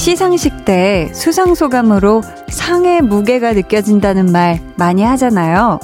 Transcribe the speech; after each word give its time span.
시상식 0.00 0.64
때 0.64 1.10
수상소감으로 1.14 2.22
상의 2.48 3.00
무게가 3.00 3.52
느껴진다는 3.52 4.32
말 4.32 4.58
많이 4.76 5.02
하잖아요. 5.04 5.78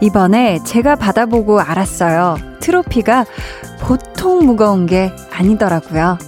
이번에 0.00 0.60
제가 0.64 0.94
받아보고 0.94 1.60
알았어요. 1.60 2.36
트로피가 2.60 3.24
보통 3.80 4.46
무거운 4.46 4.86
게 4.86 5.10
아니더라고요. 5.32 6.18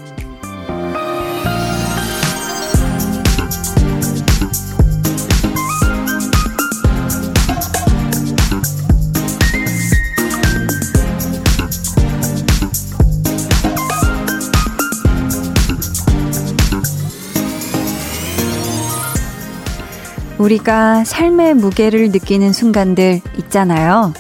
우리가 20.45 21.05
삶의 21.05 21.55
무게를 21.55 22.11
느끼는 22.11 22.52
순간들 22.52 23.23
있잖아요. 23.39 24.12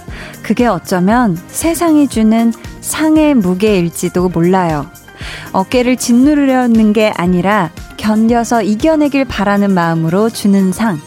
그게 0.42 0.66
어쩌면 0.66 1.38
세상이 1.48 2.08
주는 2.08 2.50
상의 2.80 3.34
무게일지도 3.34 4.30
몰라요. 4.30 4.86
어깨를 5.52 5.96
짓누르려는 5.96 6.94
게 6.94 7.12
아니라 7.14 7.70
견뎌서 7.98 8.62
이겨내길 8.62 9.26
바라는 9.26 9.72
마음으로 9.72 10.30
주는 10.30 10.72
상. 10.72 10.98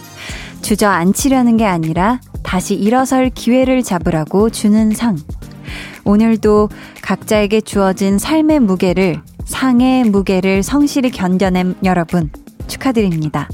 주저앉히려는 0.62 1.58
게 1.58 1.66
아니라 1.66 2.20
다시 2.44 2.76
일어설 2.76 3.32
기회를 3.32 3.82
잡으라고 3.82 4.52
주는 4.52 4.92
상. 4.92 5.18
오늘도 6.04 6.70
각자에게 7.02 7.62
주어진 7.62 8.20
삶의 8.20 8.60
무게를, 8.60 9.22
상의 9.46 10.04
무게를 10.04 10.62
성실히 10.62 11.10
견뎌낸 11.10 11.74
여러분. 11.84 12.30
축하드립니다. 12.68 13.48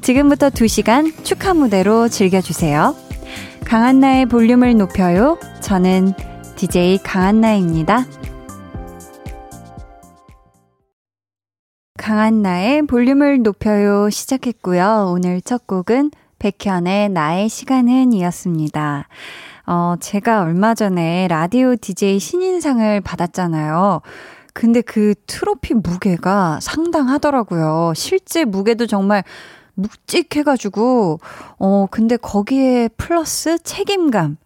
지금부터 0.00 0.50
2시간 0.50 1.12
축하 1.24 1.54
무대로 1.54 2.08
즐겨주세요. 2.08 2.94
강한나의 3.64 4.26
볼륨을 4.26 4.76
높여요. 4.76 5.38
저는 5.60 6.12
DJ 6.56 6.98
강한나입니다. 7.02 8.06
강한나의 11.98 12.82
볼륨을 12.82 13.42
높여요 13.42 14.08
시작했고요. 14.10 15.10
오늘 15.12 15.40
첫 15.40 15.66
곡은 15.66 16.12
백현의 16.38 17.08
나의 17.08 17.48
시간은 17.48 18.12
이었습니다. 18.12 19.08
어, 19.66 19.96
제가 19.98 20.42
얼마 20.42 20.74
전에 20.74 21.26
라디오 21.28 21.74
DJ 21.74 22.20
신인상을 22.20 23.00
받았잖아요. 23.00 24.02
근데 24.56 24.80
그 24.80 25.14
트로피 25.26 25.74
무게가 25.74 26.60
상당하더라고요. 26.62 27.92
실제 27.94 28.46
무게도 28.46 28.86
정말 28.86 29.22
묵직해가지고, 29.74 31.20
어, 31.58 31.86
근데 31.90 32.16
거기에 32.16 32.88
플러스 32.96 33.58
책임감. 33.62 34.38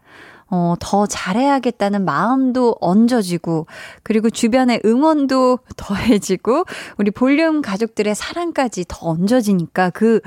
어, 0.53 0.75
더 0.81 1.07
잘해야겠다는 1.07 2.05
마음도 2.05 2.77
얹어지고, 2.81 3.69
그리고 4.03 4.31
주변의 4.31 4.81
응원도 4.85 5.61
더해지고, 5.77 6.65
우리 6.99 7.13
볼륨 7.13 7.63
가족들의 7.63 8.13
사랑까지 8.13 8.87
더 8.89 9.11
얹어지니까 9.11 9.91
그, 9.91 10.21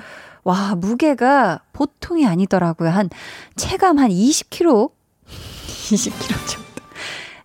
와, 0.45 0.75
무게가 0.75 1.59
보통이 1.73 2.25
아니더라고요. 2.25 2.89
한, 2.89 3.09
체감 3.57 3.99
한 3.99 4.11
20kg? 4.11 4.91
20kg 5.27 6.47
정도. 6.47 6.72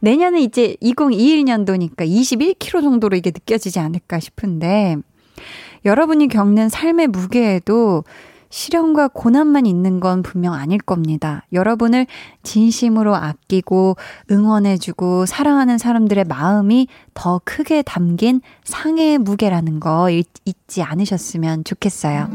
내년은 0.01 0.41
이제 0.41 0.77
2021년도니까 0.83 2.09
21kg 2.09 2.83
정도로 2.83 3.17
이게 3.17 3.31
느껴지지 3.31 3.79
않을까 3.81 4.21
싶은데, 4.21 4.97
여러분이 5.85 6.29
겪는 6.29 6.69
삶의 6.69 7.09
무게에도 7.09 8.05
시련과 8.51 9.09
고난만 9.09 9.67
있는 9.67 10.01
건 10.01 10.23
분명 10.23 10.55
아닐 10.55 10.79
겁니다. 10.79 11.45
여러분을 11.53 12.07
진심으로 12.43 13.15
아끼고 13.15 13.97
응원해주고 14.31 15.27
사랑하는 15.27 15.77
사람들의 15.77 16.25
마음이 16.25 16.89
더 17.13 17.41
크게 17.45 17.83
담긴 17.83 18.41
상의 18.65 19.19
무게라는 19.19 19.81
거 19.81 20.11
잊, 20.11 20.29
잊지 20.47 20.83
않으셨으면 20.83 21.65
좋겠어요. 21.65 22.31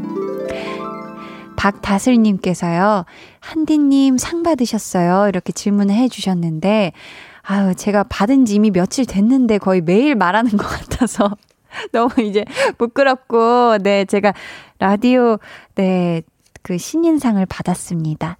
박다슬님께서요, 1.56 3.06
한디님 3.40 4.18
상 4.18 4.42
받으셨어요? 4.42 5.28
이렇게 5.28 5.52
질문을 5.52 5.94
해주셨는데, 5.94 6.92
아유, 7.46 7.74
제가 7.74 8.04
받은 8.04 8.46
지 8.46 8.54
이미 8.54 8.70
며칠 8.70 9.04
됐는데 9.04 9.58
거의 9.58 9.80
매일 9.80 10.14
말하는 10.14 10.50
것 10.52 10.66
같아서 10.66 11.36
너무 11.92 12.10
이제 12.22 12.44
부끄럽고, 12.78 13.78
네, 13.82 14.04
제가 14.04 14.32
라디오, 14.78 15.38
네, 15.74 16.22
그 16.62 16.78
신인상을 16.78 17.44
받았습니다. 17.46 18.38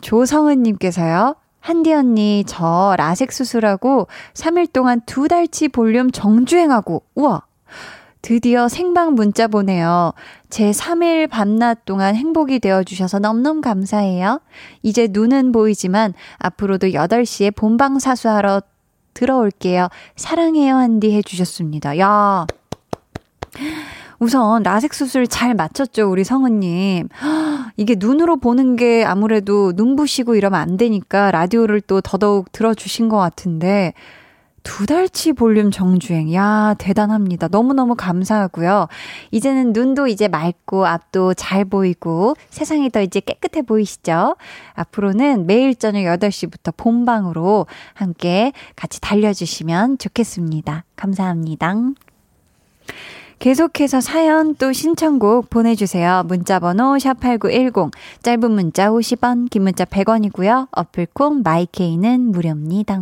조성은님께서요, 0.00 1.36
한디 1.60 1.92
언니, 1.92 2.44
저 2.46 2.94
라섹 2.98 3.32
수술하고 3.32 4.06
3일 4.34 4.72
동안 4.72 5.00
두 5.06 5.26
달치 5.26 5.68
볼륨 5.68 6.10
정주행하고, 6.10 7.02
우와! 7.14 7.42
드디어 8.24 8.68
생방 8.68 9.12
문자 9.12 9.48
보내요. 9.48 10.14
제 10.48 10.70
3일 10.70 11.28
밤낮 11.28 11.84
동안 11.84 12.16
행복이 12.16 12.58
되어주셔서 12.58 13.18
너무너무 13.18 13.60
감사해요. 13.60 14.40
이제 14.82 15.08
눈은 15.10 15.52
보이지만 15.52 16.14
앞으로도 16.38 16.86
8시에 16.86 17.54
본방 17.54 17.98
사수하러 17.98 18.62
들어올게요. 19.12 19.88
사랑해요, 20.16 20.74
한디 20.74 21.12
해주셨습니다. 21.12 21.98
야 21.98 22.46
우선 24.18 24.62
라섹 24.62 24.94
수술 24.94 25.26
잘 25.26 25.52
마쳤죠, 25.54 26.10
우리 26.10 26.24
성은님. 26.24 27.10
이게 27.76 27.94
눈으로 27.98 28.38
보는 28.38 28.76
게 28.76 29.04
아무래도 29.04 29.72
눈부시고 29.76 30.34
이러면 30.34 30.58
안 30.58 30.78
되니까 30.78 31.30
라디오를 31.30 31.82
또 31.82 32.00
더더욱 32.00 32.52
들어주신 32.52 33.10
것 33.10 33.18
같은데 33.18 33.92
두 34.64 34.86
달치 34.86 35.34
볼륨 35.34 35.70
정주행. 35.70 36.34
야, 36.34 36.74
대단합니다. 36.78 37.48
너무너무 37.48 37.94
감사하고요. 37.94 38.88
이제는 39.30 39.72
눈도 39.72 40.08
이제 40.08 40.26
맑고 40.26 40.86
앞도 40.86 41.34
잘 41.34 41.64
보이고 41.64 42.34
세상이 42.50 42.90
더 42.90 43.00
이제 43.00 43.20
깨끗해 43.20 43.62
보이시죠? 43.62 44.34
앞으로는 44.72 45.46
매일 45.46 45.76
저녁 45.76 46.00
8시부터 46.00 46.72
본방으로 46.76 47.66
함께 47.92 48.52
같이 48.74 49.00
달려주시면 49.00 49.98
좋겠습니다. 49.98 50.84
감사합니다. 50.96 51.74
계속해서 53.38 54.00
사연 54.00 54.54
또 54.54 54.72
신청곡 54.72 55.50
보내주세요. 55.50 56.22
문자번호 56.26 56.96
샵8910, 56.96 57.92
짧은 58.22 58.50
문자 58.50 58.88
50원, 58.88 59.50
긴 59.50 59.64
문자 59.64 59.84
100원이고요. 59.84 60.68
어플콩 60.72 61.42
마이케이는 61.44 62.32
무료입니다. 62.32 62.98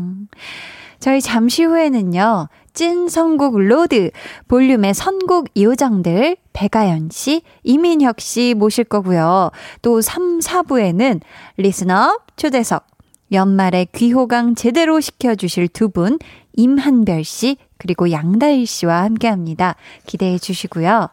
저희 1.03 1.21
잠시 1.21 1.65
후에는요, 1.65 2.49
찐 2.75 3.09
선곡 3.09 3.59
road, 3.59 4.13
볼륨의 4.47 4.95
선곡 4.95 5.49
요정들, 5.57 6.37
배가연 6.53 7.09
씨, 7.11 7.43
이민혁 7.65 8.21
씨 8.21 8.55
모실 8.57 8.85
거고요. 8.85 9.51
또 9.83 10.01
3, 10.01 10.39
4부에는 10.39 11.21
listener 11.57 12.21
초대석, 12.37 12.87
연말에 13.33 13.89
귀호강 13.93 14.55
제대로 14.55 15.01
시켜주실 15.01 15.71
두 15.71 15.89
분, 15.89 16.21
임한별 16.53 17.25
씨, 17.25 17.57
그리고 17.79 18.13
양다일 18.13 18.65
씨와 18.69 19.03
함께 19.03 19.27
합니다. 19.27 19.75
기대해 20.07 20.39
주시고요. 20.39 21.09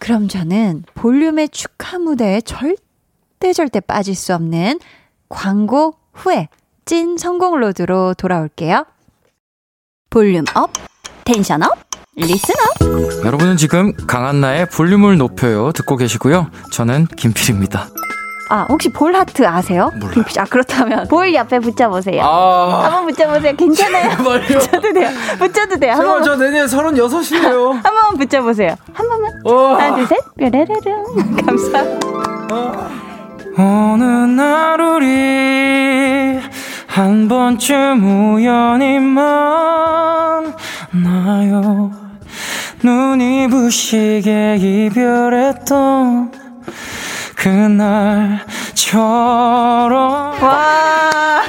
그럼 0.00 0.26
저는 0.26 0.82
볼륨의 0.94 1.50
축하 1.50 2.00
무대에 2.00 2.40
절대 2.40 3.52
절대 3.54 3.78
빠질 3.78 4.16
수 4.16 4.34
없는 4.34 4.80
광고 5.28 5.94
후에 6.12 6.48
찐 6.84 7.16
선곡 7.16 7.60
road로 7.60 8.14
돌아올게요. 8.14 8.84
volume 10.12 10.44
up, 10.54 10.70
tension 11.24 11.62
up, 11.62 11.70
listen 12.16 12.54
up. 12.54 13.24
여러분은 13.24 13.56
지금 13.56 13.94
강한나의 14.06 14.66
볼륨을 14.66 15.16
높여요 15.16 15.72
듣고 15.72 15.96
계시고요. 15.96 16.50
저는 16.70 17.06
김필입니다. 17.16 17.88
아, 18.50 18.66
혹시 18.68 18.90
볼 18.92 19.14
하트 19.16 19.46
아세요? 19.46 19.90
몰라요. 19.98 20.22
아, 20.38 20.44
그렇다면 20.44 21.08
볼 21.08 21.32
옆에 21.34 21.58
붙여보세요. 21.60 22.22
아, 22.22 22.84
한번 22.84 23.06
붙여보세요. 23.06 23.56
괜찮아요. 23.56 24.10
붙여도 24.22 24.92
돼요. 24.92 25.08
붙여도 25.38 25.78
돼요. 25.78 25.92
한 25.94 26.04
번, 26.04 26.22
저 26.22 26.36
내년 26.36 26.66
36이에요. 26.66 27.72
한 27.82 27.82
번만 27.82 28.16
붙여보세요. 28.18 28.76
한 28.92 29.08
번만. 29.08 29.32
어. 29.46 29.76
하나, 29.76 29.96
둘, 29.96 30.06
셋. 30.08 30.18
뾰라라랑. 30.36 31.36
감사합니다. 31.46 32.88
어느 33.56 34.04
날 34.04 34.78
우리 34.78 36.40
한 36.92 37.26
번쯤 37.26 38.34
우연히 38.34 38.98
만나요. 40.98 41.90
눈이 42.82 43.48
부시게 43.48 44.56
이별했던 44.56 46.30
그날처럼. 47.34 48.92
와 50.42 51.40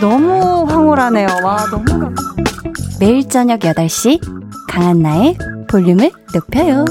너무 0.00 0.64
황홀하네요. 0.66 1.26
와 1.44 1.66
너무 1.70 2.14
매일 2.98 3.28
저녁 3.28 3.60
8시 3.60 4.20
강한나의 4.70 5.36
볼륨을 5.68 6.10
높여요 6.32 6.86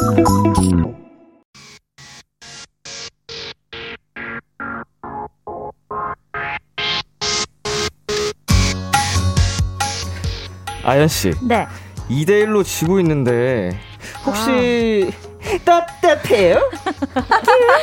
아연 10.87 11.09
씨. 11.09 11.33
네. 11.41 11.67
2대 12.09 12.45
1로 12.45 12.63
지고 12.63 12.97
있는데 13.01 13.77
혹시 14.25 15.11
아. 15.11 15.57
답답해요? 15.65 16.61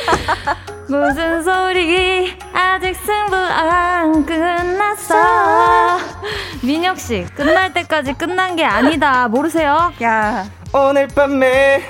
무슨 0.89 1.43
소리 1.43 2.35
아직 2.51 2.95
승부 2.95 3.35
안 3.35 4.25
끝났어 4.25 5.99
민혁 6.63 6.99
씨 6.99 7.25
끝날 7.35 7.71
때까지 7.73 8.13
끝난 8.13 8.55
게 8.55 8.63
아니다 8.65 9.27
모르세요? 9.27 9.93
야 10.01 10.49
오늘 10.73 11.07
밤에 11.07 11.83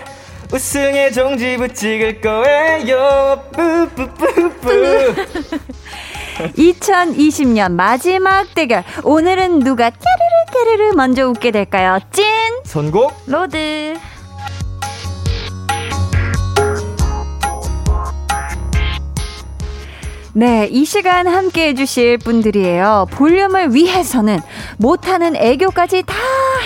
우승의 0.54 1.14
종지부 1.14 1.74
찍을 1.74 2.20
거예요 2.20 3.42
뿌뿌뿌뿌 3.54 5.16
2020년 6.36 7.72
마지막 7.72 8.54
대결. 8.54 8.84
오늘은 9.04 9.60
누가 9.60 9.90
깨르르 9.90 10.76
깨르르 10.76 10.96
먼저 10.96 11.28
웃게 11.28 11.52
될까요? 11.52 12.00
찐 12.12 12.26
선곡? 12.64 13.14
road 13.28 13.96
네, 20.38 20.68
이 20.70 20.84
시간 20.84 21.28
함께 21.28 21.70
해주실 21.70 22.18
분들이에요. 22.18 23.08
볼륨을 23.12 23.74
위해서는 23.74 24.40
못하는 24.76 25.34
애교까지 25.34 26.04
다 26.06 26.14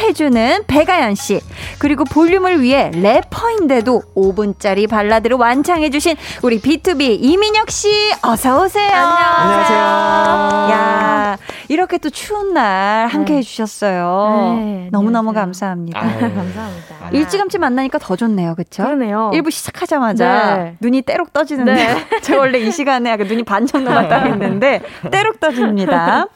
해주는 0.01 0.63
배가연 0.65 1.13
씨. 1.13 1.39
그리고 1.77 2.03
볼륨을 2.03 2.61
위해 2.63 2.89
래퍼인데도 2.91 4.01
5분짜리 4.15 4.89
발라드를 4.89 5.37
완창해주신 5.37 6.15
우리 6.41 6.59
B2B 6.59 7.19
이민혁 7.21 7.69
씨. 7.69 7.89
어서오세요. 8.23 8.91
안녕하세요. 8.91 9.79
야 9.79 11.37
이렇게 11.67 11.99
또 11.99 12.09
추운 12.09 12.53
날 12.55 13.07
함께 13.07 13.33
네. 13.33 13.39
해주셨어요. 13.39 14.55
네, 14.57 14.89
너무너무. 14.91 15.31
감사합니다. 15.31 15.99
아유. 16.01 16.19
감사합니다 16.19 17.09
일찌감치 17.13 17.59
만나니까 17.59 17.99
더 17.99 18.15
좋네요. 18.15 18.55
그쵸? 18.55 18.83
그러네요 18.83 19.29
1부 19.33 19.51
시작하자마자 19.51 20.57
네. 20.57 20.75
눈이 20.79 21.03
때록 21.03 21.33
떠지는데 21.33 21.73
네. 21.73 22.07
제가 22.21 22.39
원래 22.39 22.57
이 22.59 22.71
시간에 22.71 23.11
약간 23.11 23.27
눈이 23.27 23.43
반 23.59 23.65
정도 23.67 23.91
맞다 23.91 24.23
했는데 24.23 24.81
때록 25.11 25.39
떠집니다. 25.39 26.27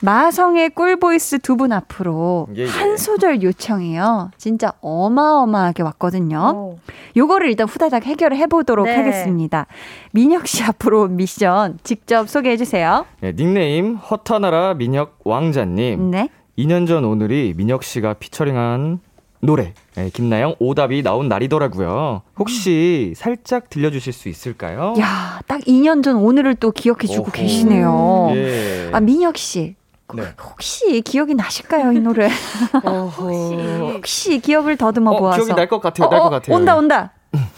마성의 0.00 0.70
꿀보이스 0.70 1.40
두 1.40 1.58
분 1.58 1.72
앞으로 1.72 2.46
예, 2.56 2.62
예. 2.62 2.66
한 2.68 2.96
소절 2.96 3.42
요청이요. 3.42 4.30
진짜 4.36 4.72
어마어마하게 4.80 5.82
왔거든요. 5.82 6.52
오. 6.54 6.78
요거를 7.16 7.48
일단 7.48 7.66
후다닥 7.66 8.06
해결을 8.06 8.36
해보도록 8.36 8.86
네. 8.86 8.94
하겠습니다. 8.94 9.66
민혁 10.12 10.46
씨 10.46 10.62
앞으로 10.62 11.02
온 11.02 11.16
미션 11.16 11.78
직접 11.82 12.28
소개해 12.28 12.56
주세요. 12.56 13.04
네, 13.20 13.32
닉네임 13.34 13.96
허타나라 13.96 14.74
민혁 14.74 15.18
왕자님 15.24 16.12
네. 16.12 16.28
2년 16.56 16.86
전 16.86 17.04
오늘이 17.04 17.54
민혁 17.56 17.82
씨가 17.82 18.14
피처링한 18.14 19.00
노래 19.40 19.72
네, 19.94 20.10
김나영 20.10 20.56
오답이 20.58 21.02
나온 21.02 21.28
날이더라고요 21.28 22.22
혹시 22.38 23.12
살짝 23.16 23.70
들려주실 23.70 24.12
수 24.12 24.28
있을까요? 24.28 24.94
야, 24.98 25.40
딱 25.46 25.60
2년 25.62 26.02
전 26.02 26.16
오늘을 26.16 26.54
또 26.56 26.70
기억해 26.72 27.06
주고 27.06 27.22
오호. 27.24 27.30
계시네요. 27.32 28.30
예. 28.34 28.90
아, 28.92 29.00
민혁 29.00 29.36
씨. 29.36 29.76
네. 30.14 30.22
혹시 30.42 31.02
기억이 31.02 31.34
나실까요, 31.34 31.92
이 31.92 32.00
노래? 32.00 32.28
혹시 32.82 33.54
혹시 33.92 34.38
기억을 34.40 34.76
더듬어 34.76 35.10
어, 35.12 35.18
보아서. 35.18 35.36
기억이 35.44 35.52
날 35.54 35.68
것 35.68 35.80
같아요. 35.80 36.08
날 36.08 36.20
것 36.20 36.30
같아요. 36.30 36.56
온다, 36.56 36.76
온다. 36.76 37.12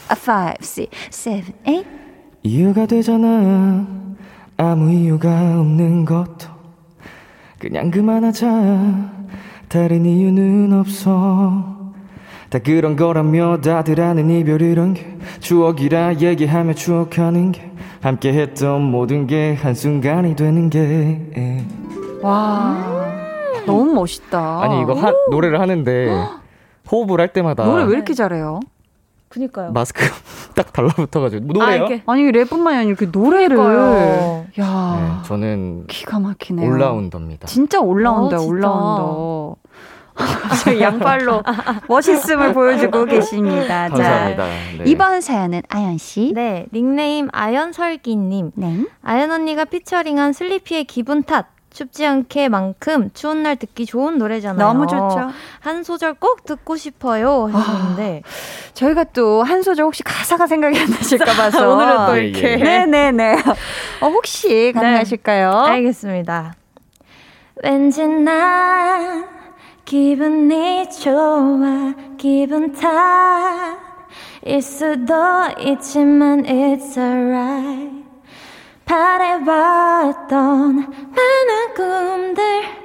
아, 0.09 0.15
5, 0.15 0.55
6, 0.83 0.91
7, 1.11 1.45
8. 1.65 1.85
이유가 2.43 2.87
되잖아 2.87 3.87
아무 4.57 4.93
이유가 4.93 5.29
없는 5.61 6.05
것도 6.05 6.49
그냥 7.59 7.91
그만하자 7.91 8.47
다른 9.71 10.05
이유는 10.05 10.73
없어 10.73 11.93
다 12.49 12.59
그런 12.59 12.97
거라며 12.97 13.61
다들 13.61 14.01
아는 14.01 14.29
이별이란 14.29 14.95
게 14.95 15.17
추억이라 15.39 16.17
얘기하며 16.17 16.75
추억하는 16.75 17.53
게 17.53 17.71
함께 18.01 18.33
했던 18.33 18.83
모든 18.83 19.29
게 19.29 19.55
한순간이 19.55 20.35
되는 20.35 20.69
게 20.71 21.65
와. 22.21 22.77
너무 23.65 23.95
멋있다. 23.95 24.63
아니 24.63 24.83
이거 24.83 24.95
하, 24.95 25.13
노래를 25.31 25.61
하는데 25.61 26.27
호흡을 26.91 27.21
할 27.21 27.33
때마다 27.33 27.65
노래 27.65 27.85
왜 27.85 27.93
이렇게 27.93 28.13
잘해요? 28.13 28.59
그니까요 29.31 29.73
마스크 29.73 30.03
딱 30.55 30.73
달라붙어가지고 30.73 31.47
뭐 31.47 31.65
노래요? 31.65 31.85
아. 32.05 32.13
아니, 32.13 32.31
랩뿐만이 32.33 32.67
아니라 32.75 32.83
이렇게 32.83 33.07
노래를. 33.07 33.57
그러니까요. 33.57 34.47
야 34.61 35.21
네, 35.23 35.29
저는 35.29 35.87
기가 35.87 36.19
막히네요. 36.19 36.69
올라운더입니다. 36.69 37.47
진짜 37.47 37.81
올라운다, 37.81 38.39
어. 38.39 38.43
올라운다. 38.45 39.61
갑자기 40.15 40.81
양발로 40.83 41.43
멋있음을 41.89 42.53
보여주고 42.53 43.05
계십니다. 43.07 43.89
자, 43.89 43.95
감사합니다. 43.95 44.45
네. 44.45 44.85
이번 44.87 45.21
사연은 45.21 45.63
아연 45.69 45.97
씨. 45.97 46.33
네 46.35 46.67
닉네임 46.75 47.29
아연설기님 47.33 48.51
네. 48.57 48.85
아연 49.03 49.31
언니가 49.31 49.65
피처링한 49.65 50.33
슬리피의 50.33 50.85
기분 50.85 51.23
탓 51.23 51.47
춥지 51.73 52.05
않게 52.05 52.49
만큼 52.49 53.11
추운 53.15 53.43
날 53.45 53.57
듣기 53.57 53.87
좋은 53.87 54.19
노래잖아요. 54.19 54.67
너무 54.67 54.87
좋죠. 54.87 55.31
한 55.61 55.83
소절 55.85 56.15
꼭 56.15 56.45
듣고 56.45 56.77
싶어요 56.77 57.49
하셨는데 57.53 58.23
저희가 58.75 59.05
또 59.05 59.43
한 59.45 59.63
소절 59.63 59.85
혹시 59.85 60.03
가사가 60.03 60.47
생각이 60.47 60.79
안 60.79 60.91
나실까 60.91 61.33
봐서 61.33 61.71
오늘은 61.75 62.07
또 62.07 62.19
예, 62.19 62.25
이렇게 62.27 62.53
예. 62.53 62.57
네네네. 62.57 63.37
어, 64.01 64.07
혹시 64.09 64.73
가능하실까요? 64.75 65.51
알겠습니다. 65.53 66.55
왠지 67.63 68.07
난 68.07 69.27
기분이 69.85 70.89
좋아 70.91 71.95
기분 72.19 72.73
탓일 72.73 74.63
수도 74.63 75.15
있지만 75.59 76.43
it's 76.45 76.97
alright 76.97 78.00
바래봤던 78.91 80.75
많은 81.15 81.75
꿈들 81.77 82.80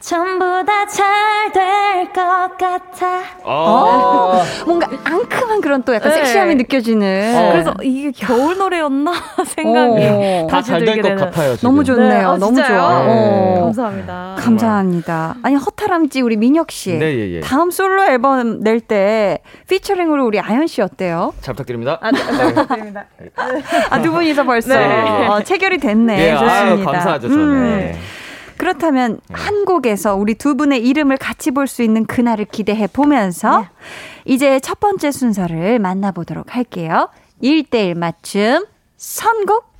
전부 0.00 0.64
다 0.64 0.86
잘 0.86 1.52
될 1.52 2.12
것 2.12 2.56
같아 2.56 3.20
어, 3.44 4.42
뭔가 4.66 4.88
앙큼한 5.04 5.60
그런 5.60 5.82
또 5.82 5.94
약간 5.94 6.10
네. 6.10 6.16
섹시함이 6.24 6.54
느껴지는. 6.56 7.34
어. 7.36 7.52
그래서 7.52 7.74
이게 7.82 8.10
겨울 8.10 8.56
노래였나 8.56 9.12
생각이 9.44 10.04
어. 10.06 10.46
다 10.50 10.56
다시 10.56 10.70
잘될 10.70 11.02
것. 11.02 11.16
같아요. 11.16 11.54
지금. 11.56 11.68
너무 11.68 11.84
좋네요. 11.84 12.08
네, 12.08 12.16
아, 12.24 12.36
너무 12.38 12.54
진짜요? 12.54 12.78
좋아. 12.78 13.02
네. 13.04 13.08
어. 13.10 13.60
감사합니다. 13.64 14.36
감사합니다. 14.38 15.34
아니 15.42 15.54
허탈함지 15.56 16.22
우리 16.22 16.36
민혁 16.36 16.70
씨. 16.70 16.94
네, 16.96 17.14
예, 17.16 17.30
예. 17.36 17.40
다음 17.40 17.70
솔로 17.70 18.02
앨범 18.04 18.60
낼 18.60 18.80
때 18.80 19.38
피처링으로 19.68 20.24
우리 20.24 20.40
아연 20.40 20.66
씨 20.66 20.80
어때요? 20.80 21.34
잘 21.42 21.52
부탁드립니다. 21.54 21.98
아, 22.00 22.10
네, 22.10 22.18
부탁드립니다. 22.48 23.04
아두 23.90 24.10
분이서 24.10 24.44
벌써 24.44 24.74
네. 24.78 25.26
어, 25.28 25.42
체결이 25.42 25.76
됐네. 25.78 26.18
예, 26.18 26.30
좋습니다. 26.32 26.54
아유, 26.62 26.84
감사하죠, 26.84 27.28
저는. 27.28 27.38
음. 27.44 27.92
네. 28.60 28.64
그렇다면 28.64 29.20
한 29.32 29.64
곡에서 29.64 30.14
우리 30.16 30.34
두 30.34 30.54
분의 30.54 30.86
이름을 30.86 31.16
같이 31.16 31.50
볼 31.50 31.66
수 31.66 31.82
있는 31.82 32.04
그날을 32.04 32.44
기대해 32.46 32.86
보면서 32.86 33.66
이제 34.26 34.60
첫 34.60 34.78
번째 34.80 35.10
순서를 35.10 35.78
만나보도록 35.78 36.54
할게요. 36.54 37.08
1대1 37.42 37.96
맞춤 37.96 38.66
선곡. 38.98 39.70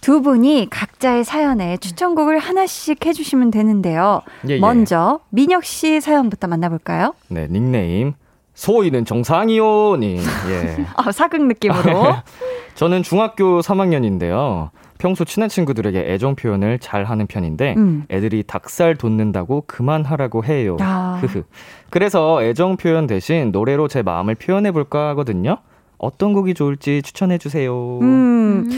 두 0.00 0.22
분이 0.22 0.68
각자의 0.70 1.24
사연에 1.24 1.76
추천곡을 1.78 2.38
하나씩 2.38 3.04
해주시면 3.04 3.50
되는데요. 3.50 4.22
예, 4.48 4.54
예. 4.54 4.58
먼저 4.58 5.20
민혁 5.30 5.64
씨 5.64 6.00
사연부터 6.00 6.46
만나볼까요? 6.48 7.14
네, 7.28 7.46
닉네임 7.50 8.14
소희는 8.54 9.04
정상이요님. 9.04 10.18
예. 10.50 10.86
아, 10.96 11.12
사극 11.12 11.46
느낌으로. 11.46 12.14
저는 12.74 13.02
중학교 13.02 13.60
3학년인데요. 13.60 14.70
평소 14.98 15.24
친한 15.24 15.48
친구들에게 15.48 16.12
애정 16.12 16.34
표현을 16.34 16.78
잘 16.80 17.04
하는 17.04 17.26
편인데 17.26 17.74
음. 17.76 18.04
애들이 18.10 18.42
닭살 18.42 18.96
돋는다고 18.96 19.64
그만하라고 19.66 20.44
해요. 20.44 20.76
아. 20.80 21.18
흐흐. 21.22 21.44
그래서 21.90 22.42
애정 22.42 22.76
표현 22.76 23.06
대신 23.06 23.50
노래로 23.52 23.88
제 23.88 24.02
마음을 24.02 24.34
표현해 24.34 24.72
볼까 24.72 25.08
하거든요. 25.10 25.58
어떤 25.98 26.32
곡이 26.32 26.54
좋을지 26.54 27.02
추천해 27.02 27.38
주세요. 27.38 27.98
음, 28.00 28.68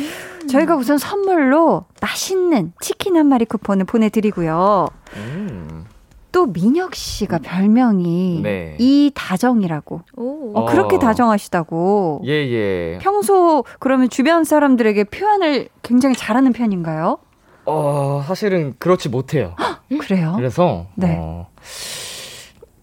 저희가 0.49 0.77
우선 0.77 0.97
선물로 0.97 1.85
맛있는 2.00 2.73
치킨 2.81 3.17
한 3.17 3.27
마리 3.27 3.45
쿠폰을 3.45 3.85
보내드리고요. 3.85 4.89
음. 5.17 5.85
또 6.33 6.47
민혁 6.47 6.95
씨가 6.95 7.39
별명이 7.39 8.41
네. 8.43 8.77
이 8.79 9.11
다정이라고. 9.15 10.03
오. 10.17 10.53
어, 10.55 10.65
그렇게 10.67 10.97
어. 10.97 10.99
다정하시다고. 10.99 12.23
예, 12.27 12.31
예. 12.31 12.99
평소 13.01 13.65
그러면 13.79 14.09
주변 14.09 14.45
사람들에게 14.45 15.05
표현을 15.05 15.69
굉장히 15.83 16.15
잘하는 16.15 16.53
편인가요? 16.53 17.19
어, 17.67 18.23
사실은 18.27 18.75
그렇지 18.79 19.09
못해요. 19.09 19.55
그래요? 20.01 20.35
그래서 20.37 20.87
네. 20.95 21.17
어, 21.19 21.49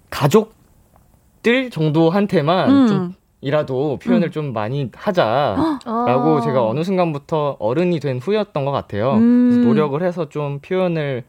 가족들 0.10 1.70
정도한테만 1.72 2.70
음. 2.70 2.88
좀 2.88 3.14
이라도 3.40 3.98
표현을 4.00 4.32
좀 4.32 4.52
많이 4.52 4.90
하자라고 4.94 5.78
아. 5.86 6.42
제가 6.44 6.66
어느 6.66 6.84
순간부터 6.84 7.58
어른이 7.60 8.00
된 8.00 8.20
후였던 8.20 8.66
것 8.66 8.72
같아요. 8.72 9.14
음. 9.14 9.50
그래서 9.52 9.68
노력을 9.68 10.02
해서 10.02 10.28
좀 10.30 10.60
표현을 10.60 11.24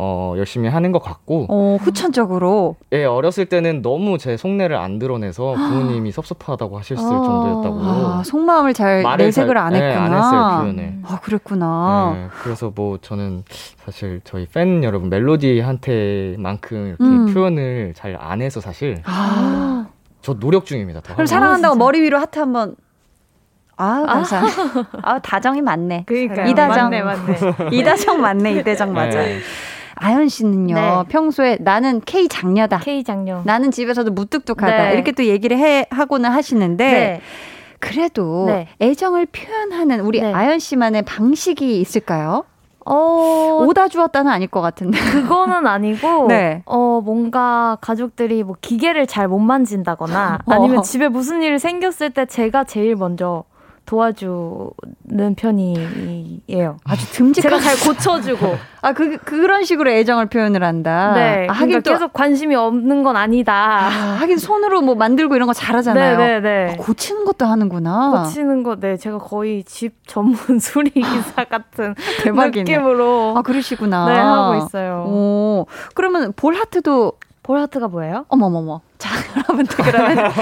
어, 0.00 0.34
열심히 0.36 0.68
하는 0.68 0.92
것 0.92 1.02
같고, 1.02 1.46
어, 1.48 1.76
후천적으로. 1.80 2.76
예, 2.92 3.04
어렸을 3.04 3.46
때는 3.46 3.82
너무 3.82 4.16
제 4.16 4.36
속내를 4.36 4.76
안 4.76 4.98
드러내서 5.00 5.54
부모님이 5.58 6.12
섭섭하다고 6.12 6.78
하셨을 6.78 7.04
아. 7.04 7.08
정도였다고. 7.08 7.80
아, 7.82 8.22
속마음을 8.24 8.74
잘 8.74 9.02
내색을 9.18 9.54
잘- 9.54 9.56
안 9.56 9.74
예, 9.74 9.80
했구나. 9.80 10.04
안 10.04 10.12
했어요, 10.14 10.60
표현을. 10.62 10.98
아, 11.04 11.18
그랬구나. 11.20 12.12
네, 12.14 12.26
그래서 12.42 12.70
뭐 12.74 12.98
저는 13.02 13.42
사실 13.84 14.20
저희 14.22 14.46
팬 14.46 14.84
여러분 14.84 15.08
멜로디한테만큼 15.10 16.86
이렇게 16.86 17.04
음. 17.04 17.34
표현을 17.34 17.92
잘 17.96 18.16
안 18.20 18.40
해서 18.40 18.60
사실 18.60 19.02
아. 19.04 19.86
저 20.22 20.34
노력 20.38 20.64
중입니다. 20.66 21.00
더 21.00 21.14
그럼. 21.14 21.26
사랑한다고 21.26 21.74
진짜. 21.74 21.84
머리 21.84 22.00
위로 22.00 22.18
하트 22.18 22.38
한번. 22.38 22.74
아, 23.76 24.02
감사합니다. 24.06 24.88
아, 25.02 25.18
다정이 25.20 25.62
맞네. 25.62 26.04
그러니까요. 26.06 26.48
이다정. 26.48 26.84
맞네, 26.90 27.02
맞네. 27.02 27.38
이다정 27.78 28.20
맞네, 28.20 28.52
이대정 28.54 28.92
맞아. 28.92 29.18
네. 29.20 29.38
아연 30.00 30.28
씨는요, 30.28 30.74
네. 30.74 31.02
평소에 31.08 31.58
나는 31.60 32.00
K 32.04 32.28
장녀다. 32.28 32.78
K 32.78 33.04
장녀. 33.04 33.42
나는 33.44 33.70
집에서도 33.70 34.10
무뚝뚝하다. 34.10 34.88
네. 34.88 34.94
이렇게 34.94 35.12
또 35.12 35.24
얘기를 35.24 35.58
해, 35.58 35.86
하고는 35.90 36.30
하시는데, 36.30 36.84
네. 36.84 37.20
그래도 37.80 38.46
네. 38.46 38.68
애정을 38.80 39.26
표현하는 39.26 40.00
우리 40.00 40.20
네. 40.20 40.32
아연 40.32 40.58
씨만의 40.58 41.02
방식이 41.02 41.80
있을까요? 41.80 42.44
어, 42.90 43.64
오다 43.68 43.88
주었다는 43.88 44.30
아닐 44.32 44.48
것 44.48 44.60
같은데. 44.62 44.98
그거는 44.98 45.66
아니고, 45.66 46.26
네. 46.28 46.62
어, 46.64 47.02
뭔가 47.04 47.76
가족들이 47.82 48.42
뭐 48.42 48.56
기계를 48.60 49.06
잘 49.06 49.28
못 49.28 49.38
만진다거나, 49.40 50.38
어. 50.46 50.52
아니면 50.52 50.82
집에 50.82 51.08
무슨 51.08 51.42
일이 51.42 51.58
생겼을 51.58 52.10
때 52.10 52.24
제가 52.24 52.64
제일 52.64 52.96
먼저 52.96 53.44
도와주는 53.88 55.34
편이에요. 55.36 56.76
아주 56.84 57.10
듬직한. 57.12 57.50
제가 57.50 57.58
잘 57.58 57.74
고쳐주고. 57.86 58.56
아, 58.82 58.92
그, 58.92 59.16
그런 59.16 59.64
식으로 59.64 59.90
애정을 59.90 60.26
표현을 60.26 60.62
한다. 60.62 61.12
네. 61.14 61.46
아, 61.48 61.54
하긴 61.54 61.68
그러니까 61.68 61.80
또. 61.80 61.94
계속 61.94 62.12
관심이 62.12 62.54
없는 62.54 63.02
건 63.02 63.16
아니다. 63.16 63.54
아, 63.54 63.88
하긴 64.20 64.36
손으로 64.36 64.82
뭐 64.82 64.94
만들고 64.94 65.34
이런 65.36 65.46
거 65.46 65.54
잘하잖아요. 65.54 66.18
네네네. 66.18 66.72
아, 66.72 66.76
고치는 66.76 67.24
것도 67.24 67.46
하는구나. 67.46 68.24
고치는 68.24 68.62
거, 68.62 68.76
네. 68.76 68.98
제가 68.98 69.16
거의 69.16 69.64
집 69.64 70.06
전문 70.06 70.36
수리기사 70.60 71.44
같은 71.44 71.94
대박이네. 72.22 72.64
느낌으로 72.70 73.38
아, 73.38 73.42
그러시구나. 73.42 74.06
네, 74.06 74.16
하고 74.18 74.66
있어요. 74.66 75.04
오, 75.08 75.66
그러면 75.94 76.34
볼 76.36 76.54
하트도 76.56 77.14
볼하트가 77.42 77.88
뭐예요? 77.88 78.26
어머머머. 78.28 78.82
자, 78.98 79.10
여러분들 79.36 79.76
그러면 79.76 80.32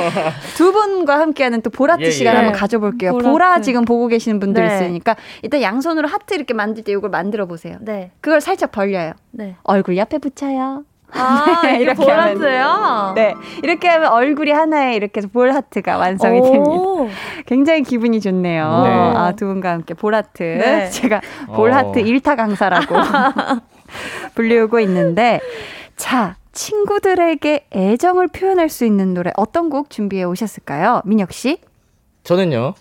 두 0.56 0.72
분과 0.72 1.20
함께하는 1.20 1.60
또 1.60 1.70
보라트 1.70 2.02
예, 2.02 2.06
예. 2.06 2.10
시간 2.10 2.34
네. 2.34 2.38
한번 2.38 2.58
가져볼게요. 2.58 3.12
보라트. 3.12 3.30
보라 3.30 3.60
지금 3.60 3.84
보고 3.84 4.08
계시는 4.08 4.40
분들 4.40 4.66
네. 4.66 4.74
있으니까 4.74 5.14
일단 5.42 5.60
양손으로 5.62 6.08
하트 6.08 6.34
이렇게 6.34 6.54
만들 6.54 6.82
때 6.82 6.92
이걸 6.92 7.10
만들어 7.10 7.46
보세요. 7.46 7.76
네. 7.80 8.10
그걸 8.20 8.40
살짝 8.40 8.72
벌려요. 8.72 9.12
네. 9.30 9.56
얼굴 9.62 9.96
옆에 9.96 10.18
붙여요. 10.18 10.84
아, 11.12 11.62
이게 11.68 11.78
이렇게 11.82 12.02
볼하트예요? 12.02 13.12
네, 13.14 13.34
이렇게 13.62 13.88
하면 13.88 14.12
얼굴이 14.12 14.50
하나에 14.50 14.96
이렇게 14.96 15.18
해서 15.18 15.28
볼 15.32 15.52
하트가 15.54 15.98
완성이 15.98 16.40
됩니다. 16.42 16.68
오. 16.68 17.08
굉장히 17.46 17.82
기분이 17.82 18.20
좋네요. 18.20 18.82
네. 18.84 18.90
아, 18.90 19.32
두 19.36 19.46
분과 19.46 19.70
함께 19.70 19.94
보라트. 19.94 20.42
네. 20.42 20.88
제가 20.90 21.20
볼 21.54 21.72
하트 21.72 22.00
어. 22.00 22.02
일타 22.02 22.34
강사라고 22.34 22.96
불리우고 24.34 24.80
있는데, 24.80 25.40
자, 25.96 26.36
친구들에게 26.52 27.68
애정을 27.74 28.28
표현할 28.28 28.68
수 28.68 28.84
있는 28.84 29.14
노래 29.14 29.30
어떤 29.36 29.70
곡 29.70 29.90
준비해 29.90 30.24
오셨을까요? 30.24 31.02
민혁 31.04 31.32
씨? 31.32 31.58
저는요 32.24 32.74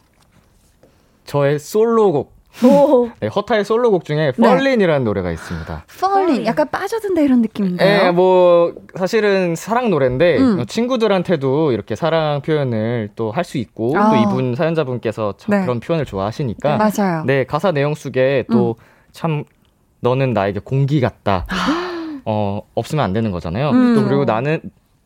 저의 1.26 1.60
솔로곡 1.60 2.34
오. 2.64 3.10
네, 3.20 3.28
허타의 3.28 3.66
솔로곡 3.66 4.06
중에 4.06 4.32
네. 4.38 4.48
펄린이라는 4.48 5.04
노래가 5.04 5.30
있습니다. 5.32 5.84
Falling. 5.94 6.46
약간 6.46 6.70
빠져든다 6.70 7.20
이런 7.22 7.42
느낌인가요? 7.42 8.06
예, 8.08 8.12
뭐 8.12 8.74
사실은 8.96 9.56
사랑 9.56 9.90
노래인데 9.90 10.38
음. 10.38 10.60
어, 10.62 10.66
친구들한테도 10.66 11.74
이렇게 11.74 11.96
사랑 11.96 12.42
표현을 12.42 13.10
또 13.18 13.32
할 13.32 13.44
수 13.44 13.58
있고 13.58 13.98
아. 13.98 14.10
또 14.10 14.16
이분 14.16 14.56
사연자분께서 14.56 15.34
참 15.38 15.52
네. 15.56 15.62
그런 15.64 15.80
표현을 15.82 16.06
좋아하시니까 16.06 16.78
맞아요. 16.78 17.24
네 17.26 17.44
가사 17.44 17.72
내용 17.74 17.94
속에 17.94 18.46
또참 18.50 19.44
너는 20.00 20.32
나에게 20.34 20.62
공기 20.64 21.02
같다. 21.02 21.46
어 22.26 22.62
없으면 22.76 23.04
안 23.06 23.14
되는 23.14 23.32
거잖아요. 23.32 23.70
음. 23.72 23.96
또 23.96 24.04
그리고 24.06 24.26
나는 24.26 24.60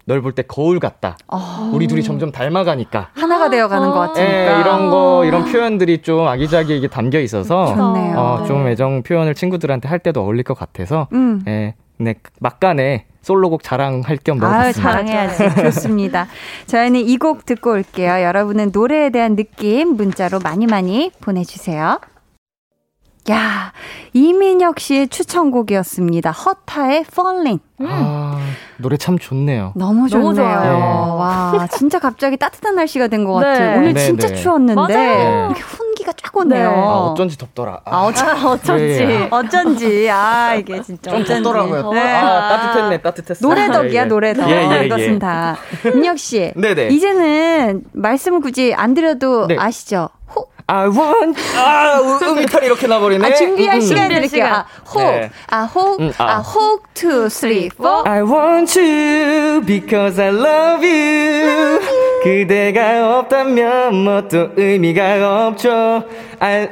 널 0.05 0.21
볼 0.23 0.31
때 0.33 0.41
거울 0.41 0.79
같다. 0.79 1.17
어, 1.27 1.69
우리 1.71 1.85
둘이 1.87 2.01
점점 2.01 2.31
닮아가니까. 2.31 3.09
하나가 3.13 3.47
되어가는 3.49 3.91
것 3.91 3.95
예, 4.17 4.23
같으니까. 4.23 4.59
이런 4.61 4.89
거 4.89 5.23
이런 5.25 5.45
표현들이 5.45 6.01
좀 6.01 6.27
아기자기하게 6.27 6.87
담겨 6.87 7.19
있어서. 7.19 7.75
어, 7.77 8.39
네. 8.41 8.47
좀 8.47 8.67
애정 8.67 9.03
표현을 9.03 9.35
친구들한테 9.35 9.87
할 9.87 9.99
때도 9.99 10.21
어울릴 10.21 10.43
것 10.43 10.57
같아서 10.57 11.07
음. 11.13 11.43
예, 11.47 11.75
네 11.97 12.15
막간에 12.39 13.05
솔로곡 13.21 13.61
자랑할 13.61 14.17
겸 14.23 14.39
넣어봤습니다. 14.39 14.81
자랑해야지. 14.81 15.55
좋습니다. 15.61 16.25
저희는 16.65 17.01
이 17.01 17.17
곡 17.17 17.45
듣고 17.45 17.73
올게요. 17.73 18.23
여러분은 18.23 18.71
노래에 18.73 19.11
대한 19.11 19.35
느낌 19.35 19.95
문자로 19.95 20.39
많이 20.39 20.65
많이 20.65 21.11
보내주세요. 21.21 21.99
야, 23.29 23.73
이민혁 24.13 24.79
씨의 24.79 25.09
추천곡이었습니다. 25.09 26.31
허타의 26.31 27.05
Falling. 27.11 27.61
아, 27.83 28.39
노래 28.77 28.97
참 28.97 29.19
좋네요. 29.19 29.73
너무 29.75 30.09
좋네요. 30.09 30.23
너무 30.23 30.35
좋아요. 30.35 30.61
네. 30.63 30.79
와, 30.79 31.67
진짜 31.71 31.99
갑자기 31.99 32.37
따뜻한 32.37 32.75
날씨가 32.75 33.07
된것 33.07 33.41
네. 33.43 33.47
같아요. 33.47 33.77
오늘 33.79 33.93
네, 33.93 34.05
진짜 34.05 34.27
네. 34.29 34.35
추웠는데 34.35 34.75
맞아요. 34.95 35.45
이렇게 35.47 35.61
훈기가 35.61 36.13
쫙 36.13 36.35
오네요. 36.37 36.71
네. 36.71 36.75
아, 36.75 36.81
어쩐지 37.11 37.37
덥더라. 37.37 37.81
아, 37.85 37.97
어쩐, 38.05 38.29
아, 38.29 38.33
어쩐지. 38.49 38.83
예. 38.83 39.27
어쩐지. 39.29 40.09
아, 40.09 40.55
이게 40.55 40.81
진짜. 40.81 41.11
좀 41.11 41.21
어쩐지. 41.21 41.43
덥더라고요. 41.43 41.91
네. 41.93 42.01
아, 42.01 42.49
따뜻했네, 42.49 43.01
따뜻했어. 43.01 43.47
노래 43.47 43.67
덕이야, 43.67 44.01
예, 44.01 44.05
예. 44.05 44.05
노래 44.05 44.33
덕. 44.33 44.49
예, 44.49 44.79
예, 44.81 44.85
이것은 44.85 45.13
예. 45.15 45.19
다. 45.19 45.55
민혁 45.93 46.17
씨. 46.17 46.51
네네. 46.55 46.87
이제는 46.89 47.83
말씀을 47.93 48.39
굳이 48.41 48.73
안 48.73 48.95
드려도 48.95 49.47
네. 49.47 49.55
아시죠? 49.57 50.09
호, 50.35 50.47
I 50.71 50.87
want, 50.87 51.35
아, 51.57 51.99
음, 51.99 52.19
음이 52.37 52.45
탈이 52.45 52.67
이렇게 52.67 52.85
나버리네. 52.85 53.27
아, 53.27 53.33
준비할 53.33 53.77
음, 53.77 53.81
음. 53.81 53.81
시간 53.81 54.07
드릴게요. 54.09 54.45
아, 54.45 54.65
혹, 54.93 54.99
네. 55.01 55.31
아, 55.47 55.63
혹, 55.63 55.99
음, 55.99 56.11
아. 56.19 56.23
아, 56.23 56.37
혹, 56.41 56.93
two, 56.93 57.27
three, 57.27 57.69
four. 57.73 58.07
I 58.07 58.21
want 58.21 58.79
you 58.79 59.61
because 59.65 60.21
I 60.21 60.29
love 60.29 60.85
you. 60.87 61.79
그대가 62.23 63.17
없다면 63.19 63.95
뭐 64.03 64.27
또 64.27 64.49
의미가 64.55 65.47
없죠. 65.47 66.03
I, 66.39 66.69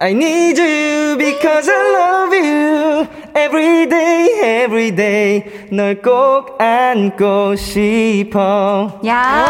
I 0.00 0.10
need 0.10 0.60
you 0.60 1.16
because 1.16 1.70
I 1.70 1.94
love 1.94 2.34
you. 2.36 3.06
Every 3.36 3.86
day, 3.88 4.40
every 4.64 4.90
day. 4.90 5.44
널 5.70 6.02
꼭 6.02 6.60
안고 6.60 7.54
싶어. 7.54 8.98
야. 9.06 9.46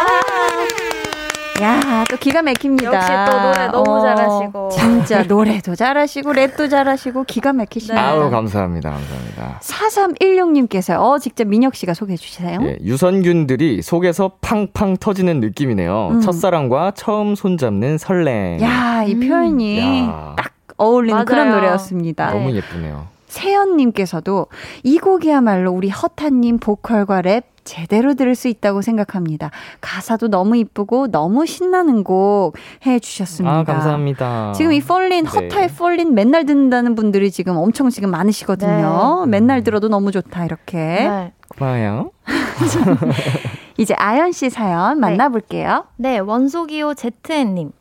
야, 1.62 2.04
또 2.10 2.16
기가 2.16 2.42
막힙니다. 2.42 2.92
역시 2.92 3.08
또 3.30 3.40
노래 3.40 3.66
너무 3.68 3.98
어, 3.98 4.00
잘하시고. 4.02 4.68
진짜 4.70 5.22
노래도 5.22 5.74
잘하시고, 5.74 6.32
랩도 6.32 6.68
잘하시고, 6.68 7.24
기가 7.24 7.52
막히십니다. 7.52 8.08
아우, 8.10 8.28
감사합니다. 8.30 8.90
감사합니다. 8.90 9.60
4316님께서, 9.62 11.00
어, 11.00 11.18
직접 11.18 11.46
민혁 11.46 11.76
씨가 11.76 11.94
소개해 11.94 12.16
주세요. 12.16 12.58
예, 12.62 12.76
유선균들이 12.82 13.82
속에서 13.82 14.32
팡팡 14.40 14.96
터지는 14.96 15.40
느낌이네요. 15.40 16.08
음. 16.12 16.20
첫사랑과 16.20 16.92
처음 16.96 17.34
손잡는 17.36 17.98
설렘. 17.98 18.60
야, 18.60 19.04
이 19.06 19.14
표현이 19.14 19.78
야, 20.08 20.34
딱 20.36 20.52
어울리는 20.76 21.14
맞아요. 21.14 21.24
그런 21.24 21.50
노래였습니다. 21.52 22.32
너무 22.32 22.50
예쁘네요. 22.52 23.13
세연님께서도 23.34 24.46
이 24.84 24.98
곡이야말로 24.98 25.72
우리 25.72 25.90
허타님 25.90 26.58
보컬과 26.58 27.22
랩 27.22 27.54
제대로 27.64 28.14
들을 28.14 28.34
수 28.34 28.48
있다고 28.48 28.82
생각합니다. 28.82 29.50
가사도 29.80 30.28
너무 30.28 30.56
이쁘고 30.56 31.10
너무 31.10 31.46
신나는 31.46 32.04
곡 32.04 32.56
해주셨습니다. 32.86 33.58
아, 33.58 33.64
감사합니다. 33.64 34.52
지금 34.54 34.72
이 34.72 34.80
펄린, 34.80 35.24
네. 35.24 35.30
허타의 35.30 35.68
펄린 35.68 36.14
맨날 36.14 36.44
듣는다는 36.44 36.94
분들이 36.94 37.30
지금 37.30 37.56
엄청 37.56 37.88
지금 37.88 38.10
많으시거든요. 38.10 39.24
맨날 39.26 39.64
들어도 39.64 39.88
너무 39.88 40.12
좋다, 40.12 40.44
이렇게. 40.44 40.76
네. 40.76 41.32
고마워요. 41.48 42.10
이제 43.78 43.94
아연 43.94 44.32
씨 44.32 44.50
사연 44.50 45.00
만나볼게요. 45.00 45.86
네, 45.96 46.18
원소기호 46.18 46.94
Zn님. 46.94 47.72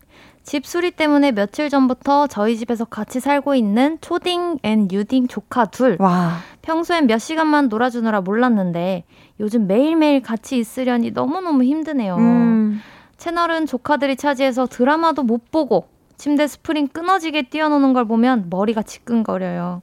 집 0.44 0.66
수리 0.66 0.92
때문에 0.92 1.32
며칠 1.32 1.70
전부터 1.70 2.28
저희 2.28 2.58
집에서 2.58 2.86
같이 2.86 3.20
살고 3.20 3.56
있는 3.56 3.98
초딩 4.02 4.60
and 4.64 4.90
유딩 4.92 5.28
조카 5.28 5.66
둘. 5.66 5.96
와. 6.00 6.38
평소엔 6.62 7.08
몇 7.08 7.18
시간만 7.18 7.70
놀아주느라 7.70 8.22
몰랐는데 8.22 9.06
요즘 9.40 9.68
매일매일 9.68 10.22
같이 10.22 10.58
있으려니 10.58 11.12
너무너무 11.12 11.64
힘드네요. 11.64 12.18
음. 12.18 12.82
채널은 13.18 13.68
조카들이 13.68 14.18
차지해서 14.18 14.68
드라마도 14.68 15.24
못 15.24 15.50
보고 15.50 15.88
침대 16.18 16.46
스프링 16.46 16.90
끊어지게 16.90 17.44
뛰어노는 17.44 17.94
걸 17.94 18.06
보면 18.06 18.48
머리가 18.50 18.84
지끈거려요. 18.84 19.82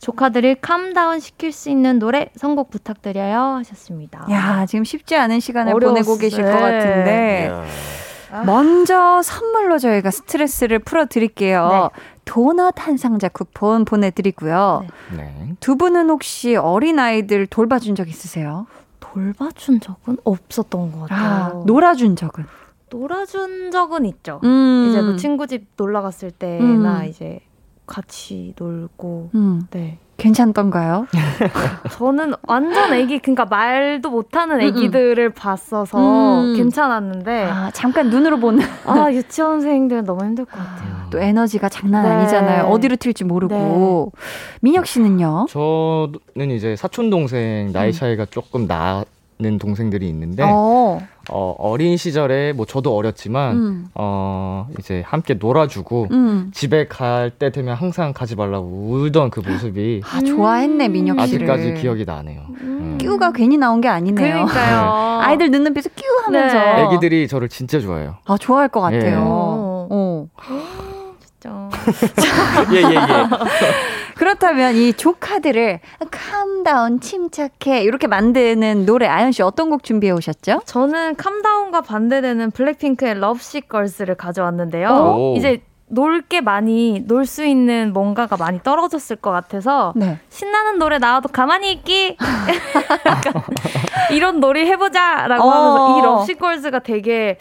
조카들을 0.00 0.56
calm 0.60 0.90
down 0.90 1.20
시킬 1.20 1.52
수 1.52 1.68
있는 1.68 1.98
노래 1.98 2.30
선곡 2.36 2.70
부탁드려요 2.70 3.56
하셨습니다. 3.58 4.26
야, 4.30 4.66
지금 4.66 4.84
쉽지 4.84 5.16
않은 5.16 5.40
시간을 5.40 5.74
어려웠어요. 5.74 6.04
보내고 6.04 6.18
계실 6.18 6.44
것 6.44 6.50
같은데. 6.52 7.50
이 7.50 8.05
야. 8.36 8.44
먼저 8.44 9.22
선물로 9.22 9.78
저희가 9.78 10.10
스트레스를 10.10 10.78
풀어 10.80 11.06
드릴게요. 11.06 11.90
도넛 12.24 12.74
한 12.78 12.96
상자 12.96 13.28
쿠폰 13.28 13.84
보내드리고요. 13.84 14.86
네. 15.16 15.22
네. 15.22 15.54
두 15.60 15.76
분은 15.76 16.10
혹시 16.10 16.56
어린아이들 16.56 17.46
돌봐준 17.46 17.94
적 17.94 18.08
있으세요? 18.08 18.66
돌봐준 19.00 19.80
적은 19.80 20.18
없었던 20.24 20.92
것 20.92 21.08
같아요. 21.08 21.60
아, 21.60 21.62
놀아준 21.64 22.16
적은? 22.16 22.44
놀아준 22.90 23.70
적은 23.70 24.04
있죠. 24.06 24.40
음. 24.44 24.88
이제 24.90 25.00
뭐 25.00 25.16
친구 25.16 25.46
집 25.46 25.66
놀러 25.76 26.02
갔을 26.02 26.30
때나 26.30 27.00
음. 27.00 27.04
이제 27.04 27.40
같이 27.86 28.54
놀고 28.58 29.30
음. 29.34 29.66
네. 29.70 29.98
괜찮던가요? 30.16 31.06
저는 31.92 32.34
완전 32.46 32.94
애기 32.94 33.18
그러니까 33.18 33.44
말도 33.44 34.10
못하는 34.10 34.56
음, 34.56 34.60
애기들을 34.62 35.30
봤어서 35.30 36.40
음. 36.40 36.56
괜찮았는데 36.56 37.44
아, 37.44 37.70
잠깐 37.72 38.08
눈으로 38.10 38.38
보는 38.38 38.64
아 38.86 39.10
유치원생들은 39.12 40.04
너무 40.04 40.24
힘들 40.24 40.44
것 40.44 40.56
같아요. 40.56 40.96
또 41.10 41.18
에너지가 41.18 41.68
장난 41.68 42.04
네. 42.04 42.10
아니잖아요. 42.10 42.64
어디로 42.64 42.96
튈지 42.96 43.24
모르고. 43.24 44.12
민혁 44.60 44.86
씨는요? 44.86 45.46
저는 45.50 46.50
이제 46.50 46.76
사촌 46.76 47.10
동생 47.10 47.72
나이 47.72 47.92
차이가 47.92 48.24
조금 48.24 48.66
나는 48.66 49.58
동생들이 49.58 50.08
있는데 50.08 50.42
어. 50.46 51.00
어. 51.30 51.54
어린 51.58 51.96
시절에 51.96 52.52
뭐 52.52 52.66
저도 52.66 52.96
어렸지만 52.96 53.56
음. 53.56 53.88
어 53.94 54.68
이제 54.78 55.02
함께 55.06 55.34
놀아주고 55.34 56.08
음. 56.10 56.50
집에 56.54 56.86
갈 56.86 57.30
때 57.38 57.50
되면 57.50 57.74
항상 57.74 58.12
가지 58.12 58.36
말라고 58.36 58.66
울던 58.66 59.30
그 59.30 59.40
모습이 59.40 60.00
아, 60.10 60.20
좋아했네, 60.20 60.88
민혁 60.88 61.20
씨를. 61.26 61.50
아직까지 61.50 61.74
기억이 61.82 62.04
나네요. 62.04 62.42
음. 62.60 62.98
끼우가 62.98 63.32
괜히 63.32 63.58
나온 63.58 63.80
게 63.80 63.88
아니네요. 63.88 64.46
그러니까요. 64.46 65.20
아이들 65.22 65.50
눈높이에서 65.50 65.90
끼우 65.94 66.08
하면서. 66.24 66.54
네. 66.58 66.84
애기들이 66.84 67.28
저를 67.28 67.48
진짜 67.48 67.80
좋아해요. 67.80 68.16
아, 68.26 68.36
좋아할 68.38 68.68
것 68.68 68.80
같아요. 68.80 69.06
예. 69.06 69.14
어. 69.18 70.26
진짜. 71.20 71.68
예, 72.72 72.76
예, 72.76 72.94
예. 72.94 72.96
그렇다면 74.16 74.74
이 74.76 74.92
조카들을 74.94 75.80
캄다운 76.10 77.00
침착해 77.00 77.82
이렇게 77.82 78.06
만드는 78.06 78.86
노래 78.86 79.06
아연 79.06 79.32
씨 79.32 79.42
어떤 79.42 79.70
곡 79.70 79.84
준비해 79.84 80.12
오셨죠? 80.12 80.62
저는 80.64 81.16
캄다운과 81.16 81.82
반대되는 81.82 82.50
블랙핑크의 82.52 83.14
럽시 83.20 83.60
걸스를 83.60 84.14
가져왔는데요. 84.14 84.88
오. 84.88 85.34
이제 85.36 85.62
놀게 85.88 86.40
많이 86.40 87.04
놀 87.06 87.26
수 87.26 87.44
있는 87.44 87.92
뭔가가 87.92 88.36
많이 88.36 88.60
떨어졌을 88.62 89.14
것 89.16 89.30
같아서 89.30 89.92
네. 89.94 90.18
신나는 90.30 90.78
노래 90.78 90.98
나와도 90.98 91.28
가만히 91.28 91.70
있기 91.72 92.16
이런 94.10 94.40
놀이 94.40 94.66
해보자라고 94.66 95.44
어. 95.44 95.50
하면서 95.50 95.98
이 95.98 96.02
럽시 96.02 96.34
걸스가 96.34 96.80
되게 96.80 97.38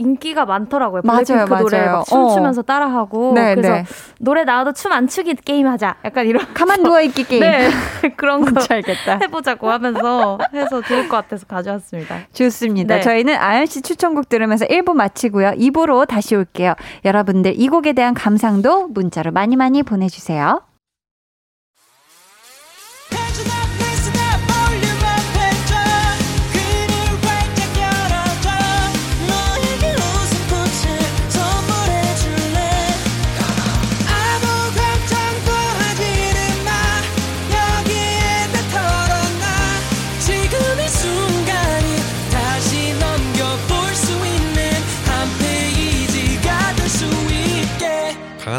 인기가 0.00 0.44
많더라고요. 0.46 1.02
맞아요, 1.04 1.24
블랙핑크 1.24 1.54
노래 1.62 1.78
맞아요. 1.80 1.92
막 1.98 2.04
춤추면서 2.06 2.62
따라하고 2.62 3.32
네, 3.34 3.54
그래서 3.54 3.72
네. 3.74 3.84
노래 4.18 4.44
나와도 4.44 4.72
춤 4.72 4.90
안 4.92 5.06
추기 5.06 5.34
게임 5.34 5.68
하자. 5.68 5.96
약간 6.04 6.26
이런 6.26 6.44
가만 6.54 6.82
누워 6.82 7.00
있기 7.02 7.24
게임. 7.24 7.40
네 7.42 7.70
그런 8.16 8.40
거 8.40 8.50
뭔지 8.50 8.66
알겠다. 8.72 9.18
해보자고 9.22 9.70
하면서 9.70 10.38
해서 10.52 10.80
좋을 10.82 11.08
것 11.08 11.16
같아서 11.18 11.46
가져왔습니다. 11.46 12.16
좋습니다. 12.32 12.96
네. 12.96 13.00
저희는 13.02 13.36
아연 13.36 13.66
씨 13.66 13.82
추천곡 13.82 14.28
들으면서 14.28 14.66
1부 14.66 14.94
마치고요. 14.94 15.50
2부로 15.52 16.08
다시 16.08 16.34
올게요. 16.34 16.74
여러분들 17.04 17.54
이 17.60 17.68
곡에 17.68 17.92
대한 17.92 18.14
감상도 18.14 18.88
문자로 18.88 19.30
많이 19.30 19.54
많이 19.56 19.82
보내주세요. 19.82 20.62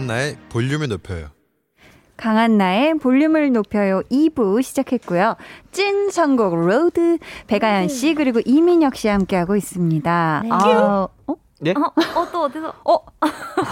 강한나의 0.02 0.38
볼륨을 0.50 0.88
높여요. 0.88 1.30
강한나의 2.18 2.96
볼륨을 2.96 3.52
높여요 3.52 4.02
2부 4.12 4.62
시작했고요. 4.64 5.36
찐 5.72 6.10
선곡 6.10 6.56
로드 6.56 7.20
백아연 7.48 7.88
씨 7.88 8.16
그리고 8.16 8.40
이민혁 8.44 8.96
씨 8.96 9.08
함께하고 9.08 9.56
있습니다. 9.56 10.42
네. 10.44 10.50
아, 10.52 11.08
어? 11.28 11.36
예? 11.66 11.74
어또 12.16 12.44
어디서 12.46 12.74
어? 12.84 12.98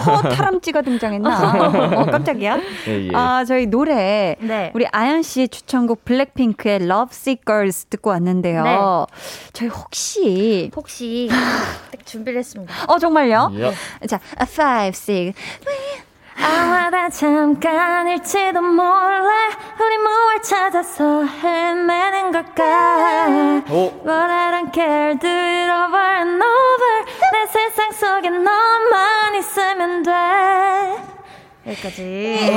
허타람쥐가 0.06 0.84
등장했나? 0.84 2.02
어, 2.02 2.06
깜짝이야. 2.06 2.60
예, 2.88 3.08
예. 3.08 3.10
아, 3.16 3.44
저희 3.46 3.66
노래 3.66 4.36
네. 4.40 4.72
우리 4.76 4.86
아연 4.92 5.24
씨의 5.24 5.50
추천곡 5.50 6.06
블랙핑크의 6.06 6.84
Love 6.84 7.10
Sick 7.12 7.42
Girls 7.46 7.86
듣고 7.86 8.12
왔는데요. 8.12 8.64
네. 8.64 8.78
저희 9.54 9.70
혹시 9.70 10.70
혹시 10.76 11.28
딱 11.92 12.06
준비를 12.06 12.38
했습니다. 12.40 12.72
어 12.88 13.00
정말요? 13.00 13.52
예. 13.56 13.72
자, 14.06 14.20
a 14.40 14.46
five, 14.48 14.90
six. 14.90 15.34
아마다 16.42 17.10
잠깐일지도 17.10 18.62
몰라. 18.62 19.30
우리 19.80 19.98
무얼 19.98 20.42
찾아서 20.42 21.24
헤매는 21.26 22.32
걸까? 22.32 23.62
오. 23.70 23.92
But 24.04 24.10
I 24.10 24.52
don't 24.52 24.72
care 24.74 25.16
do 25.18 25.28
it 25.28 25.70
over 25.70 25.98
and 25.98 26.42
over. 26.44 27.06
내 27.34 27.48
세상 27.48 27.92
속에 27.92 28.30
너만 28.30 29.36
있으면 29.36 30.04
돼 30.04 31.19
여기까지 31.68 32.52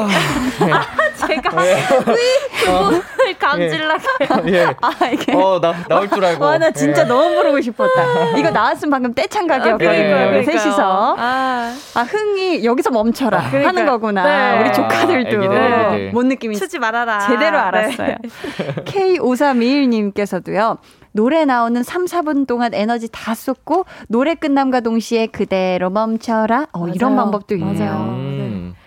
아, 0.70 1.26
제가 1.26 1.50
그분을 1.50 3.02
감질나게 3.38 4.04
예. 4.46 4.74
아, 4.80 5.06
이게. 5.12 5.32
어, 5.34 5.60
나, 5.60 5.74
나올 5.88 6.08
줄 6.08 6.24
알고. 6.24 6.44
와, 6.44 6.56
나 6.56 6.70
진짜 6.70 7.02
예. 7.02 7.04
너무 7.06 7.34
부르고 7.34 7.60
싶었다. 7.60 8.36
이거 8.36 8.50
나왔으면 8.50 8.90
방금 8.90 9.12
떼창각이었거든요. 9.14 9.88
그러니까요, 9.90 10.28
우리 10.28 10.44
그러니까요. 10.44 10.58
셋이서. 10.58 11.16
아, 11.18 11.74
아, 11.94 12.00
흥이 12.02 12.64
여기서 12.64 12.90
멈춰라. 12.90 13.38
하는 13.38 13.50
그러니까요. 13.50 13.86
거구나. 13.90 14.22
네. 14.54 14.60
우리 14.60 14.72
조카들도. 14.72 15.28
애기들, 15.30 15.42
애기들. 15.44 16.10
뭔 16.12 16.28
느낌인지 16.28 16.60
추지 16.60 16.78
말아라 16.78 17.26
제대로 17.26 17.58
알았어요. 17.58 18.16
K5321님께서도요. 18.86 20.78
노래 21.14 21.44
나오는 21.44 21.82
3, 21.82 22.06
4분 22.06 22.46
동안 22.46 22.72
에너지 22.72 23.08
다 23.12 23.34
쏟고 23.34 23.84
노래 24.08 24.34
끝남과 24.34 24.80
동시에 24.80 25.26
그대로 25.26 25.90
멈춰라. 25.90 26.68
어, 26.72 26.88
이런 26.88 27.14
맞아요. 27.14 27.24
방법도 27.24 27.54
있네요. 27.56 27.92
맞아요. 27.92 28.31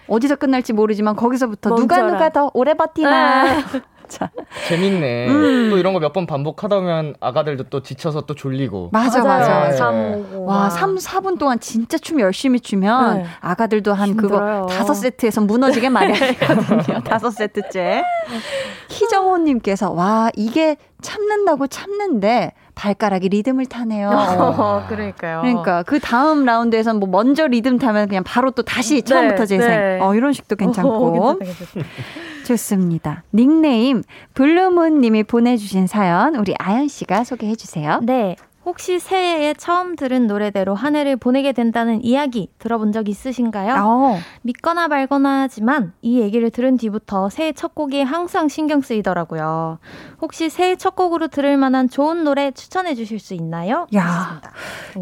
음, 0.10 0.14
어디서 0.14 0.36
끝날지 0.36 0.74
모르지만 0.74 1.16
거기서부터 1.16 1.76
누가 1.76 1.98
멈춰라. 1.98 2.12
누가 2.14 2.30
더 2.30 2.52
오래 2.54 2.74
버티나. 2.74 3.46
자, 4.08 4.30
재밌네. 4.68 5.28
음. 5.30 5.70
또 5.72 5.80
이런 5.80 5.92
거 5.94 6.00
몇 6.00 6.14
번 6.14 6.28
반복하다 6.28 6.76
보면 6.80 7.16
아가들도 7.20 7.64
또 7.72 7.82
지쳐서 7.82 8.22
또 8.28 8.36
졸리고. 8.36 8.90
맞아, 8.92 9.24
맞아. 9.24 9.72
잠 9.72 9.96
오고 10.14 10.46
와, 10.46 10.60
막. 10.66 10.70
3, 10.70 10.96
4분 10.98 11.40
동안 11.40 11.60
진짜 11.60 11.98
춤 11.98 12.20
열심히 12.20 12.60
추면 12.60 13.24
네. 13.24 13.26
아가들도 13.42 13.92
한 13.96 14.10
힘들어요. 14.10 14.62
그거 14.68 14.78
다섯 14.78 14.94
세트에서 14.94 15.42
무너지게 15.42 15.90
마련이거든요. 15.90 17.02
다섯 17.04 17.32
세트째. 17.32 18.04
희정호님께서 18.90 19.92
와, 19.92 20.30
이게 20.36 20.78
참는다고 21.02 21.66
참는데 21.68 22.52
발가락이 22.76 23.30
리듬을 23.30 23.66
타네요. 23.66 24.10
어, 24.12 24.86
그러니까요. 24.88 25.42
그러니까 25.42 25.84
그 25.84 26.00
다음 26.00 26.46
라운드에선 26.46 27.00
뭐 27.00 27.10
먼저 27.10 27.48
리듬 27.48 27.78
타면 27.80 28.08
그냥 28.08 28.24
바로 28.24 28.52
또 28.52 28.62
다시 28.64 29.02
처음부터 29.02 29.46
재생. 29.46 29.70
네. 29.70 30.00
어, 30.02 30.14
이런 30.14 30.34
식도 30.34 30.56
괜찮고. 30.56 30.90
어, 30.90 31.38
괜찮다, 31.40 31.46
괜찮다. 31.46 31.90
좋습니다. 32.46 33.24
닉네임 33.34 34.04
블루문 34.36 35.02
님이 35.02 35.24
보내주신 35.24 35.88
사연 35.88 36.36
우리 36.36 36.54
아연 36.60 36.88
씨가 36.88 37.24
소개해 37.24 37.56
주세요. 37.56 38.00
네. 38.04 38.36
혹시 38.66 38.98
새해에 38.98 39.54
처음 39.54 39.96
들은 39.96 40.26
노래대로 40.26 40.74
한 40.74 40.96
해를 40.96 41.16
보내게 41.16 41.52
된다는 41.52 42.04
이야기 42.04 42.50
들어본 42.58 42.92
적 42.92 43.08
있으신가요? 43.08 43.76
어. 43.78 44.18
믿거나 44.42 44.88
말거나 44.88 45.42
하지만 45.42 45.94
이 46.02 46.20
얘기를 46.20 46.50
들은 46.50 46.76
뒤부터 46.76 47.30
새해 47.30 47.52
첫 47.54 47.76
곡이 47.76 48.02
항상 48.02 48.48
신경 48.48 48.82
쓰이더라고요. 48.82 49.78
혹시 50.20 50.50
새해 50.50 50.76
첫 50.76 50.96
곡으로 50.96 51.28
들을 51.28 51.56
만한 51.58 51.88
좋은 51.90 52.24
노래 52.24 52.52
추천해 52.52 52.96
주실 52.96 53.20
수 53.20 53.36
있나요? 53.36 53.86
야. 53.96 54.42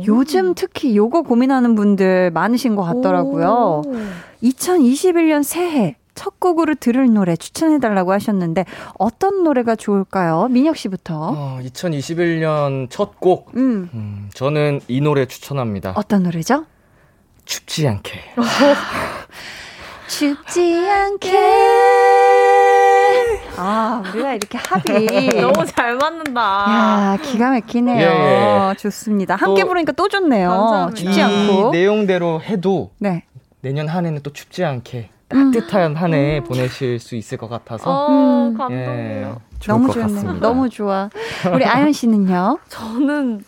요즘 0.05 0.53
특히 0.55 0.97
요거 0.97 1.21
고민하는 1.21 1.75
분들 1.75 2.31
많으신 2.31 2.75
것 2.75 2.83
같더라고요. 2.83 3.83
오. 3.85 3.93
2021년 4.43 5.41
새해 5.43 5.95
첫 6.15 6.39
곡으로 6.39 6.75
들을 6.75 7.11
노래 7.11 7.35
추천해달라고 7.35 8.11
하셨는데 8.13 8.65
어떤 8.99 9.43
노래가 9.43 9.75
좋을까요? 9.75 10.47
민혁 10.49 10.77
씨부터. 10.77 11.13
어, 11.35 11.59
2021년 11.63 12.87
첫 12.89 13.19
곡. 13.19 13.51
음, 13.55 13.89
음, 13.93 14.29
저는 14.33 14.81
이 14.87 15.01
노래 15.01 15.25
추천합니다. 15.25 15.93
어떤 15.95 16.23
노래죠? 16.23 16.65
춥지 17.45 17.87
않게. 17.87 18.19
춥지 20.07 20.87
않게. 20.89 21.31
아, 23.57 24.03
우리가 24.13 24.33
이렇게 24.33 24.57
합이. 24.57 25.29
너무 25.41 25.65
잘 25.65 25.95
맞는다. 25.95 26.41
야, 26.41 27.17
기가 27.21 27.51
막히네요. 27.51 27.97
예, 27.99 28.69
예. 28.71 28.75
좋습니다. 28.77 29.35
함께 29.35 29.61
또 29.61 29.67
부르니까 29.67 29.91
또 29.93 30.07
좋네요. 30.07 30.49
감사합니다. 30.49 30.95
춥지 30.95 31.19
이 31.19 31.23
않고. 31.23 31.71
내용대로 31.71 32.41
해도 32.41 32.91
네. 32.99 33.23
내년 33.61 33.87
한 33.87 34.05
해는 34.05 34.21
또 34.23 34.31
춥지 34.33 34.63
않게 34.63 35.09
음. 35.11 35.12
따뜻한 35.33 35.95
한 35.95 36.13
해 36.13 36.41
보내실 36.43 36.99
수 36.99 37.15
있을 37.15 37.37
것 37.37 37.49
같아서 37.49 37.89
어, 37.89 38.07
음. 38.09 38.57
감동이에요. 38.57 39.41
좋을 39.59 39.73
너무 39.75 39.87
것 39.87 39.93
좋네요. 39.93 40.33
너무 40.39 40.69
좋아. 40.69 41.09
우리 41.53 41.65
아연 41.65 41.91
씨는요? 41.91 42.59
저는 42.69 43.43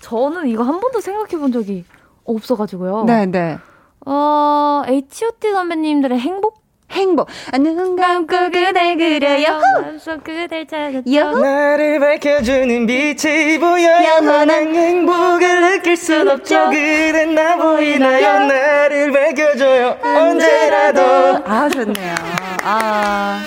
저는 0.00 0.48
이거 0.48 0.62
한 0.62 0.80
번도 0.80 1.00
생각해 1.00 1.36
본 1.38 1.52
적이 1.52 1.84
없어가지고요. 2.24 3.04
네, 3.04 3.26
네. 3.26 3.58
어, 4.04 4.82
H.O.T 4.86 5.50
선배님들의 5.52 6.18
행복? 6.18 6.62
행복. 6.90 7.28
아, 7.52 7.58
눈 7.58 7.96
감고 7.96 8.50
그댈 8.50 8.96
그려요. 8.96 9.60
마음속 9.82 10.22
그댈 10.24 10.66
찾았죠. 10.66 11.38
나를 11.40 11.98
밝혀주는 11.98 12.86
빛이 12.86 13.58
보여 13.58 14.04
영원한 14.04 14.74
행복을 14.74 15.60
느낄 15.72 15.96
순 15.96 16.28
없죠 16.28 16.66
그댄 16.70 17.34
나 17.34 17.56
보이나요 17.56 18.46
나를 18.46 19.12
밝혀줘요 19.12 19.96
언제라도 20.02 21.00
아, 21.44 21.68
좋네요. 21.68 22.14
아, 22.62 23.42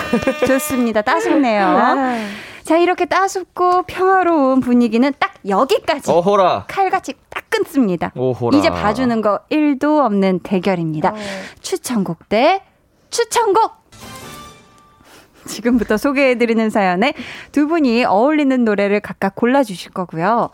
좋습니다. 0.46 1.02
따숩네요. 1.02 2.30
자, 2.64 2.78
이렇게 2.78 3.06
따숩고 3.06 3.84
평화로운 3.84 4.60
분위기는 4.60 5.12
딱 5.18 5.34
여기까지. 5.48 6.12
어호라 6.12 6.66
칼같이 6.68 7.14
딱 7.30 7.46
끊습니다. 7.50 8.12
오호라 8.16 8.58
이제 8.58 8.70
봐주는 8.70 9.22
거 9.22 9.40
1도 9.52 10.04
없는 10.06 10.42
대결입니다. 10.44 11.14
추천곡 11.62 12.30
대 12.30 12.62
추천곡! 13.10 13.80
지금부터 15.46 15.98
소개해드리는 15.98 16.70
사연에 16.70 17.14
두 17.52 17.68
분이 17.68 18.06
어울리는 18.06 18.64
노래를 18.64 19.00
각각 19.00 19.36
골라주실 19.36 19.92
거고요. 19.92 20.50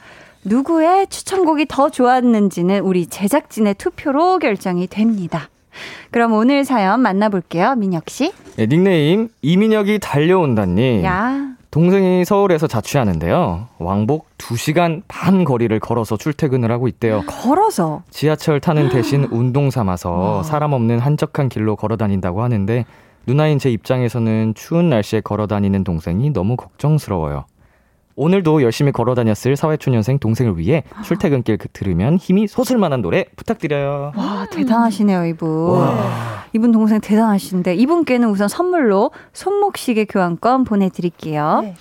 누구의 0.45 1.07
추천곡이 1.07 1.65
더 1.67 1.89
좋았는지는 1.89 2.79
우리 2.81 3.07
제작진의 3.07 3.75
투표로 3.75 4.39
결정이 4.39 4.87
됩니다. 4.87 5.49
그럼 6.11 6.33
오늘 6.33 6.63
사연 6.63 7.01
만나볼게요, 7.01 7.75
민혁 7.75 8.09
씨. 8.09 8.31
네, 8.55 8.67
닉네임 8.67 9.27
이민혁이 9.41 9.99
달려온다님 9.99 11.03
야, 11.03 11.49
동생이 11.75 12.23
서울에서 12.23 12.67
자취하는데요 12.67 13.67
왕복 13.79 14.29
2시간 14.37 15.01
반 15.09 15.43
거리를 15.43 15.77
걸어서 15.81 16.15
출퇴근을 16.15 16.71
하고 16.71 16.87
있대요 16.87 17.21
걸어서. 17.27 18.01
지하철 18.09 18.61
타는 18.61 18.87
대신 18.87 19.27
운동 19.29 19.69
삼아서 19.69 20.41
사람 20.43 20.71
없는 20.71 20.99
한적한 20.99 21.49
길로 21.49 21.75
걸어 21.75 21.97
다닌다고 21.97 22.43
하는데 22.43 22.85
누나인 23.27 23.59
제 23.59 23.69
입장에서는 23.71 24.53
추운 24.55 24.89
날씨에 24.89 25.19
걸어 25.19 25.47
다니는 25.47 25.83
동생이 25.83 26.31
너무 26.31 26.55
걱정스러워요. 26.55 27.43
오늘도 28.15 28.61
열심히 28.61 28.91
걸어 28.91 29.13
다녔을 29.13 29.55
사회초년생 29.55 30.19
동생을 30.19 30.57
위해 30.57 30.83
출퇴근길 31.03 31.57
그 31.57 31.67
들으면 31.69 32.17
힘이 32.17 32.47
솟을 32.47 32.77
만한 32.77 33.01
노래 33.01 33.25
부탁드려요. 33.35 34.13
와, 34.15 34.47
대단하시네요, 34.51 35.25
이분. 35.25 35.49
이분 36.53 36.71
동생 36.71 37.01
대단하신데, 37.01 37.75
이분께는 37.75 38.29
우선 38.29 38.47
선물로 38.47 39.11
손목시계 39.33 40.05
교환권 40.05 40.63
보내드릴게요. 40.63 41.59
네. 41.63 41.75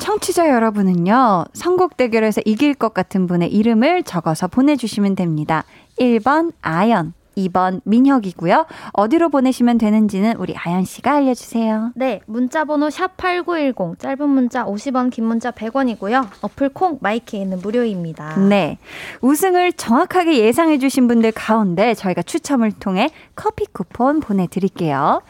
청취자 0.00 0.50
여러분은요, 0.50 1.44
선곡 1.54 1.96
대결에서 1.96 2.42
이길 2.44 2.74
것 2.74 2.92
같은 2.92 3.26
분의 3.26 3.52
이름을 3.52 4.02
적어서 4.02 4.48
보내주시면 4.48 5.14
됩니다. 5.14 5.64
1번 5.98 6.52
아연, 6.60 7.14
2번 7.36 7.80
민혁이고요. 7.84 8.66
어디로 8.92 9.28
보내시면 9.28 9.78
되는지는 9.78 10.36
우리 10.36 10.54
아연 10.56 10.84
씨가 10.84 11.14
알려주세요. 11.16 11.92
네, 11.94 12.20
문자 12.26 12.64
번호 12.64 12.90
샵 12.90 13.16
8910 13.16 13.98
짧은 13.98 14.28
문자 14.28 14.64
50원, 14.64 15.10
긴 15.10 15.24
문자 15.24 15.50
100원이고요. 15.50 16.26
어플 16.42 16.70
콩 16.70 16.98
마이케이는 17.00 17.60
무료입니다. 17.60 18.38
네. 18.38 18.78
우승을 19.20 19.72
정확하게 19.72 20.38
예상해주신 20.38 21.08
분들 21.08 21.32
가운데 21.32 21.94
저희가 21.94 22.22
추첨을 22.22 22.72
통해 22.72 23.10
커피 23.34 23.66
쿠폰 23.66 24.20
보내드릴게요. 24.20 25.22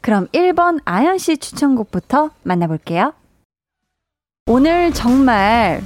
그럼 0.00 0.26
1번 0.28 0.80
아연 0.84 1.18
씨 1.18 1.36
추천곡부터 1.36 2.30
만나볼게요. 2.42 3.12
오늘 4.46 4.92
정말 4.92 5.82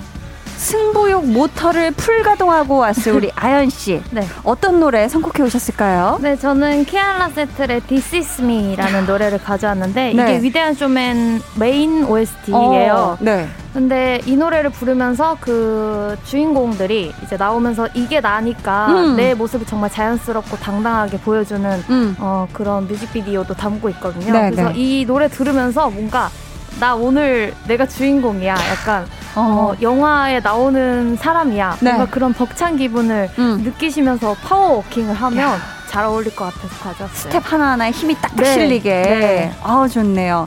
승부욕 0.65 1.27
모터를 1.27 1.91
풀가동하고 1.91 2.79
왔을 2.79 3.13
우리 3.13 3.31
아연 3.37 3.69
씨. 3.69 4.03
네. 4.11 4.27
어떤 4.45 4.81
노래 4.81 5.07
선곡해 5.09 5.43
오셨을까요? 5.43 6.19
네, 6.23 6.37
저는 6.37 6.87
키알라 6.87 7.29
세틀의 7.29 7.83
This 7.83 8.17
Is 8.17 8.43
Me라는 8.43 9.05
노래를 9.07 9.39
가져왔는데 9.39 10.13
이게 10.13 10.25
네. 10.25 10.43
위대한 10.43 10.73
쇼맨 10.73 11.43
메인 11.59 12.05
OST예요. 12.05 12.95
어, 12.95 13.17
네. 13.21 13.47
근데 13.75 14.21
이 14.25 14.37
노래를 14.37 14.71
부르면서 14.71 15.37
그 15.41 16.17
주인공들이 16.25 17.13
이제 17.25 17.37
나오면서 17.37 17.89
이게 17.93 18.21
나니까 18.21 18.87
음. 18.87 19.17
내 19.17 19.35
모습을 19.35 19.67
정말 19.67 19.91
자연스럽고 19.91 20.57
당당하게 20.57 21.19
보여주는 21.19 21.83
음. 21.91 22.17
어, 22.21 22.47
그런 22.53 22.87
뮤직비디오도 22.89 23.53
담고 23.53 23.91
있거든요. 23.91 24.33
네, 24.33 24.51
그래서 24.51 24.71
네. 24.71 24.75
이 24.77 25.05
노래 25.05 25.29
들으면서 25.29 25.91
뭔가 25.91 26.31
나 26.81 26.95
오늘 26.95 27.55
내가 27.67 27.87
주인공이야. 27.87 28.55
약간 28.71 29.07
어. 29.37 29.41
어, 29.41 29.75
영화에 29.81 30.41
나오는 30.41 31.17
사람이야. 31.17 31.79
네. 31.81 31.93
뭔가 31.93 32.11
그런 32.11 32.33
벅찬 32.33 32.77
기분을 32.77 33.29
음. 33.39 33.63
느끼시면서 33.65 34.35
파워워킹을 34.45 35.15
하면 35.15 35.59
잘 35.89 36.05
어울릴 36.05 36.35
것 36.35 36.47
같아서 36.47 36.69
가져왔어요. 36.83 37.09
스텝 37.33 37.53
하나하나에 37.53 37.91
힘이 37.91 38.15
딱딱 38.17 38.37
네. 38.37 38.53
실리게. 38.53 38.91
네. 39.03 39.53
아우, 39.63 39.89
좋네요. 39.89 40.45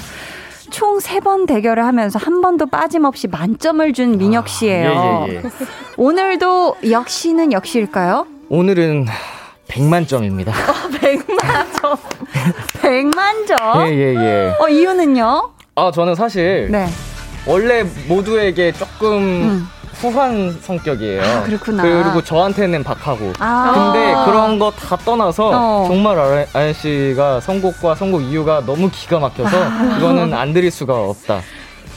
총 0.70 1.00
세 1.00 1.22
번 1.22 1.46
대결을 1.46 1.86
하면서 1.86 2.20
한 2.20 2.42
번도 2.42 2.66
빠짐없이 2.68 3.28
만점을 3.30 3.94
준 3.94 4.18
민혁 4.18 4.50
씨예요. 4.50 5.26
예, 5.30 5.32
예, 5.32 5.36
예. 5.38 5.42
오늘도 5.96 6.76
역시는 6.90 7.54
역시일까요? 7.54 8.28
오늘은 8.50 9.06
100만 9.70 10.08
점입니다. 10.08 10.52
100만 12.82 13.48
점? 13.48 13.88
예, 13.88 13.92
예, 13.94 14.16
예. 14.16 14.54
어, 14.60 14.68
이유는요? 14.68 15.52
아, 15.80 15.92
저는 15.92 16.16
사실 16.16 16.68
네. 16.72 16.88
원래 17.46 17.84
모두에게 18.08 18.72
조금 18.72 19.14
음. 19.14 19.68
후한 19.94 20.58
성격이에요. 20.60 21.22
아, 21.22 21.44
그렇구나. 21.44 21.84
그리고 21.84 22.20
저한테는 22.24 22.84
박하고. 22.84 23.34
아. 23.40 23.92
근데 23.94 24.14
그런 24.26 24.58
거 24.58 24.72
다 24.72 24.96
떠나서 24.98 25.52
어. 25.54 25.88
정말 25.88 26.18
아연- 26.54 26.74
씨가 26.74 27.42
선곡과 27.42 27.94
선곡 27.94 28.24
이유가 28.24 28.64
너무 28.66 28.90
기가 28.92 29.20
막혀서 29.20 29.56
아. 29.64 29.98
이거는 30.00 30.34
안 30.34 30.52
드릴 30.52 30.72
수가 30.72 30.96
없다. 30.96 31.42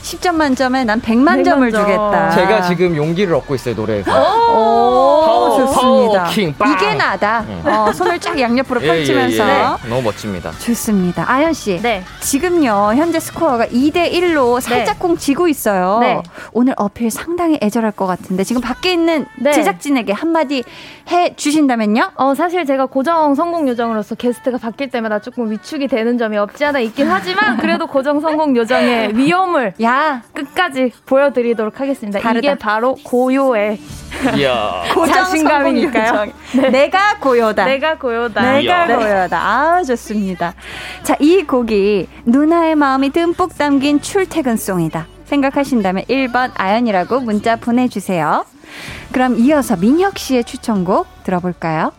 10점 0.02 0.34
만점에 0.34 0.84
난 0.84 1.00
100만 1.00 1.44
점을 1.44 1.70
점. 1.70 1.82
주겠다. 1.82 2.30
제가 2.30 2.62
지금 2.62 2.96
용기를 2.96 3.34
얻고 3.34 3.54
있어요 3.54 3.74
노래에서. 3.74 4.10
오, 4.10 5.24
파워, 5.24 5.58
좋습니다. 5.58 6.24
빵! 6.58 6.72
이게 6.72 6.94
나다. 6.94 7.44
네. 7.46 7.70
어, 7.70 7.92
손을 7.92 8.18
쫙 8.18 8.38
양옆으로 8.38 8.80
예, 8.82 8.84
예, 8.84 8.88
펼치면서. 8.88 9.48
예. 9.48 9.88
너무 9.88 10.02
멋집니다. 10.02 10.50
좋습니다. 10.58 11.24
아연 11.28 11.52
씨. 11.52 11.80
네. 11.82 12.02
지금요, 12.20 12.92
현재 12.94 13.20
스코어가 13.20 13.66
2대 13.66 14.10
1로 14.12 14.60
살짝쿵 14.60 15.16
지고 15.18 15.48
있어요. 15.48 15.98
네. 16.00 16.22
오늘 16.52 16.74
어필 16.76 17.10
상당히 17.10 17.58
애절할 17.62 17.92
것 17.92 18.06
같은데, 18.06 18.44
지금 18.44 18.62
밖에 18.62 18.92
있는 18.92 19.26
네. 19.36 19.52
제작진에게 19.52 20.12
한마디 20.12 20.64
해 21.10 21.34
주신다면요? 21.36 22.12
어, 22.16 22.34
사실 22.34 22.64
제가 22.64 22.86
고정 22.86 23.34
성공 23.34 23.68
요정으로서 23.68 24.14
게스트가 24.14 24.58
바뀔 24.58 24.90
때마다 24.90 25.18
조금 25.20 25.50
위축이 25.50 25.88
되는 25.88 26.16
점이 26.18 26.36
없지 26.38 26.64
않아 26.64 26.78
있긴 26.80 27.08
하지만 27.10 27.56
그래도 27.58 27.86
고정 27.86 28.20
성공 28.20 28.56
요정의 28.56 29.14
위험을 29.16 29.74
야, 29.82 29.89
끝까지 30.34 30.92
보여드리도록 31.06 31.80
하겠습니다. 31.80 32.20
다르다. 32.20 32.38
이게 32.38 32.58
바로 32.58 32.94
고요의 33.04 33.78
이야. 34.36 34.82
고정 34.94 35.14
자신감이니까요. 35.14 36.30
요정. 36.52 36.70
내가 36.72 37.18
고요다. 37.18 37.64
내가 37.64 37.98
고요다. 37.98 38.52
내가 38.52 38.86
네. 38.86 38.96
고요다. 38.96 39.38
아, 39.38 39.82
좋습니다. 39.82 40.54
자, 41.02 41.16
이 41.20 41.42
곡이 41.42 42.08
누나의 42.26 42.74
마음이 42.74 43.10
듬뿍 43.10 43.56
담긴 43.56 44.00
출퇴근송이다. 44.00 45.06
생각하신다면 45.24 46.04
1번 46.04 46.50
아연이라고 46.54 47.20
문자 47.20 47.56
보내주세요. 47.56 48.44
그럼 49.12 49.36
이어서 49.38 49.76
민혁 49.76 50.18
씨의 50.18 50.44
추천곡 50.44 51.06
들어볼까요? 51.24 51.92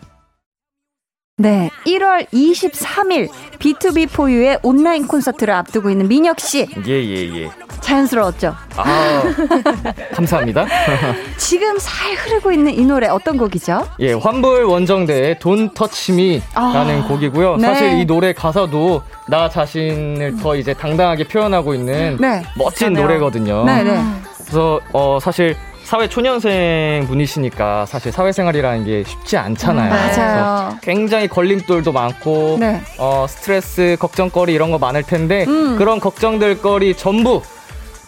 네, 1.42 1.70
1월 1.86 2.24
23일 2.28 3.28
B2B4U의 3.58 4.60
온라인 4.62 5.08
콘서트를 5.08 5.52
앞두고 5.54 5.90
있는 5.90 6.06
민혁 6.06 6.38
씨 6.38 6.68
예, 6.86 6.92
예, 6.92 7.36
예. 7.36 7.50
자연스러웠죠? 7.80 8.54
아, 8.76 9.22
감사합니다. 10.14 10.64
지금 11.38 11.76
살 11.80 12.14
흐르고 12.14 12.52
있는 12.52 12.72
이 12.72 12.86
노래 12.86 13.08
어떤 13.08 13.36
곡이죠? 13.36 13.88
예, 13.98 14.12
환불 14.12 14.62
원정대의 14.62 15.40
Touch 15.40 16.12
Me라는 16.12 17.02
아, 17.02 17.08
곡이고요. 17.08 17.56
네. 17.56 17.66
사실 17.66 17.98
이 17.98 18.04
노래 18.04 18.32
가사도 18.32 19.02
나 19.26 19.48
자신을 19.48 20.36
더 20.36 20.54
이제 20.54 20.72
당당하게 20.72 21.24
표현하고 21.24 21.74
있는 21.74 22.18
네. 22.20 22.44
멋진 22.56 22.92
맞아요. 22.92 23.08
노래거든요. 23.08 23.64
네, 23.64 23.82
네. 23.82 24.00
그래서 24.44 24.78
어, 24.92 25.18
사실 25.20 25.56
사회 25.84 26.08
초년생 26.08 27.06
분이시니까 27.06 27.86
사실 27.86 28.12
사회생활이라는 28.12 28.84
게 28.84 29.04
쉽지 29.04 29.36
않잖아요. 29.36 29.90
맞아요. 29.90 30.06
그래서 30.08 30.76
굉장히 30.82 31.28
걸림돌도 31.28 31.92
많고 31.92 32.56
네. 32.60 32.80
어, 32.98 33.26
스트레스, 33.28 33.96
걱정거리 34.00 34.54
이런 34.54 34.70
거 34.70 34.78
많을 34.78 35.02
텐데 35.02 35.44
음. 35.46 35.76
그런 35.76 36.00
걱정들 36.00 36.62
거리 36.62 36.96
전부 36.96 37.42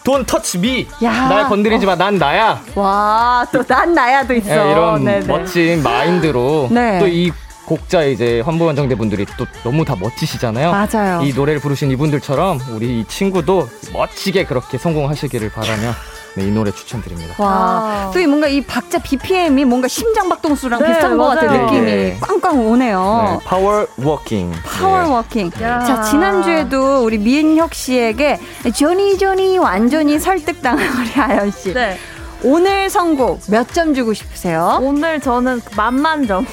touch 0.03 0.57
me. 0.59 0.87
야. 1.03 1.27
날 1.29 1.49
건드리지 1.49 1.85
마. 1.85 1.95
난 1.95 2.17
나야. 2.17 2.61
와, 2.75 3.45
또 3.51 3.63
난 3.67 3.93
나야도 3.93 4.33
있어. 4.35 4.49
예, 4.67 4.71
이런 4.71 5.03
네네. 5.03 5.25
멋진 5.25 5.81
마인드로 5.83 6.69
네. 6.71 6.99
또이 6.99 7.31
곡자 7.65 8.03
이제 8.03 8.41
환부원정대 8.41 8.93
분들이 8.95 9.25
또 9.37 9.45
너무 9.63 9.83
다 9.83 9.95
멋지시잖아요. 9.99 10.71
맞아요. 10.71 11.21
이 11.23 11.33
노래를 11.33 11.59
부르신 11.59 11.89
이분들처럼 11.91 12.59
우리 12.71 12.99
이 12.99 13.05
친구도 13.07 13.67
멋지게 13.93 14.45
그렇게 14.45 14.77
성공하시기를 14.77 15.49
바라며 15.51 15.91
네, 16.35 16.43
이 16.47 16.51
노래 16.51 16.69
추천드립니다. 16.71 17.33
와, 17.37 17.49
아. 17.49 18.11
또이 18.13 18.27
뭔가 18.27 18.47
이 18.47 18.61
박자 18.61 18.99
BPM이 18.99 19.63
뭔가 19.65 19.87
심장 19.87 20.27
박동수랑 20.27 20.81
네, 20.81 20.87
비슷한 20.89 21.17
것 21.17 21.27
같은 21.29 21.47
맞아요. 21.47 21.65
느낌이 21.65 21.81
네, 21.85 21.95
네. 21.95 22.17
꽝꽝 22.19 22.59
오네요. 22.67 23.39
네, 23.39 23.45
파워 23.45 23.87
워킹. 23.97 24.51
파워 24.65 25.15
워킹. 25.15 25.51
야. 25.61 25.79
자, 25.85 26.01
지난주에도 26.03 27.03
우리 27.05 27.17
민혁 27.17 27.73
씨에게 27.73 28.39
조니 28.75 29.17
조니 29.17 29.57
완전히 29.59 30.19
설득당한 30.19 30.85
우리 30.99 31.21
아연 31.21 31.51
씨. 31.51 31.73
네. 31.73 31.97
오늘 32.43 32.89
선곡 32.89 33.39
몇 33.49 33.71
점 33.73 33.93
주고 33.93 34.13
싶으세요? 34.13 34.77
오늘 34.81 35.19
저는 35.21 35.61
만만 35.77 36.27
점. 36.27 36.45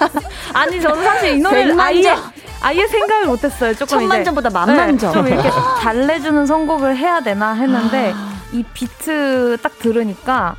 아니 0.54 0.80
저는 0.80 1.04
사실 1.04 1.34
이 1.34 1.40
노래를 1.40 1.78
아예 1.78 2.02
점. 2.02 2.18
아예 2.60 2.86
생각을 2.86 3.26
못했어요. 3.26 3.72
조금 3.74 3.86
천만 3.86 4.18
이제 4.18 4.24
점보다 4.24 4.48
만만 4.50 4.92
네, 4.92 4.96
점. 4.96 5.12
좀 5.12 5.28
이렇게 5.28 5.50
달래주는 5.80 6.46
선곡을 6.46 6.96
해야 6.96 7.20
되나 7.20 7.52
했는데 7.52 8.14
이 8.52 8.62
비트 8.74 9.58
딱 9.62 9.78
들으니까 9.78 10.56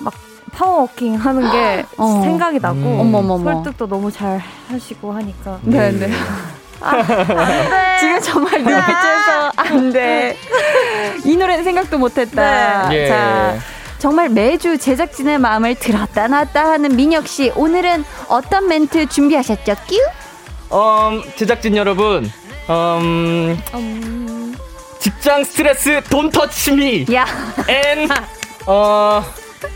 막 0.00 0.14
파워워킹 0.52 1.16
하는 1.16 1.50
게 1.50 1.84
어. 1.96 2.20
생각이 2.22 2.60
나고 2.60 2.78
음. 2.78 3.44
설득도 3.44 3.86
너무 3.86 4.10
잘 4.10 4.42
하시고 4.68 5.12
하니까 5.12 5.58
네, 5.62 5.90
네. 5.92 6.10
지금 8.00 8.20
정말 8.20 8.62
눈빛에서 8.62 9.52
안 9.56 9.92
돼. 9.92 10.36
이 11.24 11.36
노래는 11.36 11.64
생각도 11.64 11.98
못했다. 11.98 12.88
네. 12.88 13.04
예. 13.04 13.08
자, 13.08 13.56
정말 13.98 14.28
매주 14.28 14.76
제작진의 14.76 15.38
마음을 15.38 15.74
들었다 15.76 16.28
놨다 16.28 16.72
하는 16.72 16.94
민혁 16.94 17.26
씨. 17.26 17.50
오늘은 17.56 18.04
어떤 18.28 18.68
멘트 18.68 19.08
준비하셨죠? 19.08 19.76
끼우? 19.86 20.02
음, 20.72 21.22
제작진 21.36 21.76
여러분, 21.76 22.30
음, 22.68 23.56
직장 25.08 25.44
스트레스 25.44 26.00
don't 26.08 26.32
touch 26.32 26.72
me. 26.72 27.04
야. 27.14 27.26
and 27.68 28.10
어 28.66 29.22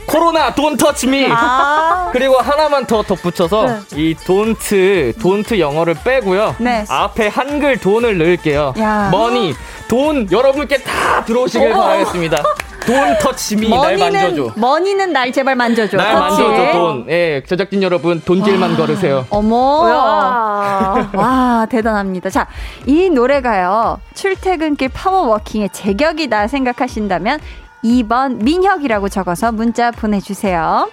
코로나 0.06 0.52
don't 0.54 0.78
touch 0.78 1.06
me. 1.06 1.26
아. 1.30 2.10
그리고 2.12 2.36
하나만 2.38 2.86
더 2.86 3.02
덧붙여서 3.02 3.66
이 3.94 4.14
don't 4.14 5.14
don't 5.18 5.58
영어를 5.58 5.94
빼고요. 6.04 6.56
네. 6.58 6.84
앞에 6.88 7.28
한글 7.28 7.78
돈을 7.78 8.18
넣을게요. 8.18 8.74
야. 8.78 9.08
머니 9.10 9.54
돈 9.88 10.30
여러분께 10.30 10.78
다 10.78 11.24
들어오시길 11.24 11.72
바라겠습니다. 11.72 12.42
don't 12.88 13.18
touch 13.20 13.54
me 13.54 13.68
날 13.68 13.98
만져줘. 13.98 14.20
머니는, 14.20 14.52
머니는 14.56 15.12
날 15.12 15.30
제발 15.32 15.54
만져줘. 15.56 15.96
날 15.98 16.14
그렇지? 16.14 16.42
만져줘 16.42 16.72
돈. 16.72 17.06
예, 17.10 17.42
제작진 17.46 17.82
여러분 17.82 18.20
돈길만 18.22 18.76
걸으세요. 18.76 19.26
어머. 19.28 19.56
와. 19.82 21.10
와, 21.14 21.66
대단합니다. 21.70 22.30
자, 22.30 22.46
이 22.86 23.10
노래가요, 23.10 24.00
출퇴근길 24.14 24.88
파워워킹의 24.88 25.70
제격이다 25.72 26.48
생각하신다면 26.48 27.40
2번 27.84 28.42
민혁이라고 28.42 29.08
적어서 29.08 29.52
문자 29.52 29.90
보내주세요. 29.90 30.90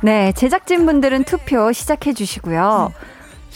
네, 0.00 0.32
제작진분들은 0.32 1.24
투표 1.24 1.72
시작해 1.72 2.12
주시고요. 2.12 2.92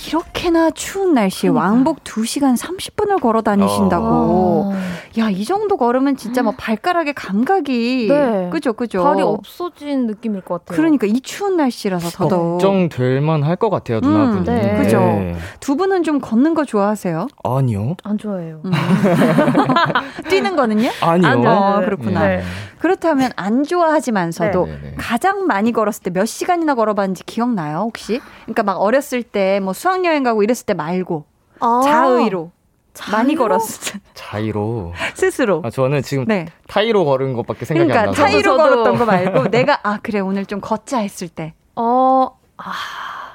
이렇게나 0.08 0.70
추운 0.72 1.14
날씨에 1.14 1.48
왕복 1.50 2.02
2시간 2.04 2.56
30분을 2.58 3.20
걸어 3.20 3.40
다니신다고. 3.42 4.74
야, 5.18 5.28
이 5.30 5.44
정도 5.44 5.76
걸으면 5.76 6.16
진짜 6.16 6.42
뭐 6.42 6.54
발가락의 6.56 7.14
감각이. 7.14 8.06
네. 8.08 8.48
그죠, 8.50 8.72
그죠. 8.72 9.04
발이 9.04 9.22
없어진 9.22 10.06
느낌일 10.06 10.40
것 10.40 10.60
같아요. 10.64 10.76
그러니까 10.76 11.06
이 11.06 11.20
추운 11.20 11.56
날씨라서 11.56 12.10
더더욱. 12.10 12.52
걱정될 12.60 13.20
만 13.20 13.42
할 13.42 13.56
것 13.56 13.70
같아요, 13.70 14.00
누나분이. 14.00 14.44
네. 14.46 14.76
그죠. 14.78 14.98
네. 14.98 15.36
두 15.60 15.76
분은 15.76 16.02
좀 16.02 16.20
걷는 16.20 16.54
거 16.54 16.64
좋아하세요? 16.64 17.28
아니요. 17.44 17.96
안 18.02 18.18
좋아해요. 18.18 18.60
뛰는 20.28 20.56
거는요? 20.56 20.90
아니요. 21.00 21.28
아니요. 21.28 21.48
어, 21.50 21.78
네. 21.80 21.84
그렇구나. 21.84 22.20
네. 22.82 22.88
그렇다면 22.88 23.30
안 23.36 23.62
좋아하지만서도 23.64 24.66
네, 24.66 24.72
네, 24.72 24.78
네. 24.90 24.94
가장 24.98 25.46
많이 25.46 25.72
걸었을 25.72 26.02
때 26.02 26.10
몇 26.10 26.26
시간이나 26.26 26.74
걸어봤는지 26.74 27.22
기억나요, 27.24 27.78
혹시? 27.78 28.20
그러니까 28.42 28.62
막 28.64 28.74
어렸을 28.80 29.22
때 29.22 29.60
뭐 29.60 29.72
수학여행 29.72 30.22
가고 30.24 30.42
이랬을 30.42 30.66
때 30.66 30.74
말고 30.74 31.24
아. 31.60 31.80
자의로 31.84 32.50
많이 33.10 33.28
자의로? 33.34 33.42
걸었을 33.44 33.92
때 33.92 34.00
자이로. 34.14 34.92
스스로. 35.14 35.62
아, 35.64 35.70
저는 35.70 36.02
지금 36.02 36.24
네. 36.26 36.46
타이로 36.68 37.04
걸은 37.04 37.32
것밖에 37.34 37.64
생각이 37.64 37.88
그러니까 37.88 38.00
안 38.10 38.14
나서. 38.14 38.22
타이로 38.22 38.52
저도- 38.54 38.58
걸었던 38.58 38.98
거 38.98 39.04
말고 39.06 39.48
내가 39.50 39.78
아 39.84 39.98
그래 40.02 40.18
오늘 40.20 40.44
좀 40.44 40.60
걷자 40.60 40.98
했을 40.98 41.28
때 41.28 41.54
어, 41.76 42.28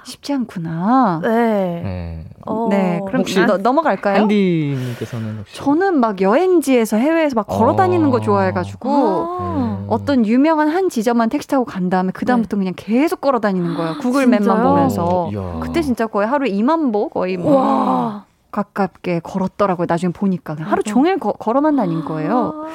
쉽지 0.08 0.34
않구나. 0.34 1.20
네. 1.22 1.30
네. 1.30 2.26
어, 2.46 2.68
네, 2.70 3.02
그럼 3.06 3.22
혹시 3.22 3.40
너, 3.46 3.58
넘어갈까요? 3.58 4.22
한디님께서는 4.22 5.40
혹시 5.40 5.56
저는 5.56 6.00
막 6.00 6.22
여행지에서 6.22 6.98
해외에서 6.98 7.36
막 7.36 7.46
걸어 7.46 7.76
다니는 7.76 8.10
거 8.10 8.18
어. 8.18 8.22
좋아해가지고 8.22 8.90
아. 8.90 9.56
음. 9.58 9.86
어떤 9.90 10.26
유명한 10.26 10.70
한 10.70 10.90
지점만 10.90 11.30
택시 11.30 11.48
타고 11.48 11.66
간 11.66 11.90
다음에 11.90 12.12
그 12.14 12.26
다음부터 12.26 12.58
그냥 12.58 12.74
계속 12.76 13.20
걸어 13.22 13.40
다니는 13.40 13.76
거예요. 13.76 13.98
구글 14.00 14.28
맵만 14.28 14.42
진짜요? 14.44 14.64
보면서. 14.64 15.30
이야. 15.34 15.60
그때 15.62 15.82
진짜 15.82 16.08
거의 16.08 16.28
하루에 16.28 16.50
2만 16.52 16.94
보 16.94 17.10
거의 17.10 17.38
뭐 17.38 17.56
와. 17.56 18.26
가깝게 18.52 19.20
걸었더라고요. 19.24 19.86
나중에 19.90 20.14
보니까 20.14 20.56
하루 20.60 20.82
종일 20.84 21.20
거, 21.20 21.34
걸어만 21.34 21.76
다닌 21.76 22.04
거예요. 22.06 22.66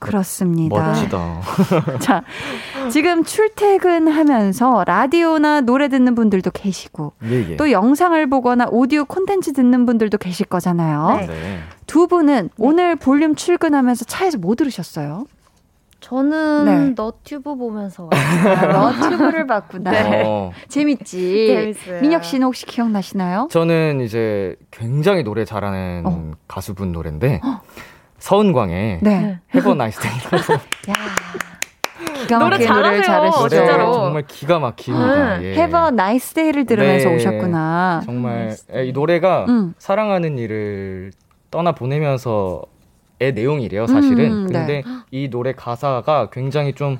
그렇습니다. 0.00 0.74
멋지다. 0.76 1.40
자, 2.00 2.22
지금 2.90 3.22
출퇴근하면서 3.22 4.84
라디오나 4.86 5.60
노래 5.60 5.88
듣는 5.88 6.14
분들도 6.14 6.50
계시고 6.50 7.12
예, 7.24 7.50
예. 7.50 7.56
또 7.56 7.70
영상을 7.70 8.26
보거나 8.28 8.66
오디오 8.70 9.04
콘텐츠 9.04 9.52
듣는 9.52 9.86
분들도 9.86 10.18
계실 10.18 10.46
거잖아요. 10.46 11.18
네. 11.20 11.26
네. 11.26 11.58
두 11.86 12.06
분은 12.08 12.48
오늘 12.58 12.96
볼륨 12.96 13.34
출근하면서 13.34 14.06
차에서 14.06 14.38
뭐 14.38 14.54
들으셨어요? 14.54 15.26
저는 16.00 16.64
네. 16.64 16.94
너튜브 16.96 17.56
보면서 17.56 18.08
아, 18.10 18.66
너튜브를 18.66 19.46
봤구나. 19.46 19.92
어, 20.24 20.52
재밌지. 20.68 21.46
재밌어요. 21.46 22.00
민혁 22.00 22.24
씨는 22.24 22.46
혹시 22.46 22.64
기억나시나요? 22.64 23.48
저는 23.50 24.00
이제 24.00 24.56
굉장히 24.70 25.22
노래 25.22 25.44
잘하는 25.44 26.04
어. 26.06 26.32
가수분 26.48 26.92
노래인데 26.92 27.42
서은광의 28.20 28.98
네. 29.02 29.38
Have 29.54 29.74
a 29.74 29.79
nice 29.79 29.98
day라고 30.00 30.52
야. 30.54 30.94
기가 32.20 32.38
노래 32.38 32.50
막히게 32.56 32.72
노래를 32.72 33.02
잘하세요, 33.02 33.02
잘하시죠. 33.02 33.40
노래 33.40 33.56
진짜로. 33.56 33.92
정말 33.92 34.26
기가 34.26 34.58
막힙니다. 34.58 35.38
네. 35.38 35.44
예. 35.46 35.52
Have 35.54 35.78
a 35.78 35.86
nice 35.88 36.34
day를 36.34 36.64
들으면서 36.66 37.08
네. 37.08 37.16
오셨구나. 37.16 38.02
정말 38.04 38.56
예, 38.74 38.84
이 38.86 38.92
노래가 38.92 39.46
음. 39.48 39.74
사랑하는 39.78 40.38
이를 40.38 41.12
떠나 41.50 41.72
보내면서의 41.72 43.32
내용이래요, 43.34 43.86
사실은. 43.86 44.32
음, 44.32 44.46
근데 44.52 44.82
이 45.10 45.28
노래 45.28 45.52
가사가 45.52 46.28
굉장히 46.30 46.74
좀 46.74 46.98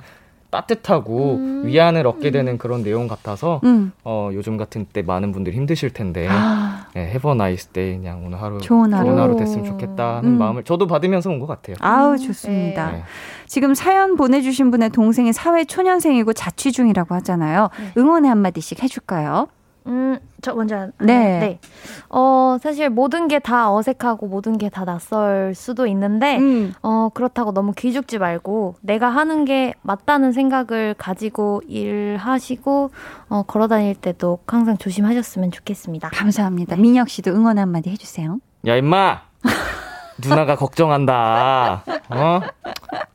따뜻하고 0.51 1.37
음. 1.37 1.63
위안을 1.65 2.07
얻게 2.07 2.31
되는 2.31 2.59
그런 2.59 2.83
내용 2.83 3.09
같아서 3.09 3.61
음. 3.65 3.93
어, 4.05 4.31
요즘 4.33 4.57
같은 4.57 4.87
때 4.93 5.03
많은 5.03 5.33
분들이 5.33 5.57
힘드실 5.57 5.91
텐데 5.91 6.27
아, 6.31 6.87
예, 6.97 7.01
Have 7.01 7.31
a 7.31 7.35
nice 7.35 7.71
day 7.73 7.97
그냥 7.97 8.25
오늘 8.27 8.41
하루 8.43 8.59
좋은 8.59 8.93
하루. 8.93 9.07
좋은 9.07 9.19
하루 9.19 9.37
됐으면 9.37 9.65
좋겠다 9.65 10.17
하는 10.19 10.31
음. 10.33 10.39
마음을 10.39 10.65
저도 10.65 10.87
받으면서 10.87 11.31
온 11.31 11.41
것 11.41 11.47
같아요. 11.47 11.77
아우 11.81 12.19
좋습니다. 12.19 12.91
네. 12.93 13.03
지금 13.47 13.75
사연 13.75 14.17
보내주신 14.17 14.71
분의 14.71 14.91
동생이 14.91 15.33
사회 15.33 15.65
초년생이고 15.65 16.33
자취 16.35 16.73
중이라고 16.73 17.15
하잖아요. 17.17 17.71
응원의 17.97 18.29
한마디씩 18.29 18.83
해줄까요? 18.83 19.49
음, 19.87 20.19
저 20.43 20.55
먼저. 20.55 20.77
하- 20.77 20.89
네. 20.99 21.39
네. 21.41 21.59
어, 22.11 22.59
사실 22.63 22.91
모든 22.91 23.29
게 23.29 23.39
다 23.39 23.73
어색하고 23.75 24.27
모든 24.27 24.59
게 24.59 24.69
다 24.69 24.85
낯설 24.85 25.55
수도 25.55 25.87
있는데, 25.87 26.39
음. 26.39 26.75
어, 26.83 27.09
그렇다고 27.15 27.53
너무 27.53 27.73
기죽지 27.73 28.19
말고, 28.19 28.77
내가 28.83 29.09
하는 29.09 29.45
게 29.45 29.75
맞다는 29.83 30.33
생각을 30.33 30.95
가지고 30.99 31.63
일하시고, 31.67 32.91
어, 33.31 33.43
걸어 33.47 33.69
다닐 33.69 33.95
때도 33.95 34.39
항상 34.47 34.77
조심하셨으면 34.77 35.51
좋겠습니다. 35.51 36.11
감사합니다. 36.13 36.77
민혁 36.77 37.09
씨도 37.09 37.31
응원 37.33 37.59
한마디 37.59 37.91
해주세요. 37.91 38.39
야 38.67 38.77
임마 38.77 39.23
누나가 40.23 40.57
걱정한다 40.57 41.85
어 42.09 42.41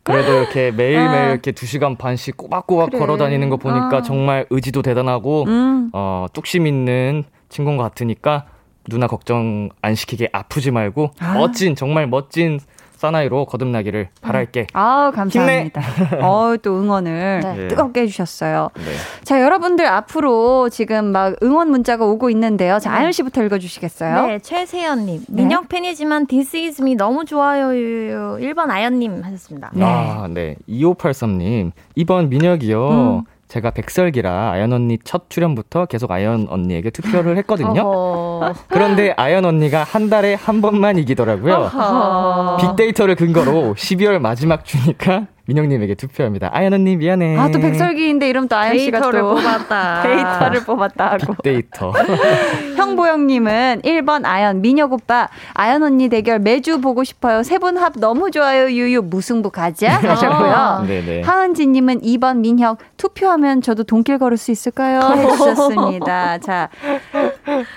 그래도 0.04 0.34
이렇게 0.34 0.72
매일매일 0.72 1.32
이렇게 1.32 1.52
두 1.52 1.65
시간 1.65 1.96
반씩 1.98 2.38
꼬박꼬박 2.38 2.91
그래. 2.91 3.00
걸어 3.00 3.18
다니는 3.18 3.50
거 3.50 3.58
보니까 3.58 3.98
아. 3.98 4.02
정말 4.02 4.46
의지도 4.50 4.82
대단하고 4.82 5.46
음. 5.48 5.89
어 5.94 6.28
뚝심 6.34 6.68
있는 6.68 7.24
친구인 7.50 7.78
것 7.78 7.84
같으니까 7.84 8.46
누나 8.88 9.08
걱정 9.08 9.70
안 9.82 9.96
시키게 9.96 10.30
아프지 10.32 10.72
말고 10.72 11.12
아. 11.20 11.34
멋진 11.34 11.76
정말 11.76 12.08
멋진 12.08 12.60
사나이로 13.06 13.46
거듭나기를 13.46 14.10
바랄게 14.22 14.68
아우, 14.74 15.12
감사합니다. 15.12 15.82
어, 16.22 16.56
또 16.62 16.80
응원을 16.80 17.41
네. 17.44 17.68
뜨겁게 17.68 18.02
해주셨어요. 18.02 18.70
네. 18.74 18.84
자, 19.24 19.41
여러분들 19.41 19.86
앞으로 19.86 20.70
지금 20.70 21.12
막 21.12 21.36
응원 21.44 21.70
문자가 21.70 22.06
오고 22.06 22.30
있는데요. 22.32 22.80
자, 22.80 22.91
아연 22.94 23.12
씨부터 23.12 23.44
읽어주시겠어요? 23.44 24.28
네, 24.28 24.39
최세연님. 24.39 25.26
민혁 25.30 25.70
팬이지만 25.70 26.26
This 26.28 26.56
is 26.58 26.82
me 26.82 26.96
너무 26.96 27.26
좋아요. 27.26 27.68
1번 27.70 28.70
아연님 28.70 29.22
하셨습니다. 29.24 29.70
네. 29.74 29.86
아, 29.86 30.28
네. 30.30 30.56
2583님. 30.68 31.72
이번 31.96 32.30
민혁이요. 32.30 32.89
음. 32.89 33.24
제가 33.47 33.71
백설기라 33.71 34.51
아연 34.51 34.73
언니 34.73 34.97
첫 35.03 35.29
출연부터 35.29 35.86
계속 35.86 36.12
아연 36.12 36.47
언니에게 36.49 36.89
투표를 36.89 37.38
했거든요. 37.38 37.81
어허. 37.81 38.53
그런데 38.69 39.13
아연 39.17 39.45
언니가 39.45 39.84
한 39.84 40.10
달에 40.10 40.34
한 40.34 40.62
번만 40.62 40.97
이기더라고요. 40.97 41.53
어허. 41.53 42.58
빅데이터를 42.58 43.15
근거로 43.15 43.75
12월 43.75 44.19
마지막 44.19 44.65
주니까 44.65 45.27
민혁님에게 45.47 45.95
투표합니다. 45.95 46.49
아연 46.53 46.73
언니 46.73 46.95
미안해. 46.95 47.38
아, 47.38 47.51
또 47.51 47.60
백설기인데 47.60 48.27
이러면 48.29 48.47
또 48.47 48.55
아연 48.55 48.77
씨가 48.79 48.99
데이터를 48.99 49.19
또 49.21 49.36
뽑았다. 49.36 50.01
데이터를 50.03 50.60
뽑았다 50.65 51.12
하고. 51.12 51.34
빅데이터. 51.34 51.93
형보영님은 52.75 53.81
1번 53.84 54.25
아연, 54.25 54.62
민혁 54.62 54.93
오빠, 54.93 55.27
아연 55.53 55.84
언니 55.84 56.10
대결 56.10 56.39
매주 56.39 56.81
보고 56.81 57.03
싶어요. 57.03 57.43
세 57.43 57.60
분 57.60 57.77
합 57.77 57.93
너무 57.99 58.31
좋아요. 58.31 58.69
유유, 58.71 59.03
무승부 59.03 59.49
가자. 59.51 59.97
하셨고요. 59.97 60.86
네네. 60.88 61.21
하은지님은 61.21 62.01
2번 62.01 62.38
민혁, 62.38 62.79
투표하면 62.97 63.62
저도 63.62 63.84
돈길 63.84 64.17
걸을 64.17 64.38
수 64.38 64.51
있을까요? 64.51 64.99
해주셨습니다. 65.15 66.39
자, 66.39 66.69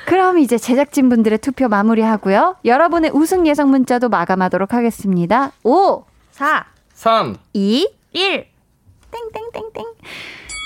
그럼 0.07 0.39
이제 0.39 0.57
제작진 0.59 1.09
분들의 1.09 1.39
투표 1.39 1.69
마무리하고요. 1.69 2.57
여러분의 2.65 3.11
우승 3.13 3.47
예상 3.47 3.71
문자도 3.71 4.09
마감하도록 4.09 4.73
하겠습니다. 4.73 5.53
5, 5.65 6.05
4, 6.33 6.65
3. 6.99 7.37
2, 7.53 7.89
1. 8.13 8.47
땡땡땡땡. 9.13 9.85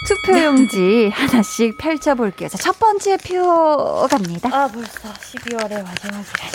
투표용지 0.09 1.11
하나씩 1.13 1.77
펼쳐볼게요. 1.77 2.49
자, 2.49 2.57
첫 2.57 2.79
번째 2.79 3.19
표 3.19 4.07
갑니다. 4.09 4.49
아, 4.51 4.67
벌써 4.67 5.13
12월의 5.13 5.83
마지막이라니. 5.85 6.53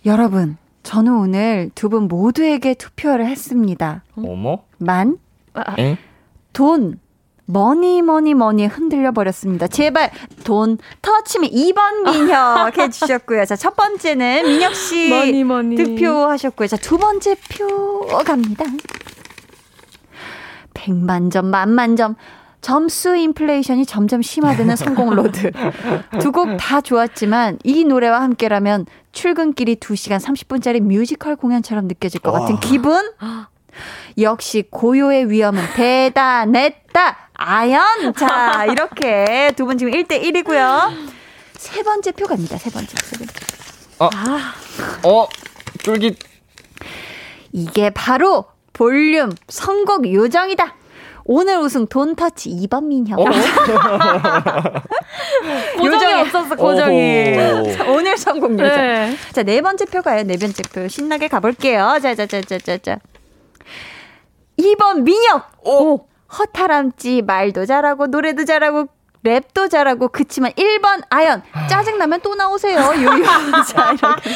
여러분, 0.06 0.56
저는 0.82 1.12
오늘 1.12 1.70
두 1.74 1.90
분 1.90 2.08
모두에게 2.08 2.72
투표를 2.72 3.26
했습니다. 3.26 4.02
어머? 4.16 4.62
만, 4.78 5.18
엥? 5.76 5.98
돈, 6.54 6.98
머니, 7.52 8.02
머니, 8.02 8.34
머니 8.34 8.66
흔들려 8.66 9.12
버렸습니다. 9.12 9.66
제발, 9.66 10.10
돈, 10.44 10.78
터치미 11.02 11.50
2번 11.50 12.10
민혁 12.10 12.78
해주셨고요. 12.78 13.44
자, 13.46 13.56
첫 13.56 13.74
번째는 13.76 14.46
민혁씨 14.46 15.08
머니, 15.10 15.44
머니. 15.44 15.76
득표하셨고요. 15.76 16.68
자, 16.68 16.76
두 16.76 16.98
번째 16.98 17.34
표 17.50 18.06
갑니다. 18.24 18.64
100만 20.74 21.30
점, 21.30 21.46
만만 21.46 21.96
점. 21.96 22.14
점수 22.60 23.16
인플레이션이 23.16 23.86
점점 23.86 24.20
심화되는 24.20 24.76
선곡 24.76 25.10
로드. 25.14 25.50
두 26.20 26.30
곡 26.30 26.58
다 26.58 26.82
좋았지만 26.82 27.58
이 27.64 27.84
노래와 27.84 28.20
함께라면 28.20 28.84
출근길이 29.12 29.76
2시간 29.76 30.20
30분짜리 30.22 30.80
뮤지컬 30.80 31.36
공연처럼 31.36 31.88
느껴질 31.88 32.20
것 32.20 32.32
같은 32.32 32.60
기분? 32.60 33.00
역시 34.18 34.64
고요의 34.70 35.30
위엄은 35.30 35.62
대단했다. 35.74 37.29
아연. 37.42 38.12
자, 38.14 38.66
이렇게 38.66 39.52
두 39.56 39.64
분 39.64 39.78
지금 39.78 39.92
1대 39.92 40.22
1이고요. 40.22 41.08
세 41.56 41.82
번째 41.82 42.12
표 42.12 42.26
갑니다. 42.26 42.58
세 42.58 42.68
번째. 42.70 42.94
세 43.02 43.16
번째. 43.16 43.32
어? 45.04 45.26
쫄깃. 45.82 46.18
이게 47.52 47.90
바로 47.90 48.44
볼륨 48.72 49.32
선곡 49.48 50.12
요정이다. 50.12 50.74
오늘 51.24 51.58
우승 51.58 51.86
돈터치 51.86 52.50
2번 52.50 52.84
민혁. 52.84 53.18
어? 53.20 53.24
고정이 55.78 56.12
없었어, 56.22 56.56
고정이. 56.56 57.34
자, 57.76 57.84
오늘 57.88 58.16
선곡 58.18 58.52
요정. 58.52 58.66
네. 58.66 59.16
자, 59.32 59.42
네 59.42 59.60
번째 59.62 59.84
표 59.86 60.02
가요. 60.02 60.22
네 60.24 60.36
번째 60.36 60.62
표. 60.72 60.88
신나게 60.88 61.28
가볼게요. 61.28 61.98
자, 62.02 62.14
자, 62.14 62.26
자, 62.26 62.40
자, 62.42 62.58
자, 62.58 62.76
자. 62.78 62.98
2번 64.58 65.02
민혁. 65.02 65.66
오. 65.66 66.06
허탈함지 66.38 67.22
말도 67.22 67.66
잘하고 67.66 68.06
노래도 68.06 68.44
잘하고 68.44 68.86
랩도 69.22 69.70
잘하고 69.70 70.08
그치만 70.08 70.50
1번 70.52 71.02
아연 71.10 71.42
짜증나면 71.68 72.20
또 72.22 72.34
나오세요 72.34 72.90
유유 72.96 73.22
자 73.68 73.92
이렇게 73.92 74.30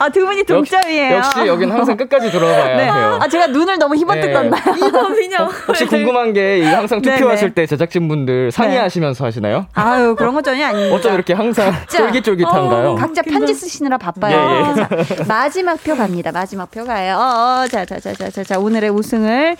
아두 0.00 0.26
분이 0.26 0.42
동점이에요 0.42 1.16
역시 1.18 1.46
여긴 1.46 1.70
항상 1.70 1.96
끝까지 1.96 2.32
들어봐야 2.32 2.76
네. 2.76 2.84
해요. 2.86 3.18
아 3.22 3.28
제가 3.28 3.46
눈을 3.46 3.78
너무 3.78 3.94
힘없게 3.94 4.26
네. 4.26 4.32
떴나요? 4.32 4.62
이번 4.84 5.16
민혁. 5.16 5.68
혹시 5.68 5.86
궁금한 5.86 6.32
게이 6.32 6.64
항상 6.64 7.00
네, 7.00 7.14
투표하실 7.14 7.50
네. 7.50 7.54
때 7.54 7.66
제작진분들 7.66 8.50
상의하시면서 8.50 9.24
하시나요? 9.24 9.66
아유 9.74 10.16
그런 10.16 10.34
거 10.34 10.42
전혀 10.42 10.66
아닙니다 10.66 10.96
어쩜 10.96 11.14
이렇게 11.14 11.34
항상 11.34 11.72
쫄깃쫄깃한가요? 11.88 12.96
각자 12.96 13.22
편지 13.22 13.54
쓰시느라 13.54 13.96
바빠요. 13.98 14.36
예, 14.36 14.70
예. 14.98 15.04
자, 15.04 15.24
마지막 15.28 15.80
표 15.84 15.94
갑니다. 15.94 16.32
마지막 16.32 16.68
표 16.72 16.84
가요. 16.84 17.16
어, 17.16 17.62
어, 17.62 17.68
자, 17.68 17.84
자, 17.84 18.00
자, 18.00 18.12
자, 18.12 18.28
자, 18.30 18.42
자, 18.42 18.58
오늘의 18.58 18.90
우승을 18.90 19.56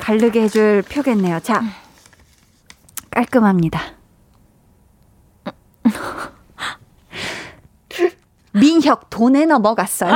가르게 0.00 0.42
해줄 0.42 0.82
표겠네요. 0.82 1.40
자, 1.40 1.62
깔끔합니다. 3.10 3.80
민혁 8.52 9.10
돈에 9.10 9.44
넘어갔어요. 9.44 10.12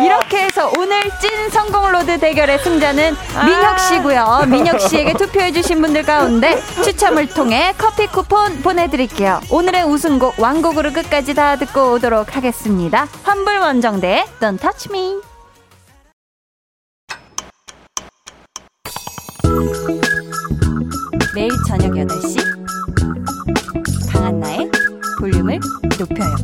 이렇게 0.00 0.44
해서 0.44 0.70
오늘 0.78 1.02
찐 1.20 1.50
선곡 1.50 1.92
로드 1.92 2.18
대결의 2.18 2.58
승자는 2.60 3.14
민혁 3.44 3.78
씨고요. 3.78 4.46
민혁 4.48 4.80
씨에게 4.80 5.12
투표해 5.14 5.52
주신 5.52 5.82
분들 5.82 6.04
가운데 6.04 6.58
추첨을 6.82 7.28
통해 7.28 7.74
커피 7.76 8.06
쿠폰 8.06 8.62
보내 8.62 8.88
드릴게요. 8.88 9.40
오늘의 9.50 9.84
우승곡 9.84 10.40
완곡으로 10.40 10.92
끝까지 10.92 11.34
다 11.34 11.56
듣고 11.56 11.92
오도록 11.92 12.34
하겠습니다. 12.34 13.06
환불 13.22 13.58
원정대 13.58 14.24
Don't 14.40 14.60
Touch 14.60 14.88
Me. 14.90 15.31
매일 21.34 21.50
저녁 21.66 21.92
8시 21.92 22.36
강한나의 24.12 24.70
볼륨을 25.18 25.60
높여요. 25.98 26.34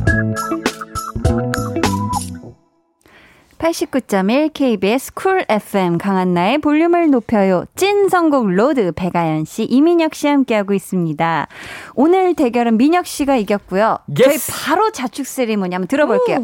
89.1 3.59 4.51
KBS 4.53 5.13
쿨 5.13 5.45
FM 5.49 5.97
강한나의 5.97 6.59
볼륨을 6.59 7.09
높여요. 7.11 7.65
찐 7.75 8.07
선곡 8.07 8.49
로드 8.51 8.93
배가연 8.93 9.43
씨, 9.43 9.63
이민혁 9.65 10.15
씨 10.15 10.27
함께하고 10.27 10.73
있습니다. 10.73 11.47
오늘 11.95 12.33
대결은 12.35 12.77
민혁 12.77 13.05
씨가 13.05 13.35
이겼고요. 13.35 13.99
저희 14.17 14.29
Yes. 14.29 14.51
바로 14.63 14.91
자축 14.91 15.27
세리머니 15.27 15.75
한번 15.75 15.87
들어볼게요. 15.89 16.37
5, 16.37 16.41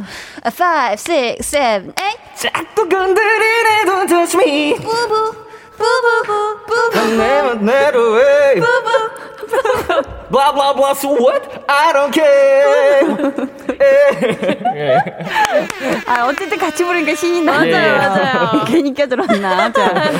6, 0.92 0.98
7, 1.42 1.94
8. 1.96 2.14
자꾸 2.36 2.88
건드리네 2.90 3.86
Don't 3.86 4.10
touch 4.10 4.38
me 4.38 4.76
뿌부, 4.76 5.45
뿌부부, 5.78 6.66
뿌부. 6.66 7.16
내 7.18 7.42
맘대로 7.42 8.20
해 8.20 8.56
Blah 10.32 10.52
blah 10.54 10.74
blah 10.74 10.92
so 10.92 11.12
what? 11.14 11.42
I 11.68 11.94
don't 11.94 12.12
care 12.12 13.06
아, 16.08 16.26
어쨌든 16.28 16.58
같이 16.58 16.84
부르니까 16.84 17.16
신이 17.16 17.42
나. 17.42 17.54
맞아요, 17.54 17.68
예. 17.76 17.92
맞아요. 17.98 18.64
괜히 18.68 18.94
껴들었나. 18.94 19.72
자. 19.72 20.12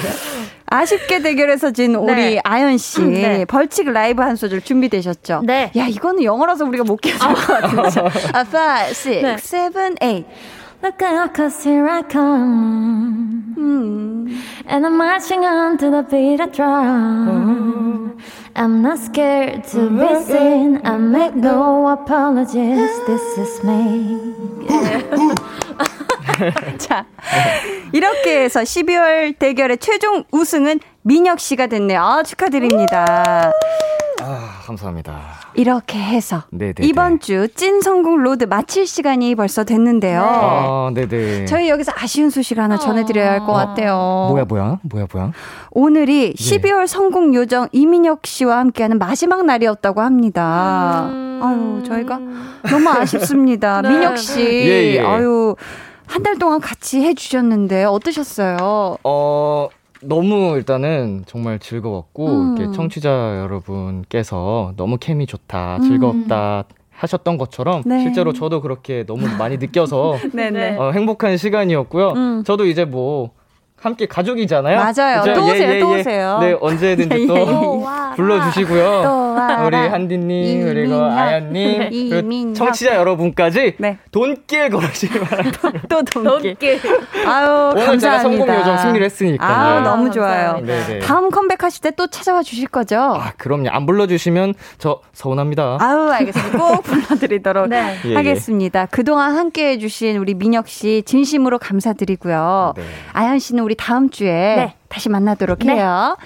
아쉽게 0.68 1.22
대결에서 1.22 1.72
진 1.72 1.96
우리 1.96 2.16
네. 2.36 2.42
아연 2.44 2.78
씨 2.78 3.02
네. 3.02 3.46
벌칙 3.46 3.90
라이브 3.92 4.22
한 4.22 4.36
소절 4.36 4.62
준비되셨죠? 4.62 5.42
네. 5.46 5.72
야 5.78 5.86
이거는 5.88 6.24
영어라서 6.24 6.66
우리가 6.66 6.84
못 6.84 6.98
깨줄 6.98 7.20
것 7.20 7.34
같은데. 7.36 8.00
아, 8.34 8.42
5, 8.86 8.90
6, 8.90 9.22
네. 9.22 9.36
7, 9.38 9.72
8. 9.72 10.24
Look 10.86 11.02
out, 11.02 11.34
cause 11.34 11.64
here 11.64 11.88
I 11.88 12.04
come. 12.04 13.56
And 14.68 14.86
I'm 14.86 14.96
marching 14.96 15.44
on 15.44 15.80
to 15.80 15.90
the 15.90 16.04
beat 16.04 16.40
of 16.40 16.52
drum. 16.52 18.16
I'm 18.56 18.84
not 18.84 19.00
scared 19.00 19.64
to 19.70 19.90
be 19.90 20.24
seen. 20.26 20.82
I 20.84 20.98
make 20.98 21.36
no 21.36 21.88
apologies. 21.88 22.92
This 23.08 23.38
is 23.40 23.66
me. 23.66 24.36
자, 26.78 27.08
이렇게 27.92 28.44
해서 28.44 28.60
12월 28.60 29.40
대결의 29.40 29.80
최종 29.80 30.24
우승은 30.32 30.82
민혁 31.02 31.40
씨가 31.40 31.66
됐네요. 31.66 32.00
아, 32.00 32.22
축하드립니다. 32.22 33.52
아, 34.22 34.62
감사합니다. 34.66 35.22
이렇게 35.56 36.00
해서 36.00 36.44
네네. 36.52 36.76
이번 36.82 37.20
주 37.20 37.48
찐 37.56 37.82
선곡 37.82 38.24
로드 38.24 38.46
마칠 38.46 38.88
시간이 38.88 39.36
벌써 39.36 39.64
됐는데요. 39.64 40.22
아, 40.24 40.92
네네. 40.94 41.46
저희 41.46 41.70
여기서 41.70 41.92
아쉬운 41.96 42.30
소식 42.30 42.58
하나 42.58 42.78
전해드려야 42.78 43.32
할 43.32 43.40
것 43.46 43.54
같아요. 43.54 44.28
뭐야, 44.32 44.46
뭐야? 44.46 44.80
뭐야, 44.84 45.08
뭐야? 45.12 45.32
오늘이 45.72 46.34
12월 46.34 46.88
성공 46.88 47.36
요정 47.36 47.68
이민혁 47.72 48.26
씨와 48.26 48.58
함께하는 48.60 48.98
마지막 48.98 49.46
날이었다고 49.46 50.02
합니다. 50.02 51.08
아유, 51.42 51.84
저희가 51.86 52.20
너무 52.70 52.90
아쉽습니다. 52.90 53.82
네. 53.84 53.90
민혁 53.90 54.18
씨, 54.18 54.40
예, 54.42 54.96
예. 54.96 55.00
아유, 55.02 55.56
한 56.08 56.24
달 56.24 56.38
동안 56.38 56.62
같이 56.62 57.02
해주셨는데 57.04 57.84
어떠셨어요? 57.84 58.98
어, 59.04 59.68
너무 60.08 60.56
일단은 60.56 61.24
정말 61.26 61.60
즐거웠고, 61.60 62.28
음. 62.28 62.56
이렇게 62.58 62.72
청취자 62.72 63.40
여러분께서 63.42 64.74
너무 64.78 64.98
케미 65.00 65.26
좋다, 65.26 65.80
즐겁다 65.80 66.66
하셨던 66.90 67.38
것처럼, 67.38 67.84
네. 67.86 68.00
실제로 68.00 68.34
저도 68.34 68.62
그렇게 68.62 69.06
너무 69.06 69.28
많이 69.38 69.58
느껴서 69.58 70.18
네네. 70.34 70.78
어, 70.80 70.92
행복한 70.92 71.38
시간이었고요. 71.38 72.10
음. 72.12 72.44
저도 72.46 72.66
이제 72.66 72.86
뭐, 72.86 73.32
함께 73.86 74.06
가족이잖아요. 74.06 74.78
맞아요. 74.78 75.22
그죠? 75.22 75.34
또 75.34 75.48
예, 75.48 75.52
오세요, 75.52 75.72
예, 75.74 75.80
또 75.80 75.96
예. 75.96 76.00
오세요. 76.00 76.38
네, 76.42 76.58
언제든지 76.60 77.22
예, 77.22 77.28
또. 77.28 77.86
불러주시고요. 78.16 79.02
또. 79.04 79.36
우리 79.66 79.76
한디님, 79.76 80.66
그리고. 80.66 81.04
아연님, 81.04 81.90
그리고 81.90 82.16
이민혁. 82.16 82.56
청취자 82.56 82.96
여러분까지 82.96 83.76
네. 83.80 83.98
돈길 84.12 84.70
걸으시기 84.70 85.20
바랍니다. 85.20 85.72
또 85.90 86.04
돈길. 86.04 86.56
아유, 87.26 87.72
오늘 87.74 87.86
감사합니다. 87.86 88.00
제가 88.00 88.20
성공 88.20 88.48
요정 88.48 88.78
승리를 88.78 89.06
했으니까요. 89.06 89.50
아유, 89.50 89.82
너무 89.82 90.08
아, 90.08 90.12
좋아요. 90.12 90.60
네네. 90.66 91.00
다음 91.00 91.30
컴백하실 91.30 91.82
때 91.82 91.92
또 91.96 92.08
찾아와 92.08 92.44
주실 92.44 92.68
거죠? 92.68 92.98
아, 93.00 93.32
그럼요. 93.38 93.70
안 93.70 93.86
불러주시면 93.86 94.54
저 94.80 95.00
서운합니다. 95.14 95.78
아유, 95.80 96.10
알겠습니다. 96.12 96.58
꼭 96.58 96.84
불러드리도록 96.84 97.70
네. 97.70 97.96
하겠습니다. 98.14 98.86
그동안 98.88 99.38
함께 99.38 99.70
해주신 99.72 100.18
우리 100.18 100.34
민혁 100.34 100.68
씨, 100.68 101.04
진심으로 101.06 101.58
감사드리고요. 101.60 102.74
네. 102.76 102.84
아연 103.14 103.40
씨는 103.40 103.64
우리 103.64 103.75
다음 103.76 104.10
주에 104.10 104.32
네. 104.32 104.76
다시 104.90 105.10
만나도록 105.10 105.60
네. 105.60 105.76
해요. 105.76 106.18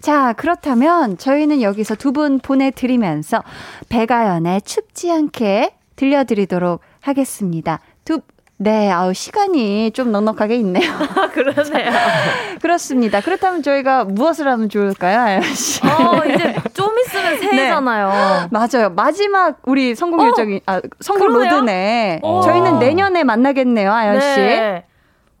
자, 0.00 0.32
그렇다면 0.32 1.16
저희는 1.18 1.62
여기서 1.62 1.94
두 1.94 2.12
분 2.12 2.38
보내드리면서 2.40 3.42
배가연의 3.88 4.62
춥지 4.62 5.10
않게 5.12 5.74
들려드리도록 5.96 6.80
하겠습니다. 7.00 7.78
두, 8.04 8.20
네, 8.58 8.90
아우, 8.90 9.12
시간이 9.14 9.90
좀 9.92 10.10
넉넉하게 10.12 10.56
있네요. 10.56 10.90
그러네요. 11.32 11.90
그렇습니다. 12.60 13.20
그렇다면 13.20 13.62
저희가 13.62 14.04
무엇을 14.04 14.46
하면 14.48 14.68
좋을까요, 14.68 15.20
아연 15.20 15.42
씨? 15.42 15.80
어, 15.86 16.22
이제 16.26 16.54
좀 16.74 16.88
있으면 17.06 17.38
새해잖아요. 17.38 18.48
맞아요. 18.50 18.90
마지막 18.94 19.58
우리 19.64 19.94
성공 19.94 20.20
어, 20.20 20.26
요정이 20.28 20.60
아 20.66 20.80
성공 21.00 21.28
그러네요? 21.28 21.54
로드네. 21.54 22.20
어. 22.22 22.40
저희는 22.42 22.78
내년에 22.78 23.24
만나겠네요, 23.24 23.92
아연 23.92 24.20
씨. 24.20 24.26
네. 24.40 24.84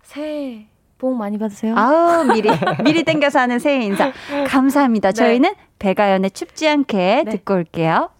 새해 0.02 0.66
복 1.02 1.16
많이 1.16 1.36
받으세요. 1.36 1.74
아우 1.76 2.24
미리 2.32 2.48
미리 2.84 3.02
땡겨서 3.02 3.40
하는 3.40 3.58
새해 3.58 3.84
인사 3.84 4.12
감사합니다. 4.46 5.08
네. 5.08 5.12
저희는 5.14 5.54
배가연의 5.80 6.30
춥지 6.30 6.68
않게 6.68 7.22
네. 7.26 7.30
듣고 7.32 7.54
올게요. 7.54 8.10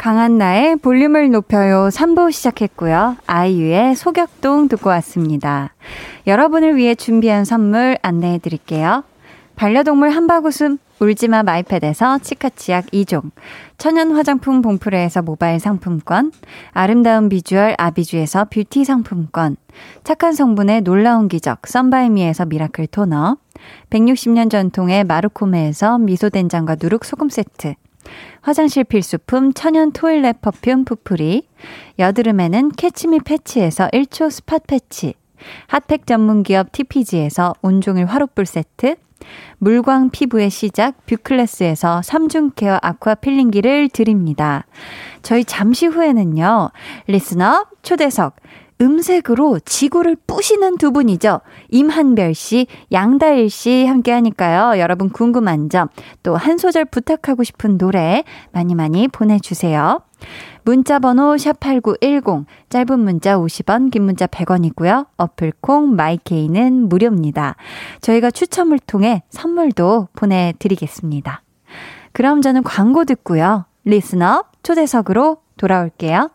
강한나의 0.00 0.76
볼륨을 0.76 1.30
높여요 1.30 1.90
3부 1.92 2.32
시작했고요. 2.32 3.18
아이유의 3.26 3.96
소격동 3.96 4.68
듣고 4.68 4.88
왔습니다. 4.88 5.74
여러분을 6.26 6.74
위해 6.76 6.94
준비한 6.94 7.44
선물 7.44 7.98
안내해 8.00 8.38
드릴게요. 8.38 9.04
반려동물 9.56 10.08
한바구음 10.08 10.78
울지마 11.00 11.42
마이패드에서 11.42 12.20
치카치약 12.20 12.86
2종, 12.86 13.30
천연 13.76 14.12
화장품 14.12 14.62
봉프레에서 14.62 15.20
모바일 15.20 15.60
상품권, 15.60 16.32
아름다운 16.72 17.28
비주얼 17.28 17.74
아비주에서 17.76 18.46
뷰티 18.46 18.86
상품권, 18.86 19.56
착한 20.02 20.32
성분의 20.32 20.80
놀라운 20.80 21.28
기적 21.28 21.66
썬바이미에서 21.66 22.46
miracle 22.46 22.86
토너, 22.86 23.36
160년 23.90 24.50
전통의 24.50 25.04
마르코메에서 25.04 25.98
미소된장과 25.98 26.76
누룩소금 26.80 27.28
세트, 27.28 27.74
화장실 28.40 28.84
필수품 28.84 29.52
천연 29.52 29.92
toilet 29.92 30.40
perfume 30.40 30.84
푸푸리, 30.84 31.48
여드름에는 31.98 32.72
캐치미 32.72 33.20
패치에서 33.20 33.88
1초 33.88 34.30
spot 34.30 34.60
패치, 34.66 35.14
핫팩 35.68 36.06
전문 36.06 36.42
기업 36.42 36.72
TPG에서 36.72 37.54
온종일 37.62 38.06
화롯불 38.06 38.46
세트, 38.46 38.96
물광 39.58 40.10
피부의 40.10 40.50
시작 40.50 41.04
뷰클래스에서 41.06 42.00
3중 42.00 42.54
케어 42.54 42.78
아쿠아 42.80 43.16
필링기를 43.16 43.90
드립니다. 43.90 44.64
저희 45.22 45.44
잠시 45.44 45.86
후에는요. 45.86 46.70
listener 47.06 47.66
초대석 47.82 48.36
음색으로 48.80 49.60
지구를 49.60 50.16
뿌시는 50.26 50.78
두 50.78 50.90
분이죠. 50.90 51.40
임한별 51.68 52.34
씨, 52.34 52.66
양다일 52.92 53.50
씨 53.50 53.84
함께 53.84 54.10
하니까요. 54.12 54.80
여러분 54.80 55.10
궁금한 55.10 55.68
점, 55.68 55.88
또 56.22 56.36
한 56.36 56.56
소절 56.56 56.86
부탁하고 56.86 57.44
싶은 57.44 57.76
노래 57.76 58.24
많이 58.52 58.74
많이 58.74 59.06
보내주세요. 59.08 60.00
문자 60.64 60.98
번호 60.98 61.34
샵8910, 61.34 62.44
짧은 62.68 63.00
문자 63.00 63.36
50원, 63.36 63.90
긴 63.90 64.04
문자 64.04 64.26
100원이고요. 64.26 65.06
어플콩, 65.16 65.94
마이케이는 65.96 66.88
무료입니다. 66.88 67.56
저희가 68.00 68.30
추첨을 68.30 68.78
통해 68.78 69.22
선물도 69.30 70.08
보내드리겠습니다. 70.14 71.42
그럼 72.12 72.42
저는 72.42 72.62
광고 72.62 73.04
듣고요. 73.04 73.66
리스너 73.84 74.44
초대석으로 74.62 75.38
돌아올게요. 75.56 76.30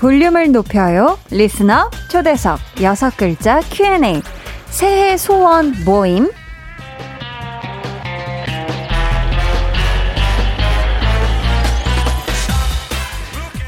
볼륨을 0.00 0.50
높여요. 0.50 1.18
리스너 1.30 1.90
초대석 2.10 2.58
여섯 2.80 3.14
글자 3.18 3.60
Q&A 3.60 4.22
새해 4.70 5.18
소원 5.18 5.74
모임 5.84 6.30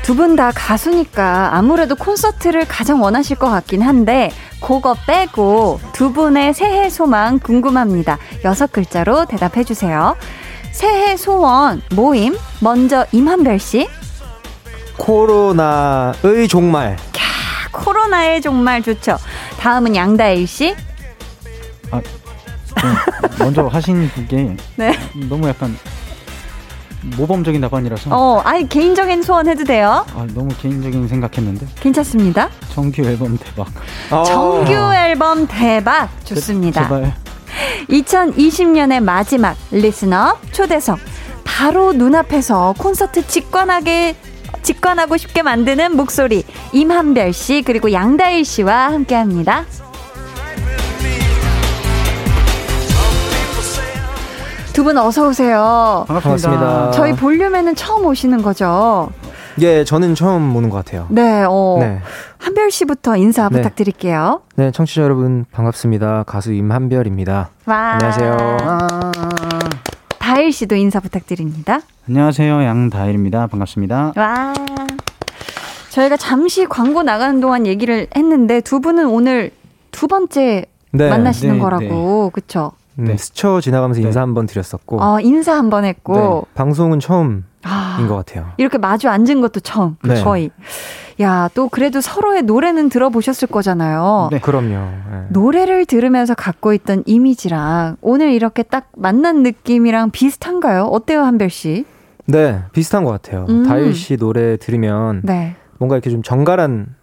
두 0.02 0.14
분 0.16 0.36
다 0.36 0.50
가수니까 0.54 1.54
아무래도 1.54 1.94
콘서트를 1.94 2.64
가장 2.66 3.02
원하실 3.02 3.36
것 3.36 3.50
같긴 3.50 3.82
한데 3.82 4.30
그거 4.60 4.94
빼고 5.06 5.80
두 5.92 6.12
분의 6.12 6.54
새해 6.54 6.88
소망 6.90 7.38
궁금합니다. 7.38 8.18
여섯 8.44 8.72
글자로 8.72 9.26
대답해 9.26 9.64
주세요. 9.64 10.16
새해 10.72 11.16
소원 11.16 11.82
모임 11.94 12.34
먼저 12.60 13.06
임한별 13.12 13.58
씨. 13.58 13.86
코로나의 15.02 16.46
종말. 16.48 16.96
코로나의 17.72 18.40
정말 18.40 18.80
좋죠. 18.82 19.18
다음은 19.58 19.96
양다일 19.96 20.46
씨. 20.46 20.76
먼저 23.40 23.66
하신 23.66 24.08
게 24.28 24.54
네. 24.76 24.96
너무 25.28 25.48
약간 25.48 25.76
모범적인 27.16 27.60
답안이라서 27.60 28.10
어, 28.12 28.40
아니 28.44 28.68
개인적인 28.68 29.22
소원 29.22 29.48
해도 29.48 29.64
돼요. 29.64 30.06
아, 30.14 30.24
너무 30.34 30.48
개인적인 30.60 31.08
생각했는데 31.08 31.66
괜찮습니다. 31.80 32.48
정규 32.72 33.02
앨범 33.02 33.36
대박. 33.36 33.66
어. 34.12 34.22
정규 34.22 34.72
앨범 34.72 35.48
대박 35.48 36.10
좋습니다. 36.24 36.84
제발 36.84 37.12
2020년의 37.90 39.02
마지막 39.02 39.56
리스너 39.72 40.38
초대석 40.52 41.00
바로 41.42 41.92
눈앞에서 41.92 42.74
콘서트 42.78 43.26
직관하게 43.26 44.14
직관하고 44.62 45.16
싶게 45.16 45.42
만드는 45.42 45.96
목소리 45.96 46.44
임한별 46.72 47.32
씨 47.32 47.62
그리고 47.62 47.92
양다일 47.92 48.44
씨와 48.44 48.92
함께합니다. 48.92 49.64
두 54.72 54.84
분 54.84 54.96
어서 54.96 55.28
오세요. 55.28 56.04
반갑습니다. 56.08 56.48
반갑습니다. 56.58 56.90
저희 56.92 57.12
볼륨에는 57.14 57.74
처음 57.74 58.06
오시는 58.06 58.42
거죠? 58.42 59.10
예, 59.60 59.84
저는 59.84 60.14
처음 60.14 60.56
오는 60.56 60.70
것 60.70 60.78
같아요. 60.82 61.06
네, 61.10 61.44
어. 61.46 61.76
네. 61.78 62.00
한별 62.38 62.70
씨부터 62.70 63.16
인사 63.16 63.50
네. 63.50 63.58
부탁드릴게요. 63.58 64.40
네, 64.56 64.70
청취자 64.70 65.02
여러분 65.02 65.44
반갑습니다. 65.52 66.24
가수 66.26 66.52
임한별입니다. 66.54 67.50
와. 67.66 67.76
안녕하세요. 68.00 68.36
다일 70.34 70.50
씨도 70.50 70.76
인사 70.76 70.98
부탁드립니다. 70.98 71.80
안녕하세요. 72.08 72.64
양다일입니다. 72.64 73.48
반갑습니다. 73.48 74.14
와. 74.16 74.54
저희가 75.90 76.16
잠시 76.16 76.64
광고 76.64 77.02
나가는 77.02 77.38
동안 77.38 77.66
얘기를 77.66 78.06
했는데 78.16 78.62
두 78.62 78.80
분은 78.80 79.08
오늘 79.10 79.50
두 79.90 80.08
번째 80.08 80.64
네. 80.92 81.10
만나시는 81.10 81.56
네, 81.56 81.60
거라고 81.60 82.30
그쵸? 82.30 82.72
음, 82.98 83.04
네. 83.08 83.18
스쳐 83.18 83.60
지나가면서 83.60 84.00
네. 84.00 84.06
인사 84.06 84.22
한번 84.22 84.46
드렸었고 84.46 85.02
어, 85.02 85.20
인사 85.20 85.52
한 85.54 85.68
번 85.68 85.84
했고 85.84 86.46
방송은 86.54 86.98
처음인 86.98 87.44
아, 87.64 88.02
것 88.08 88.16
같아요. 88.16 88.52
이렇게 88.56 88.78
마주 88.78 89.10
앉은 89.10 89.42
것도 89.42 89.60
처음 89.60 89.98
네. 90.02 90.22
거의. 90.24 90.50
야, 91.22 91.48
또 91.54 91.68
그래도 91.68 92.00
서로의 92.00 92.42
노래는 92.42 92.88
들어보셨을 92.88 93.48
거잖아요. 93.48 94.28
네. 94.32 94.40
그럼요. 94.40 94.74
예. 94.74 95.26
노래를 95.30 95.86
들으면서 95.86 96.34
갖고 96.34 96.72
있던 96.72 97.02
이미지랑 97.06 97.96
오늘 98.00 98.32
이렇게 98.32 98.62
딱 98.62 98.88
만난 98.96 99.42
느낌이랑 99.42 100.10
비슷한가요? 100.10 100.84
어때요, 100.84 101.22
한별 101.22 101.50
씨? 101.50 101.84
네, 102.26 102.60
비슷한 102.72 103.04
것 103.04 103.10
같아요. 103.10 103.46
음. 103.48 103.64
다일 103.66 103.94
씨 103.94 104.16
노래 104.16 104.56
들으면 104.56 105.20
네. 105.24 105.54
뭔가 105.78 105.96
이렇게 105.96 106.10
좀 106.10 106.22
정갈한 106.22 106.94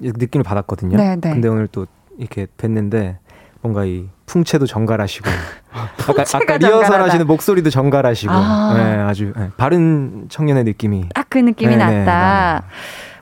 느낌을 0.00 0.42
받았거든요. 0.44 0.96
네, 0.96 1.16
네. 1.16 1.30
근데 1.30 1.48
오늘 1.48 1.66
또 1.68 1.86
이렇게 2.18 2.46
뵀는데 2.58 3.16
뭔가 3.62 3.84
이 3.84 4.08
풍채도 4.26 4.66
정갈하시고 4.66 5.28
아까, 5.72 6.24
풍채가 6.24 6.54
아까 6.54 6.56
리허설. 6.58 7.02
하시는 7.02 7.26
목소리도 7.26 7.70
정갈하시고 7.70 8.32
아. 8.32 8.74
네, 8.76 8.82
아주 9.02 9.32
네, 9.36 9.50
바른 9.56 10.26
청년의 10.28 10.64
느낌이 10.64 11.08
딱 11.14 11.26
그 11.30 11.38
느낌이 11.38 11.76
네, 11.76 11.86
네, 11.86 12.04
났다. 12.04 12.64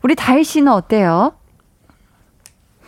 우리 0.03 0.15
다일 0.15 0.45
씨는 0.45 0.73
어때요? 0.73 1.33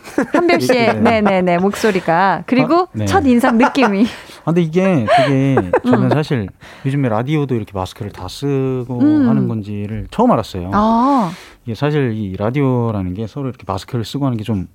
한별 0.33 0.59
씨의 0.59 0.95
네. 1.01 1.21
네네 1.21 1.41
네 1.43 1.57
목소리가 1.59 2.43
그리고 2.47 2.81
아, 2.81 2.87
네. 2.93 3.05
첫 3.05 3.25
인상 3.25 3.57
느낌이 3.57 4.05
아, 4.41 4.45
근데 4.45 4.61
이게 4.63 5.05
되게 5.15 5.55
저는 5.85 6.05
음. 6.05 6.09
사실 6.09 6.47
요즘에 6.85 7.07
라디오도 7.07 7.53
이렇게 7.53 7.71
마스크를 7.73 8.11
다 8.11 8.27
쓰고 8.27 8.99
음. 8.99 9.29
하는 9.29 9.47
건지를 9.47 10.07
처음 10.09 10.31
알았어요. 10.31 10.71
아, 10.73 11.31
이게 11.63 11.75
사실 11.75 12.13
이 12.13 12.35
라디오라는 12.35 13.13
게 13.13 13.27
서로 13.27 13.49
이렇게 13.49 13.63
마스크를 13.67 14.03
쓰고 14.03 14.25
하는 14.25 14.37
게 14.37 14.43
좀 14.43 14.67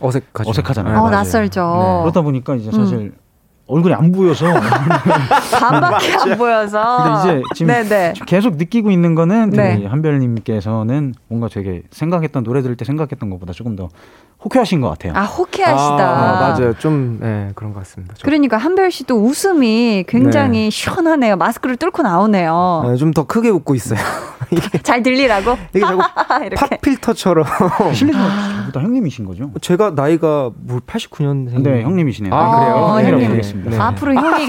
어색하죠. 0.00 0.50
어색하잖아요. 0.50 0.94
네, 0.94 1.00
어. 1.00 1.08
낯설죠. 1.10 2.00
그러다 2.02 2.20
보니까 2.22 2.56
이제 2.56 2.68
음. 2.68 2.72
사실 2.72 3.12
얼굴이 3.66 3.94
안 3.94 4.12
보여서 4.12 4.46
반밖에 5.58 6.12
안 6.32 6.38
보여서. 6.38 7.22
근데 7.22 7.38
이제 7.38 7.42
지금 7.54 7.72
네네. 7.72 8.14
계속 8.26 8.56
느끼고 8.56 8.90
있는 8.90 9.14
거는 9.14 9.50
네. 9.50 9.86
한별님께서는 9.86 11.14
뭔가 11.28 11.48
되게 11.48 11.82
생각했던 11.90 12.44
노래 12.44 12.60
들을 12.62 12.76
때 12.76 12.84
생각했던 12.84 13.30
것보다 13.30 13.52
조금 13.52 13.74
더 13.74 13.88
호쾌하신 14.44 14.82
것 14.82 14.90
같아요. 14.90 15.14
아 15.16 15.22
호쾌하시다. 15.24 15.94
아, 15.94 16.40
맞아요. 16.40 16.74
좀 16.74 17.18
네, 17.20 17.50
그런 17.54 17.72
것 17.72 17.78
같습니다. 17.80 18.14
좀. 18.14 18.22
그러니까 18.26 18.58
한별 18.58 18.90
씨도 18.90 19.16
웃음이 19.16 20.04
굉장히 20.06 20.70
시원하네요. 20.70 21.36
마스크를 21.36 21.76
뚫고 21.76 22.02
나오네요. 22.02 22.84
네, 22.86 22.96
좀더 22.96 23.24
크게 23.24 23.48
웃고 23.48 23.74
있어요. 23.74 23.98
잘 24.82 25.02
들리라고. 25.02 25.56
이게 25.70 25.80
자꾸 25.80 26.02
이렇게. 26.44 26.56
팝 26.56 26.80
필터처럼 26.82 27.46
실례지만 27.94 28.30
아. 28.30 28.70
형님이신 28.74 29.24
거죠? 29.24 29.50
제가 29.62 29.92
나이가 29.92 30.50
뭐 30.54 30.80
89년생. 30.86 31.62
네, 31.62 31.82
형님이시네요. 31.82 32.34
아, 32.34 32.58
그래요? 32.60 32.74
어, 32.74 33.00
형님 33.00 33.30
부르겠습니다. 33.62 33.70
네. 33.70 33.78
앞으로 33.78 34.14
형이 34.14 34.46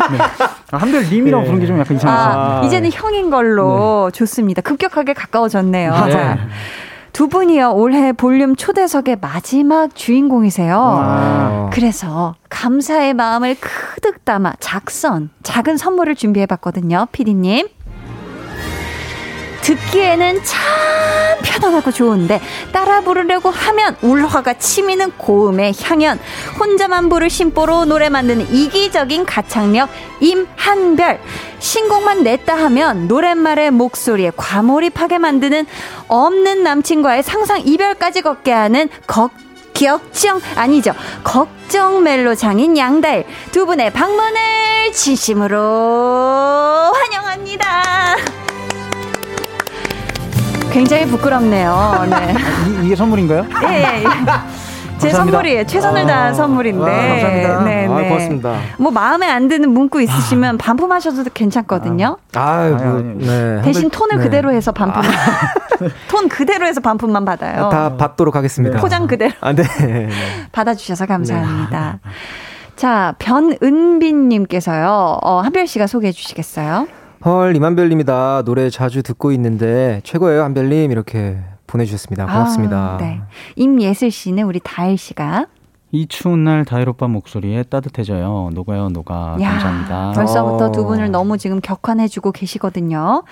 아, 0.71 0.77
한별 0.77 1.03
님이라고 1.03 1.43
네. 1.43 1.49
부르는 1.49 1.59
게 1.61 1.67
좀 1.67 1.79
약간 1.79 1.97
이상해서. 1.97 2.21
아, 2.23 2.59
아. 2.61 2.65
이제는 2.65 2.89
형인 2.91 3.29
걸로 3.29 4.09
좋습니다. 4.11 4.61
급격하게 4.61 5.13
가까워졌네요. 5.13 5.91
네. 6.05 6.11
자, 6.11 6.37
두 7.13 7.29
분이요 7.29 7.71
올해 7.71 8.11
볼륨 8.11 8.55
초대석의 8.57 9.17
마지막 9.21 9.95
주인공이세요. 9.95 10.77
아. 10.77 11.69
그래서 11.71 12.35
감사의 12.49 13.13
마음을 13.13 13.55
크득 13.59 14.25
담아 14.25 14.53
작선, 14.59 15.29
작은 15.43 15.77
선물을 15.77 16.15
준비해봤거든요, 16.15 17.07
피디님. 17.13 17.67
듣기에는 19.65 20.43
참 20.43 20.61
편안하고 21.43 21.91
좋은데 21.91 22.39
따라 22.71 23.01
부르려고 23.01 23.49
하면 23.49 23.97
울화가 24.01 24.53
치미는 24.53 25.11
고음의 25.17 25.73
향연. 25.81 26.19
혼자만 26.59 27.09
부를 27.09 27.31
심보로 27.31 27.85
노래 27.85 28.09
만드는 28.09 28.53
이기적인 28.53 29.25
가창력 29.25 29.89
임한별. 30.19 31.19
신곡만 31.57 32.21
냈다 32.21 32.55
하면 32.55 33.07
노랫말의 33.07 33.71
목소리에 33.71 34.31
과몰입하게 34.37 35.17
만드는 35.17 35.65
없는 36.07 36.63
남친과의 36.63 37.23
상상 37.23 37.61
이별까지 37.65 38.21
걷게 38.21 38.51
하는 38.51 38.89
걱 39.07 39.31
걱정. 39.75 40.39
아니죠. 40.55 40.93
걱정 41.23 42.01
멜로 42.01 42.33
장인 42.33 42.77
양달 42.77 43.25
두 43.51 43.65
분의 43.65 43.91
방문을 43.91 44.93
진심으로 44.93 46.93
환영합니다. 46.93 48.15
굉장히 50.75 51.07
부끄럽네요. 51.07 52.05
네. 52.09 52.35
이, 52.67 52.85
이게 52.85 52.95
선물인가요? 52.97 53.45
예, 53.63 53.67
예, 53.67 53.99
예. 53.99 54.03
제 54.97 55.09
감사합니다. 55.09 55.17
선물이에요. 55.17 55.65
최선을 55.65 56.05
다한 56.05 56.35
선물인데. 56.35 56.83
아, 56.83 57.07
감사합니다. 57.07 57.63
네, 57.63 57.87
아, 57.87 57.95
네. 57.95 58.09
고맙습니다. 58.09 58.59
뭐 58.77 58.91
마음에 58.91 59.29
안 59.29 59.47
드는 59.47 59.69
문구 59.69 60.01
있으시면 60.01 60.57
반품하셔도 60.57 61.23
괜찮거든요. 61.33 62.17
아, 62.33 62.69
뭐. 62.69 63.01
네. 63.19 63.61
대신 63.63 63.89
톤을 63.89 64.17
네. 64.17 64.23
그대로 64.23 64.51
해서 64.51 64.73
반품. 64.73 65.01
톤 66.09 66.27
그대로 66.27 66.65
해서 66.65 66.81
반품만 66.81 67.23
받아요. 67.23 67.69
다 67.69 67.95
받도록 67.95 68.35
하겠습니다. 68.35 68.77
포장 68.79 69.07
그대로 69.07 69.31
아, 69.39 69.53
네. 69.53 69.63
네. 69.63 70.09
받아주셔서 70.51 71.05
감사합니다. 71.05 71.99
자, 72.75 73.15
변은빈님께서요, 73.19 75.19
어, 75.21 75.39
한별 75.39 75.67
씨가 75.67 75.87
소개해 75.87 76.11
주시겠어요? 76.11 76.87
헐, 77.25 77.55
이만별님이다. 77.55 78.43
노래 78.45 78.69
자주 78.69 79.01
듣고 79.01 79.31
있는데 79.31 79.99
최고예요, 80.03 80.43
한별님. 80.43 80.91
이렇게 80.91 81.39
보내주셨습니다. 81.65 82.27
고맙습니다. 82.27 82.77
아, 82.77 82.97
네. 82.99 83.19
임예슬 83.55 84.11
씨는 84.11 84.43
우리 84.43 84.59
다일 84.63 84.95
씨가. 84.95 85.47
이 85.91 86.07
추운 86.07 86.43
날 86.43 86.65
다일 86.65 86.87
오빠 86.87 87.07
목소리에 87.07 87.63
따뜻해져요. 87.63 88.51
녹아요, 88.53 88.89
녹아. 88.89 89.37
야, 89.41 89.49
감사합니다. 89.49 90.11
벌써부터 90.13 90.65
어. 90.65 90.71
두 90.71 90.85
분을 90.85 91.09
너무 91.09 91.39
지금 91.39 91.61
격환해주고 91.61 92.31
계시거든요. 92.31 93.23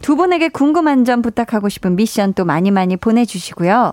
두 0.00 0.16
분에게 0.16 0.48
궁금한 0.48 1.04
점 1.04 1.20
부탁하고 1.20 1.68
싶은 1.68 1.94
미션 1.96 2.32
또 2.32 2.46
많이 2.46 2.70
많이 2.70 2.96
보내주시고요. 2.96 3.92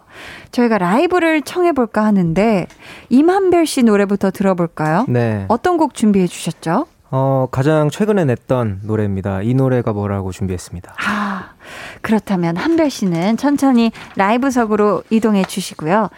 저희가 0.54 0.78
라이브를 0.78 1.42
청해볼까 1.42 2.06
하는데, 2.06 2.68
임한별 3.10 3.66
씨 3.66 3.84
노래부터 3.84 4.32
들어볼까요? 4.32 5.06
네. 5.10 5.44
어떤 5.50 5.76
곡 5.76 5.96
준비해 5.96 6.28
주셨죠? 6.28 6.86
어, 7.12 7.48
가장 7.52 7.90
최근에 7.90 8.26
냈던 8.26 8.82
노래입니다. 8.84 9.42
이 9.42 9.54
노래가 9.54 9.94
뭐라고 9.94 10.32
준비했습니다. 10.32 10.94
아, 11.08 11.54
그렇다면 12.02 12.56
한별 12.56 12.90
씨는 12.90 13.38
천천히 13.38 13.92
라이브석으로 14.16 15.04
이동해 15.10 15.44
주시고요. 15.44 16.10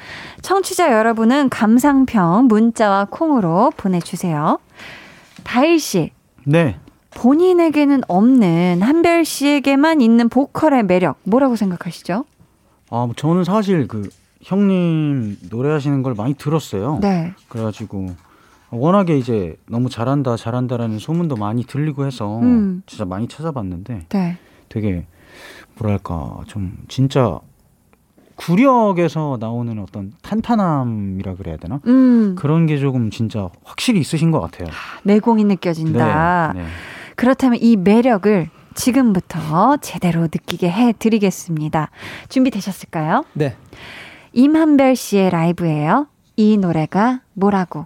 청취자 0.41 0.91
여러분은 0.91 1.49
감상평 1.49 2.47
문자와 2.47 3.07
콩으로 3.09 3.71
보내주세요. 3.77 4.59
다일 5.43 5.79
씨, 5.79 6.11
네. 6.45 6.77
본인에게는 7.11 8.01
없는 8.07 8.81
한별 8.81 9.25
씨에게만 9.25 10.01
있는 10.01 10.29
보컬의 10.29 10.83
매력 10.83 11.17
뭐라고 11.23 11.55
생각하시죠? 11.55 12.25
아, 12.89 13.05
뭐 13.05 13.13
저는 13.15 13.43
사실 13.45 13.87
그 13.87 14.09
형님 14.41 15.37
노래하시는 15.49 16.03
걸 16.03 16.15
많이 16.15 16.33
들었어요. 16.33 16.99
네. 17.01 17.33
그래가지고 17.47 18.15
워낙에 18.71 19.17
이제 19.17 19.55
너무 19.67 19.89
잘한다, 19.89 20.37
잘한다라는 20.37 20.97
소문도 20.99 21.35
많이 21.35 21.63
들리고 21.63 22.05
해서 22.05 22.39
음. 22.39 22.83
진짜 22.85 23.05
많이 23.05 23.27
찾아봤는데 23.27 24.05
네. 24.09 24.37
되게 24.69 25.05
뭐랄까 25.77 26.41
좀 26.47 26.77
진짜 26.87 27.39
구력에서 28.35 29.37
나오는 29.39 29.77
어떤 29.79 30.13
탄탄함이라 30.23 31.35
그래야 31.35 31.57
되나? 31.57 31.79
음, 31.85 32.35
그런 32.35 32.65
게 32.65 32.77
조금 32.77 33.11
진짜 33.11 33.49
확실히 33.63 33.99
있으신 33.99 34.31
것 34.31 34.39
같아요. 34.39 34.69
내공이 35.03 35.43
느껴진다. 35.43 36.53
네, 36.55 36.61
네. 36.61 36.67
그렇다면 37.15 37.59
이 37.61 37.75
매력을 37.75 38.49
지금부터 38.73 39.77
제대로 39.77 40.21
느끼게 40.21 40.71
해 40.71 40.93
드리겠습니다. 40.97 41.91
준비되셨을까요? 42.29 43.25
네. 43.33 43.55
임한별 44.33 44.95
씨의 44.95 45.29
라이브예요. 45.29 46.07
이 46.37 46.57
노래가 46.57 47.21
뭐라고? 47.33 47.85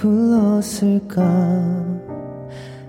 불렀을까? 0.00 1.22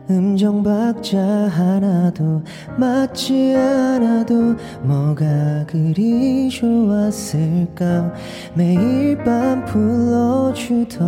음정 0.09 0.63
박자 0.63 1.19
하나도 1.19 2.41
맞지 2.77 3.53
않아도 3.55 4.55
뭐가 4.81 5.65
그리 5.67 6.49
좋았을까? 6.49 8.13
매일 8.53 9.17
밤 9.23 9.65
불러주던 9.65 11.01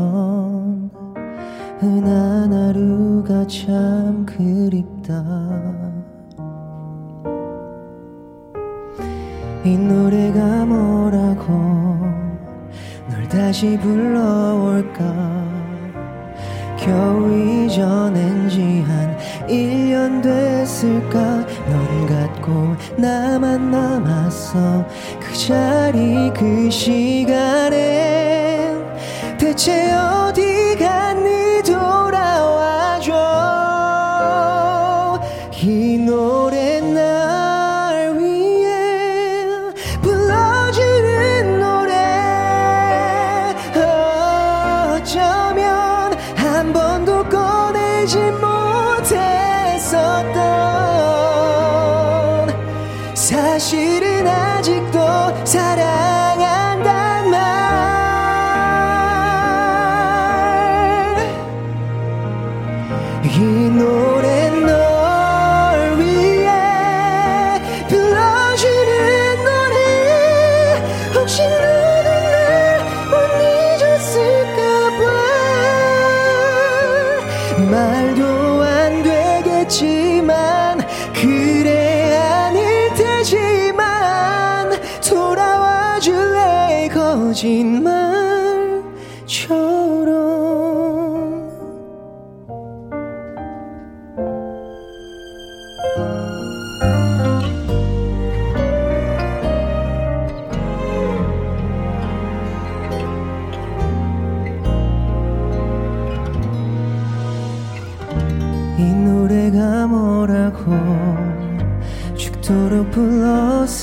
흔한 1.80 2.54
하루가 2.54 3.48
참 3.48 4.26
그립다. 4.26 5.24
이 9.66 9.78
노래가 9.78 10.66
뭐라고 10.66 11.54
널 13.10 13.30
다시 13.30 13.78
불러올까 13.80 15.43
겨우 16.84 17.32
잊어낸지 17.32 18.84
한 18.86 19.18
1년 19.48 20.22
됐을까? 20.22 21.46
넌 21.70 22.06
갔고 22.08 22.76
나만 22.98 23.72
남았어. 23.72 24.86
그 25.18 25.34
자리 25.34 26.30
그 26.34 26.70
시간에 26.70 27.78
대체 29.40 29.94
어디 29.94 30.53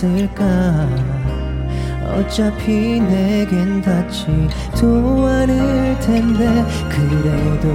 불렀을까? 0.01 0.89
어차피 2.13 3.01
내겐 3.01 3.83
닿지도 3.83 5.27
않을 5.27 5.99
텐데 6.01 6.65
그래도 6.89 7.69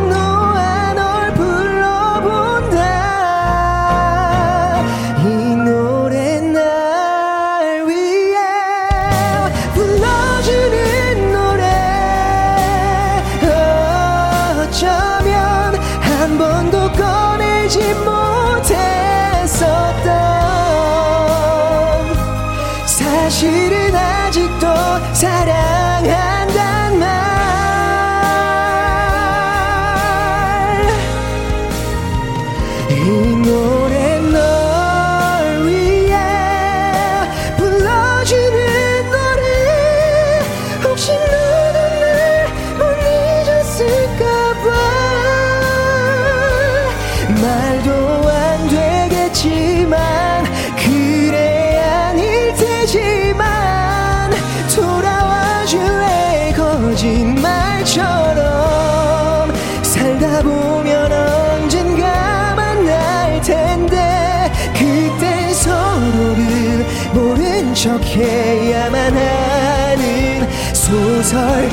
소 71.30 71.69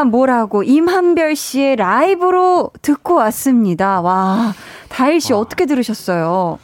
노래가 0.00 0.04
뭐라고 0.04 0.62
임한별 0.62 1.36
씨의 1.36 1.76
라이브로 1.76 2.70
듣고 2.82 3.14
왔습니다. 3.16 4.00
와, 4.00 4.54
다일 4.88 5.20
씨 5.20 5.32
어떻게 5.32 5.66
들으셨어요? 5.66 6.58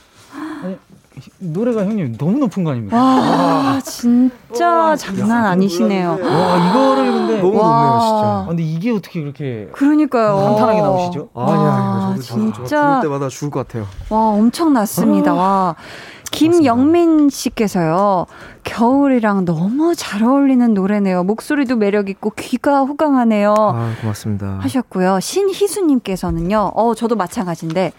노래가 1.39 1.85
형님 1.85 2.17
너무 2.19 2.39
높은 2.39 2.65
거 2.65 2.71
아닙니까? 2.71 2.97
와, 2.97 3.81
진짜 3.83 4.97
장난 4.97 5.45
아니시네요. 5.47 6.19
와 6.23 6.71
이거를 6.71 7.13
근데 7.13 7.41
너무 7.41 7.59
와. 7.59 7.69
높네요, 7.69 8.01
진짜. 8.01 8.27
아, 8.27 8.45
근데 8.49 8.63
이게 8.63 8.91
어떻게 8.93 9.21
그렇게 9.21 9.69
그러니까요. 9.73 10.37
탄탄하게 10.37 10.81
나오시죠? 10.81 11.29
와, 11.35 11.47
아니야, 11.47 12.13
이거 12.15 12.23
저도 12.23 12.23
저도 12.23 12.53
진짜. 12.53 12.65
저거 12.69 12.89
들을 13.01 13.03
때마다 13.03 13.29
죽을 13.29 13.51
것 13.51 13.67
같아요. 13.67 13.87
와, 14.11 14.19
엄청 14.29 14.73
났습니다. 14.73 15.35
와. 15.35 15.75
김영민 16.37 17.31
씨께서요, 17.31 18.27
겨울이랑 18.63 19.47
너무 19.47 19.95
잘 19.97 20.23
어울리는 20.23 20.75
노래네요. 20.75 21.25
목소리도 21.25 21.77
매력 21.77 22.11
있고 22.11 22.31
귀가 22.37 22.81
호강하네요. 22.81 23.55
아, 23.57 23.93
고맙습니다. 24.03 24.59
하셨고요. 24.61 25.19
신희수 25.21 25.87
님께서는요, 25.87 26.73
어, 26.75 26.95
저도 26.95 27.17
마찬가지인데, 27.17 27.93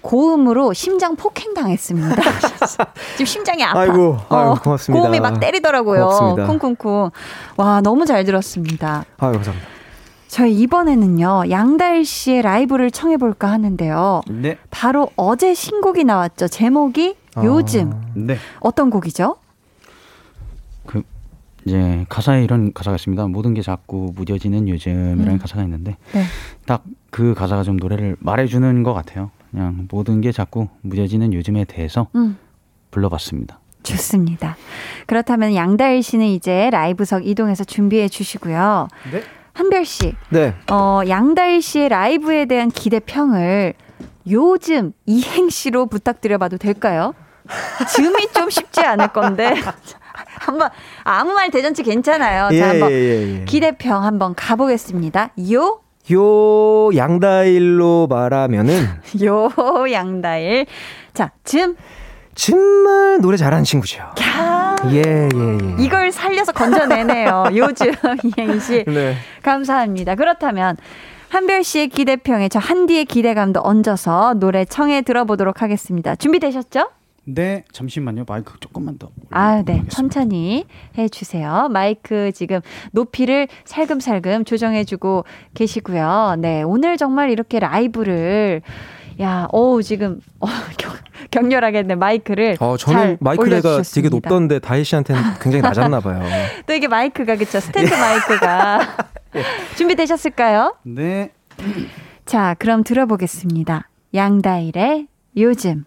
고음으로 0.00 0.72
심장 0.72 1.14
폭행 1.16 1.52
당했습니다. 1.52 2.16
지금 3.16 3.26
심장이 3.26 3.62
아파. 3.62 3.80
아이고, 3.80 4.18
아이고, 4.30 4.54
고맙습니다. 4.62 5.02
고음이 5.02 5.20
막 5.20 5.40
때리더라고요. 5.40 6.08
고맙습니다. 6.08 6.46
쿵쿵쿵. 6.46 7.10
와, 7.56 7.80
너무 7.82 8.06
잘 8.06 8.24
들었습니다. 8.24 9.04
아유, 9.18 9.32
감사합니다. 9.32 9.68
저희 10.28 10.52
이번에는요, 10.54 11.44
양다일 11.50 12.04
씨의 12.04 12.42
라이브를 12.42 12.90
청해볼까 12.90 13.48
하는데요. 13.48 14.22
네. 14.28 14.58
바로 14.70 15.10
어제 15.16 15.54
신곡이 15.54 16.04
나왔죠. 16.04 16.48
제목이 16.48 17.16
아. 17.18 17.23
요즘. 17.42 17.92
네. 18.14 18.36
어떤 18.60 18.90
곡이죠? 18.90 19.36
그 20.86 21.02
이제 21.64 22.04
가사에 22.08 22.44
이런 22.44 22.72
가사가 22.72 22.96
있습니다. 22.96 23.26
모든 23.28 23.54
게 23.54 23.62
자꾸 23.62 24.12
무뎌지는 24.14 24.68
요즘이라는 24.68 25.28
음. 25.28 25.38
가사가 25.38 25.62
있는데 25.62 25.96
네. 26.12 26.24
딱그 26.66 27.34
가사가 27.34 27.62
좀 27.62 27.76
노래를 27.76 28.16
말해주는 28.20 28.82
것 28.82 28.92
같아요. 28.92 29.30
그냥 29.50 29.88
모든 29.90 30.20
게 30.20 30.32
자꾸 30.32 30.68
무뎌지는 30.82 31.32
요즘에 31.32 31.64
대해서 31.64 32.08
음. 32.14 32.36
불러봤습니다. 32.90 33.60
좋습니다. 33.82 34.56
그렇다면 35.06 35.54
양다일 35.54 36.02
씨는 36.02 36.26
이제 36.26 36.70
라이브석 36.70 37.26
이동해서 37.26 37.64
준비해 37.64 38.08
주시고요. 38.08 38.88
네. 39.12 39.22
한별 39.52 39.84
씨, 39.84 40.14
네. 40.30 40.54
어, 40.70 41.02
양다일 41.06 41.62
씨의 41.62 41.88
라이브에 41.88 42.46
대한 42.46 42.70
기대평을 42.70 43.74
요즘 44.28 44.92
이행시로 45.06 45.86
부탁드려봐도 45.86 46.56
될까요? 46.56 47.14
즈음이 47.88 48.28
좀 48.32 48.50
쉽지 48.50 48.80
않을 48.80 49.08
건데 49.08 49.54
한번 50.40 50.70
아무 51.02 51.32
말 51.32 51.50
대잔치 51.50 51.82
괜찮아요. 51.82 52.56
자, 52.56 52.68
한번 52.70 52.90
예, 52.90 53.40
예. 53.40 53.44
기대평 53.44 54.04
한번 54.04 54.34
가보겠습니다. 54.34 55.30
요, 55.52 55.80
요 56.12 56.96
양다일로 56.96 58.06
말하면은 58.08 58.88
요 59.24 59.50
양다일. 59.90 60.66
자, 61.12 61.30
즘. 61.44 61.76
정말 62.36 63.20
노래 63.20 63.36
잘하는 63.36 63.62
친구죠. 63.62 64.00
야, 64.00 64.74
예, 64.90 64.96
예, 64.96 65.02
예. 65.02 65.76
이걸 65.78 66.10
살려서 66.10 66.50
건져내네요. 66.50 67.44
요즘 67.54 67.92
이행시. 68.24 68.84
네. 68.88 69.16
감사합니다. 69.42 70.16
그렇다면 70.16 70.76
한별 71.28 71.62
씨의 71.62 71.88
기대평에 71.88 72.48
저 72.48 72.58
한디의 72.58 73.04
기대감도 73.04 73.60
얹어서 73.62 74.34
노래 74.34 74.64
청해 74.64 75.02
들어보도록 75.02 75.62
하겠습니다. 75.62 76.16
준비되셨죠? 76.16 76.88
네, 77.26 77.64
잠시만요. 77.72 78.24
마이크 78.28 78.58
조금만 78.60 78.98
더. 78.98 79.08
아, 79.30 79.62
네. 79.64 79.82
천천히 79.88 80.66
해 80.98 81.08
주세요. 81.08 81.68
마이크 81.70 82.32
지금 82.32 82.60
높이를 82.92 83.48
살금살금 83.64 84.44
조정해 84.44 84.84
주고 84.84 85.24
계시고요. 85.54 86.36
네. 86.38 86.62
오늘 86.62 86.96
정말 86.96 87.30
이렇게 87.30 87.58
라이브를 87.60 88.60
야, 89.20 89.46
어우, 89.52 89.82
지금 89.82 90.20
어, 90.40 90.46
격, 90.76 90.92
격렬하게 91.30 91.82
네, 91.82 91.94
마이크를 91.94 92.56
어, 92.60 92.76
잘 92.76 92.94
저는 92.94 93.16
마이크가 93.20 93.44
되게 93.48 93.68
올려주셨습니다. 93.68 94.10
높던데 94.16 94.58
다희 94.58 94.84
씨한테는 94.84 95.22
굉장히 95.40 95.62
낮았나 95.62 96.00
봐요. 96.00 96.22
또 96.66 96.74
이게 96.74 96.88
마이크가 96.88 97.36
그쵸 97.36 97.60
스탠드 97.60 97.94
마이크가 97.94 98.80
준비되셨을까요? 99.76 100.76
네. 100.82 101.30
자, 102.26 102.54
그럼 102.58 102.82
들어보겠습니다. 102.84 103.88
양다일의 104.14 105.06
요즘. 105.36 105.84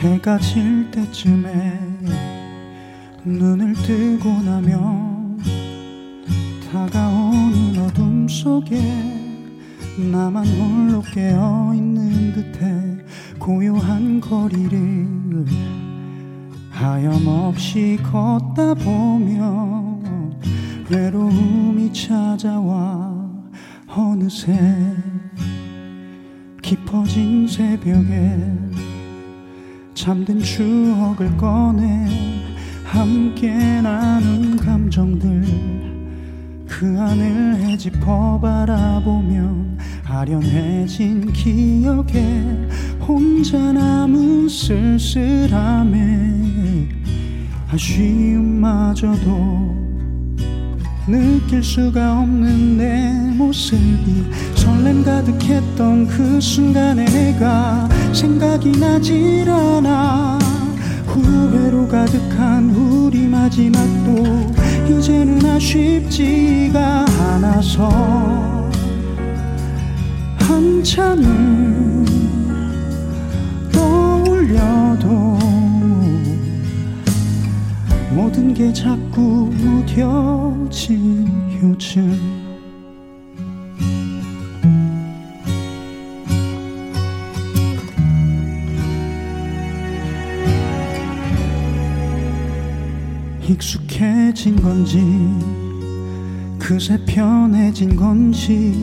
해가 0.00 0.38
질 0.38 0.90
때쯤에 0.90 1.78
눈을 3.22 3.74
뜨고 3.74 4.30
나면 4.30 5.38
다가오는 6.72 7.78
어둠 7.82 8.26
속에 8.26 8.80
나만 10.10 10.46
홀로 10.46 11.02
깨어 11.02 11.74
있는 11.74 12.32
듯해 12.32 13.04
고요한 13.38 14.22
거리를 14.22 15.44
하염없이 16.70 17.98
걷다 18.02 18.72
보면 18.72 20.40
외로움이 20.88 21.92
찾아와 21.92 23.30
어느새 23.86 24.96
깊어진 26.62 27.46
새벽에 27.46 28.69
잠든 30.00 30.40
추억을 30.40 31.36
꺼내 31.36 32.08
함께 32.84 33.82
나눈 33.82 34.56
감정들. 34.56 35.44
그 36.66 36.98
안을 36.98 37.56
헤집어 37.56 38.40
바라보면 38.40 39.76
아련해진 40.06 41.30
기억에 41.34 42.42
혼자 43.06 43.58
남은 43.58 44.48
쓸쓸함에 44.48 45.98
아쉬움마저도 47.70 49.20
느낄 51.08 51.62
수가 51.62 52.20
없는 52.20 52.78
내 52.78 53.12
모습이 53.36 54.24
설렘 54.54 55.04
가득했던 55.04 56.06
그 56.06 56.40
순간에 56.40 57.04
내가 57.04 57.86
생각이 58.12 58.72
나질 58.72 59.48
않아. 59.48 60.38
후회로 61.06 61.88
가득한 61.88 62.70
우리 62.70 63.26
마지막도 63.26 64.54
이제는 64.88 65.44
아쉽지가 65.44 67.06
않아서 67.18 67.88
한참을 70.38 72.04
떠올려도 73.72 75.38
모든 78.14 78.54
게 78.54 78.72
자꾸 78.72 79.50
무뎌진 79.52 81.28
요즘 81.62 82.39
익숙해진 93.50 94.56
건지 94.62 95.00
그새 96.58 96.98
편해진 97.04 97.96
건지 97.96 98.74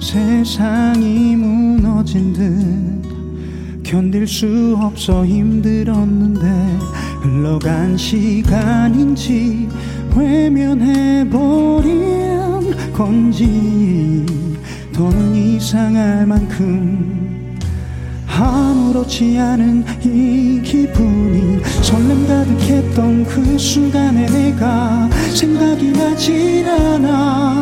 세상이 0.00 1.36
무너진 1.36 2.32
듯 2.32 3.82
견딜 3.82 4.26
수 4.26 4.76
없어 4.80 5.24
힘들었는데 5.24 6.78
흘러간 7.22 7.96
시간인지 7.96 9.68
외면해버린 10.14 11.32
건지 12.92 14.24
더는 14.92 15.34
이상할 15.34 16.26
만큼. 16.26 17.58
아 18.28 18.63
무렇지 19.04 19.38
않은 19.38 19.84
이 20.02 20.60
기분이 20.62 21.60
설렘 21.82 22.26
가득했던 22.26 23.24
그 23.26 23.58
순간에 23.58 24.24
내가 24.26 25.08
생각이 25.34 25.92
나질 25.92 26.66
않아. 26.66 27.58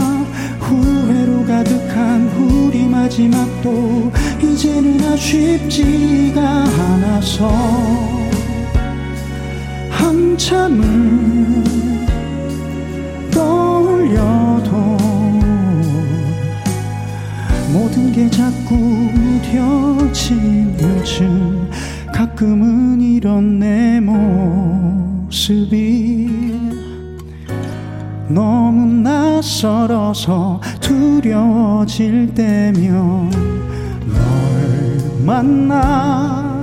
후회로 0.60 1.44
가득한 1.44 2.28
우리 2.38 2.86
마지막도 2.86 4.12
이제는 4.40 5.04
아쉽지가 5.12 6.40
않아서 6.40 7.50
한참을 9.90 10.84
떠 13.32 13.71
모든 17.92 18.12
게 18.12 18.30
자꾸 18.30 18.74
무뎌진 18.74 20.74
요즘 20.80 21.68
가끔은 22.12 23.00
이런 23.02 23.58
내 23.58 24.00
모습이 25.30 26.30
너무 28.28 28.86
낯설어서 29.02 30.60
두려워질 30.80 32.32
때면 32.34 33.30
널 34.06 35.26
만나 35.26 36.62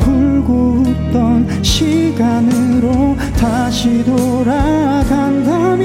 울고 0.00 0.82
웃던 0.86 1.62
시간으로 1.62 3.16
다시 3.38 4.04
돌아간다면 4.04 5.84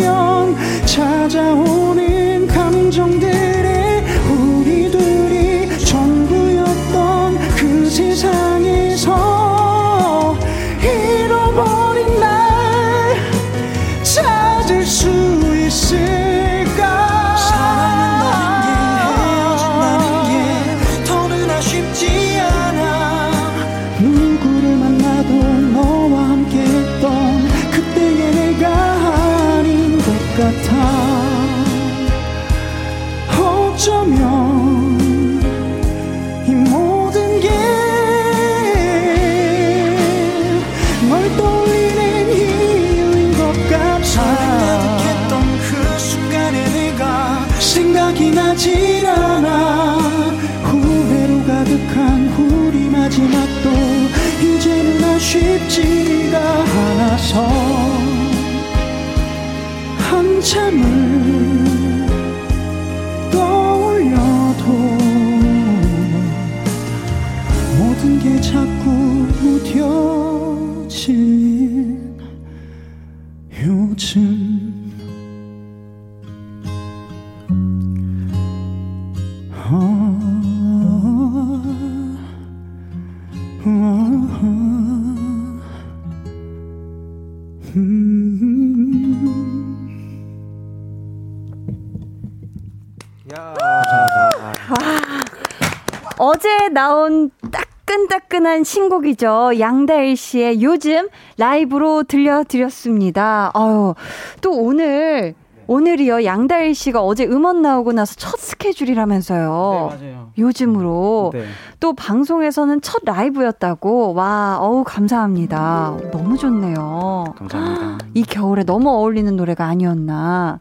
따끈따끈한 98.50 98.64
신곡이죠. 98.64 99.60
양다일 99.60 100.18
씨의 100.18 100.62
요즘 100.64 101.08
라이브로 101.38 102.04
들려드렸습니다. 102.04 103.52
아유, 103.54 103.94
또 104.42 104.52
오늘, 104.52 105.36
오늘이요. 105.68 106.26
양다일 106.26 106.74
씨가 106.74 107.02
어제 107.02 107.26
음원 107.26 107.62
나오고 107.62 107.94
나서 107.94 108.16
첫 108.16 108.40
스케줄이라면서요. 108.40 109.92
맞아요. 109.92 110.32
요즘으로. 110.38 111.30
네. 111.34 111.46
또 111.80 111.94
방송에서는 111.94 112.82
첫 112.82 113.04
라이브였다고. 113.06 114.16
와, 114.16 114.58
어우, 114.60 114.84
감사합니다. 114.84 115.98
너무 116.12 116.38
좋네요. 116.38 117.36
감사합니다. 117.38 118.06
이 118.16 118.24
겨울에 118.24 118.64
너무 118.64 118.90
어울리는 118.90 119.34
노래가 119.36 119.66
아니었나. 119.66 120.60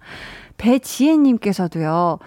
배지혜님께서도요. 0.58 2.18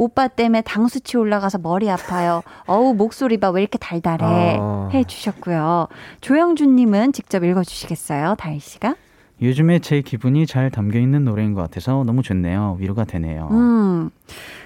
오빠 0.00 0.28
때문에 0.28 0.62
당 0.62 0.88
수치 0.88 1.18
올라가서 1.18 1.58
머리 1.58 1.90
아파요. 1.90 2.42
어우 2.66 2.94
목소리 2.94 3.36
봐 3.38 3.50
왜 3.50 3.60
이렇게 3.60 3.76
달달해 3.76 4.56
어. 4.58 4.88
해 4.94 5.04
주셨고요. 5.04 5.88
조영준님은 6.22 7.12
직접 7.12 7.44
읽어주시겠어요, 7.44 8.36
다희 8.38 8.58
씨가? 8.60 8.94
요즘에 9.42 9.80
제 9.80 10.00
기분이 10.00 10.46
잘 10.46 10.70
담겨 10.70 10.98
있는 10.98 11.24
노래인 11.24 11.52
것 11.52 11.60
같아서 11.60 12.02
너무 12.04 12.22
좋네요. 12.22 12.76
위로가 12.80 13.04
되네요. 13.04 13.48
음, 13.50 14.10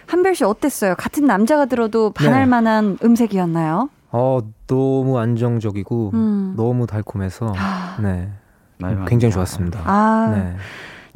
한별 0.06 0.36
씨 0.36 0.44
어땠어요? 0.44 0.94
같은 0.96 1.24
남자가 1.26 1.64
들어도 1.66 2.10
반할 2.10 2.40
네. 2.42 2.46
만한 2.46 2.96
음색이었나요? 3.02 3.88
어 4.12 4.38
너무 4.68 5.18
안정적이고 5.18 6.10
음. 6.14 6.54
너무 6.56 6.86
달콤해서 6.86 7.54
아, 7.56 7.96
네 8.00 8.28
굉장히. 9.08 9.32
좋았습니다. 9.32 9.80
아 9.84 10.32
네. 10.32 10.56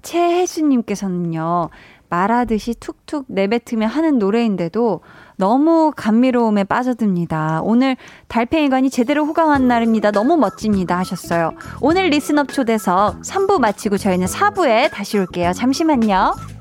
최혜수님께서는요. 0.02 1.68
말하듯이 2.08 2.74
툭툭 2.74 3.26
내뱉으며 3.28 3.86
하는 3.86 4.18
노래인데도 4.18 5.00
너무 5.36 5.92
감미로움에 5.94 6.64
빠져듭니다. 6.64 7.60
오늘 7.62 7.96
달팽이관이 8.28 8.90
제대로 8.90 9.24
호강한 9.24 9.68
날입니다. 9.68 10.10
너무 10.10 10.36
멋집니다. 10.36 10.98
하셨어요. 10.98 11.52
오늘 11.80 12.08
리스업 12.10 12.52
초대석 12.52 13.22
3부 13.22 13.60
마치고 13.60 13.98
저희는 13.98 14.26
4부에 14.26 14.90
다시 14.90 15.18
올게요. 15.18 15.52
잠시만요. 15.52 16.57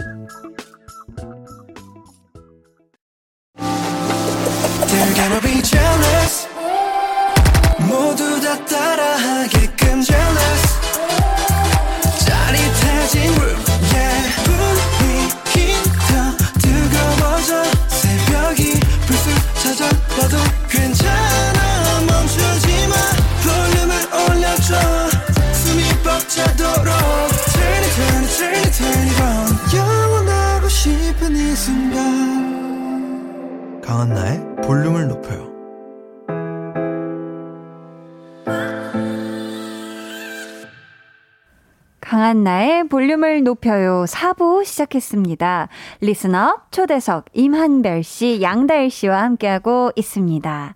볼륨을 43.17 43.43
높여요. 43.43 44.05
4부 44.07 44.63
시작했습니다. 44.63 45.67
리스너 46.01 46.57
초대석 46.71 47.25
임한별 47.33 48.03
씨, 48.03 48.41
양다일 48.41 48.89
씨와 48.89 49.21
함께하고 49.23 49.91
있습니다. 49.95 50.73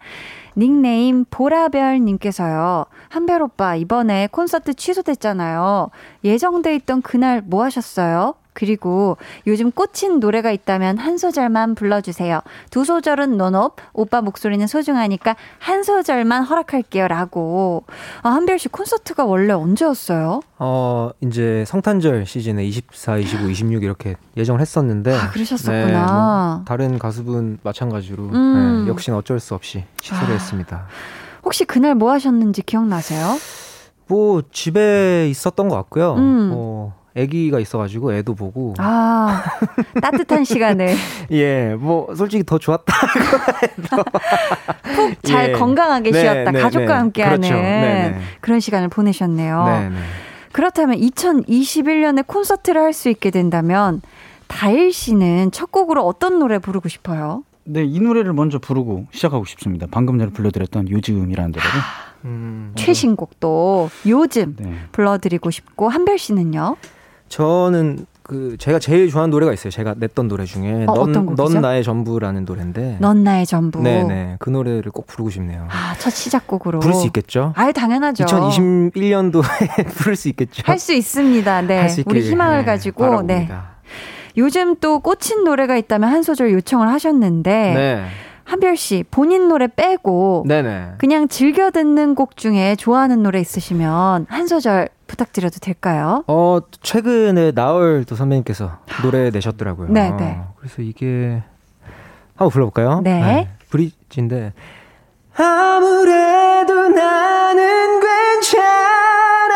닉네임 0.58 1.26
보라별님께서요. 1.30 2.86
한별 3.10 3.44
오빠 3.44 3.76
이번에 3.76 4.28
콘서트 4.32 4.74
취소됐잖아요. 4.74 5.90
예정돼 6.24 6.76
있던 6.78 7.02
그날 7.02 7.42
뭐 7.46 7.64
하셨어요? 7.64 8.36
그리고 8.54 9.18
요즘 9.48 9.72
꽂힌 9.72 10.20
노래가 10.20 10.52
있다면 10.52 10.98
한 10.98 11.18
소절만 11.18 11.76
불러주세요. 11.76 12.42
두 12.70 12.84
소절은 12.84 13.38
논업, 13.38 13.78
오빠 13.94 14.22
목소리는 14.22 14.66
소중하니까 14.68 15.36
한 15.60 15.84
소절만 15.84 16.44
허락할게요. 16.44 17.08
라고. 17.08 17.86
아, 18.24 18.30
한별 18.30 18.60
씨 18.60 18.68
콘서트가 18.70 19.26
원래 19.26 19.54
언제였어요? 19.54 20.42
어 20.60 21.12
이제 21.22 21.64
성탄절 21.66 22.26
시즌에 22.26 22.66
24, 22.66 23.18
25, 23.18 23.50
26 23.50 23.84
이렇게 23.84 24.16
예정을 24.38 24.62
했었는데 24.62 25.16
아, 25.16 25.30
그러셨었구나. 25.32 26.06
뭐 26.58 26.66
다른 26.66 27.00
가수분 27.00 27.60
마찬가지로 27.64 28.24
음. 28.24 28.84
네, 28.86 28.90
역시나 28.90 29.18
어쩔 29.18 29.40
수 29.40 29.56
없이 29.56 29.84
취소를 30.02 30.30
아. 30.30 30.34
했습니다. 30.34 30.88
혹시 31.44 31.66
그날 31.66 31.96
뭐 31.96 32.12
하셨는지 32.12 32.62
기억나세요? 32.62 33.38
뭐 34.08 34.44
집에 34.52 35.28
있었던 35.30 35.70
것 35.70 35.76
같고요. 35.76 36.16
음. 36.16 36.50
뭐 36.50 36.94
아기가 37.18 37.60
있어가지고 37.60 38.14
애도 38.14 38.36
보고 38.36 38.74
아, 38.78 39.44
따뜻한 40.02 40.44
시간을 40.46 40.96
예, 41.32 41.76
뭐 41.78 42.14
솔직히 42.16 42.44
더 42.44 42.58
좋았다. 42.58 42.94
푹잘 44.84 45.50
예. 45.50 45.52
건강하게 45.54 46.12
네, 46.12 46.22
쉬었다. 46.22 46.52
네, 46.52 46.62
가족과 46.62 46.86
네. 46.88 46.94
함께하는 46.94 47.38
그렇죠. 47.42 47.56
네, 47.56 47.62
네. 48.16 48.22
그런 48.40 48.60
시간을 48.60 48.88
보내셨네요. 48.90 49.66
네, 49.66 49.90
네. 49.90 49.96
그렇다면 50.52 50.98
2021년에 51.00 52.26
콘서트를 52.28 52.82
할 52.82 52.92
수 52.94 53.10
있게 53.10 53.32
된다면 53.32 54.02
다일 54.48 54.92
씨는 54.92 55.52
첫 55.52 55.72
곡으로 55.72 56.06
어떤 56.06 56.40
노래 56.40 56.60
부르고 56.60 56.90
싶어요? 56.90 57.44
네, 57.64 57.84
이 57.86 58.00
노래를 58.02 58.34
먼저 58.34 58.60
부르고 58.60 59.08
시작하고 59.12 59.46
싶습니다. 59.46 59.88
방금 59.90 60.20
전에 60.20 60.32
불러드렸던 60.32 60.90
요즘이라는 60.90 61.52
노래를. 61.52 61.72
음, 62.26 62.74
최신곡도 62.76 63.90
요즘 64.08 64.56
네. 64.60 64.74
불러드리고 64.92 65.50
싶고 65.52 65.88
한별 65.90 66.18
씨는요? 66.20 66.76
저는 67.32 68.06
그 68.24 68.56
제가 68.60 68.78
제일 68.80 69.10
좋아하는 69.10 69.32
노래가 69.32 69.54
있어요. 69.54 69.72
제가 69.72 69.96
냈던 69.98 70.28
노래 70.28 70.44
중에 70.46 70.86
어, 70.88 71.08
넌? 71.08 71.36
넌 71.36 71.62
나의 71.62 71.84
전부라는 71.84 72.44
노래인데. 72.46 72.98
넌 73.00 73.24
나의 73.24 73.46
전부. 73.46 73.82
네네 73.82 74.36
그 74.40 74.50
노래를 74.50 74.92
꼭 74.92 75.08
부르고 75.08 75.30
싶네요. 75.30 75.66
아, 75.70 75.96
첫 75.98 76.10
시작곡으로. 76.12 76.80
부를 76.82 76.94
수 76.94 77.06
있겠죠? 77.08 77.54
아유, 77.56 77.72
당연하죠. 77.74 78.26
2021년도에 78.26 79.88
부를 79.96 80.16
수 80.16 80.28
있겠죠? 80.30 80.62
할 80.66 80.78
수 80.78 80.94
있습니다. 80.94 81.62
네. 81.64 81.78
할수 81.80 82.04
우리 82.06 82.22
희망을 82.22 82.60
네, 82.60 82.66
가지고 82.66 83.04
네. 83.04 83.10
바라봅니다. 83.10 83.72
요즘 84.38 84.76
또 84.78 85.00
꽂힌 85.00 85.44
노래가 85.44 85.78
있다면 85.78 86.10
한 86.10 86.24
소절 86.24 86.52
요청을 86.54 86.90
하셨는데 86.90 87.52
네. 87.76 88.06
한별 88.44 88.76
씨 88.76 89.04
본인 89.10 89.48
노래 89.48 89.68
빼고 89.68 90.44
네네. 90.48 90.94
그냥 90.98 91.28
즐겨 91.30 91.72
듣는 91.72 92.16
곡 92.16 92.36
중에 92.36 92.76
좋아하는 92.76 93.24
노래 93.24 93.40
있으시면 93.40 94.26
한 94.30 94.48
소절 94.48 94.90
부탁드려도 95.12 95.60
될까요? 95.60 96.24
어 96.28 96.60
최근에 96.82 97.52
나얼 97.52 98.06
또 98.06 98.16
선배님께서 98.16 98.80
노래 99.04 99.30
내셨더라고요. 99.30 99.90
네, 99.90 100.10
네. 100.12 100.42
그래서 100.58 100.82
이게 100.82 101.44
한번 102.36 102.50
불러볼까요? 102.50 103.02
네. 103.02 103.50
브릿지인데 103.70 104.54
아무래도 105.36 106.90
나는 106.90 108.00
괜찮아 108.00 109.56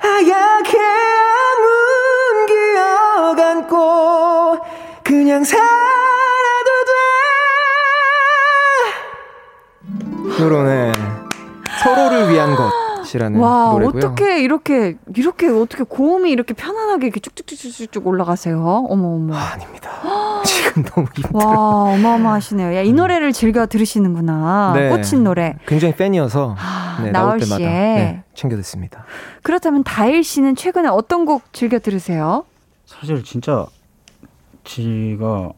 하얗게 0.00 0.78
아문 1.56 2.46
기억 2.46 3.38
안고 3.40 4.58
그냥 5.02 5.42
살아도 5.42 5.64
돼 10.36 10.42
요러네 10.42 10.92
서로를 11.82 12.30
위한 12.30 12.54
것 12.56 12.83
이라는 13.16 13.38
와 13.40 13.72
노래고요. 13.72 13.98
어떻게 13.98 14.42
이렇게 14.42 14.96
이렇게 15.14 15.48
어떻게 15.48 15.84
고음이 15.84 16.30
이렇게 16.30 16.54
편안하게 16.54 17.06
이렇게 17.06 17.20
쭉쭉쭉쭉쭉 17.20 18.06
올라가세요? 18.06 18.86
어머 18.88 19.08
어머. 19.14 19.34
아닙니다. 19.36 19.90
지금 20.44 20.82
너무 20.84 21.06
힘들어. 21.14 21.38
와 21.38 21.92
어마어마하시네요. 21.94 22.76
야, 22.76 22.82
이 22.82 22.92
노래를 22.92 23.32
즐겨 23.32 23.66
들으시는구나. 23.66 24.72
네. 24.74 24.88
꽂힌 24.90 25.24
노래. 25.24 25.56
굉장히 25.66 25.94
팬이어서 25.94 26.54
아, 26.58 27.00
네, 27.02 27.10
나올 27.10 27.38
때마다. 27.38 27.58
네, 27.58 28.24
챙겨 28.34 28.56
듣습니다. 28.56 29.04
그렇다면 29.42 29.84
다일 29.84 30.24
씨는 30.24 30.56
최근에 30.56 30.88
어떤 30.88 31.24
곡 31.24 31.52
즐겨 31.52 31.78
들으세요? 31.78 32.44
사실 32.86 33.22
진짜 33.24 33.66
제가 34.64 35.50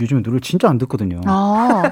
요즘에 0.00 0.20
노래를 0.20 0.40
진짜 0.40 0.68
안 0.68 0.78
듣거든요. 0.78 1.20
아, 1.26 1.82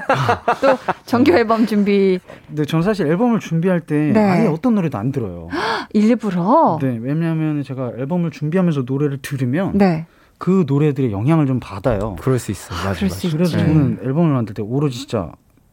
또 0.61 0.77
정규 1.05 1.31
앨범 1.33 1.65
준비 1.65 2.19
근데 2.47 2.65
전 2.65 2.81
사실 2.81 3.07
앨범을 3.07 3.39
준비할 3.39 3.81
때 3.81 4.11
네. 4.13 4.19
아예 4.19 4.47
어떤 4.47 4.75
노래도 4.75 4.97
안 4.97 5.11
들어요. 5.11 5.49
일부러. 5.93 6.79
네, 6.81 6.97
왜냐하면 6.99 7.63
제가 7.63 7.91
앨범을 7.97 8.31
준비하면서 8.31 8.83
노래를 8.85 9.19
들으면 9.21 9.77
네. 9.77 10.05
그 10.37 10.65
노래들의 10.67 11.11
영향을 11.11 11.45
좀 11.45 11.59
받아요. 11.59 12.15
그럴 12.19 12.39
수 12.39 12.51
있어요. 12.51 12.75
맞아, 12.77 12.93
그럴 12.95 13.09
맞아. 13.09 13.15
수 13.19 13.27
있지. 13.27 13.37
그래서 13.37 13.57
네. 13.57 13.65
저는 13.67 13.99
앨범을 14.03 14.33
만들 14.33 14.55
때 14.55 14.63
오로지 14.63 14.97
진짜 14.99 15.31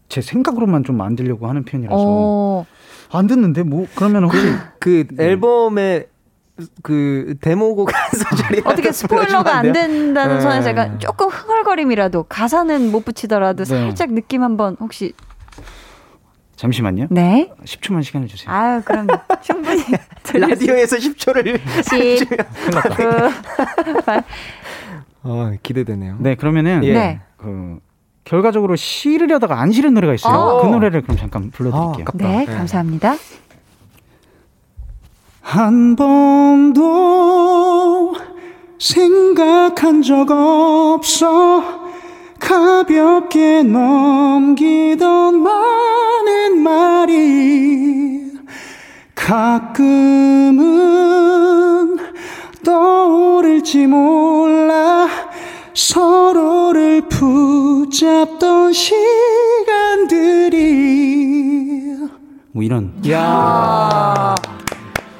제 0.09 0.21
생각으로만 0.21 0.85
좀 0.85 0.97
만들려고 0.97 1.49
하는 1.49 1.65
편이라서 1.65 2.05
어, 2.07 2.67
안 3.11 3.27
듣는데 3.27 3.63
뭐 3.63 3.87
그러면 3.95 4.25
혹시 4.25 4.39
그 4.79 5.07
네. 5.13 5.25
앨범의 5.25 6.07
그 6.83 7.37
데모곡 7.41 7.93
한 7.95 8.11
소절이 8.19 8.63
어떻게 8.65 8.93
스포일러가 8.93 9.57
안 9.57 9.73
된다는 9.73 10.37
네. 10.37 10.41
선에서 10.41 10.71
약간 10.71 10.99
조금 10.99 11.29
흥얼거림이라도 11.29 12.25
가사는 12.25 12.91
못 12.91 13.05
붙이더라도 13.05 13.65
네. 13.65 13.87
살짝 13.87 14.13
느낌 14.13 14.43
한번 14.43 14.77
혹시 14.81 15.13
잠시만요. 16.57 17.07
네? 17.11 17.53
10초만 17.65 18.03
시간을 18.03 18.27
주세요. 18.27 18.53
아유 18.53 18.83
그럼 18.85 19.07
충분히 19.41 19.81
라디오에서 20.35 20.97
10초를 20.97 21.61
있지. 21.79 22.27
그, 22.97 23.31
어, 25.23 25.53
기대되네요. 25.63 26.17
네, 26.19 26.35
그러면은 26.35 26.83
예. 26.83 26.93
네. 26.93 27.21
그 27.37 27.79
결과적으로 28.25 28.75
실으려다가 28.75 29.61
안 29.61 29.71
실은 29.71 29.95
노래가 29.95 30.15
있어요. 30.15 30.37
어. 30.37 30.63
그 30.63 30.67
노래를 30.67 31.03
그럼 31.03 31.17
잠깐 31.17 31.51
불러드릴게요. 31.53 32.05
아, 32.09 32.13
네, 32.15 32.45
네. 32.45 32.47
감사합니다. 32.47 33.15
한 35.51 35.97
번도 35.97 36.85
생각한 38.79 40.03
적 40.03 40.31
없어. 40.31 41.65
가볍게 42.39 43.63
넘기던 43.63 45.43
많은 45.43 46.59
말이 46.59 48.31
가끔은 49.15 50.59
떠오를지 52.63 53.87
몰라. 53.87 55.09
서로를 55.73 57.09
붙잡던 57.09 58.75
시간들이 58.75 58.99
뭐 62.53 62.63
이런. 62.63 62.93
야 63.11 64.35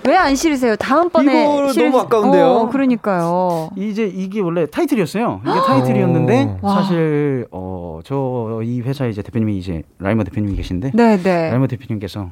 왜 0.09 0.17
안 0.17 0.35
실으세요? 0.35 0.75
다음번에 0.77 1.43
이거 1.43 1.73
실을 1.73 1.91
너무 1.91 2.01
수- 2.01 2.07
아까운데요? 2.07 2.45
어, 2.47 2.69
그러니까요. 2.69 3.71
이제 3.77 4.05
이게 4.07 4.41
원래 4.41 4.67
타이틀이었어요. 4.67 5.41
이게 5.43 5.53
타이틀이었는데 5.67 6.59
와. 6.63 6.75
사실 6.75 7.47
어 7.51 8.01
저 8.05 8.61
이 8.63 8.81
회사의 8.81 9.11
이제 9.13 9.23
대표님이 9.23 9.59
이제 9.59 9.83
라이머 9.99 10.25
대표님이 10.25 10.57
계신데 10.57 10.93
네, 10.95 11.17
네. 11.23 11.51
라이머 11.51 11.67
대표님께서 11.67 12.31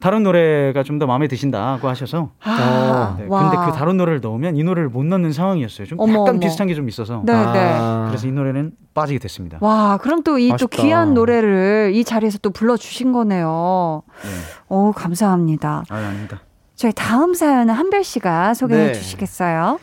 다른 0.00 0.22
노래가 0.22 0.82
좀 0.82 0.98
더 0.98 1.06
마음에 1.06 1.28
드신다고 1.28 1.88
하셔서 1.88 2.30
아, 2.42 3.16
네, 3.18 3.24
와. 3.28 3.50
근데 3.50 3.64
그 3.70 3.76
다른 3.78 3.96
노래를 3.96 4.20
넣으면 4.20 4.56
이 4.56 4.62
노래를 4.62 4.88
못 4.90 5.04
넣는 5.04 5.32
상황이었어요. 5.32 5.86
좀 5.86 5.98
어머, 6.00 6.12
약간 6.14 6.28
어머. 6.30 6.40
비슷한 6.40 6.66
게 6.66 6.74
좀 6.74 6.88
있어서 6.88 7.22
네, 7.24 7.32
네. 7.32 7.38
아. 7.78 8.06
그래서 8.08 8.26
이 8.26 8.32
노래는 8.32 8.72
빠지게 8.94 9.18
됐습니다. 9.18 9.58
와, 9.60 9.96
그럼 9.98 10.22
또이 10.22 10.52
또. 10.58 10.66
귀한 10.68 11.14
노래를 11.14 11.92
이 11.94 12.04
자리에서 12.04 12.38
또 12.38 12.50
불러주신 12.50 13.12
거네요. 13.12 14.02
네. 14.22 14.28
오, 14.68 14.92
감사합니다. 14.92 15.84
아 15.88 15.94
아닙니다. 15.94 16.40
저희 16.74 16.92
다음 16.94 17.34
사연은 17.34 17.74
한별 17.74 18.04
씨가 18.04 18.54
소개해 18.54 18.86
네. 18.88 18.92
주시겠어요? 18.92 19.78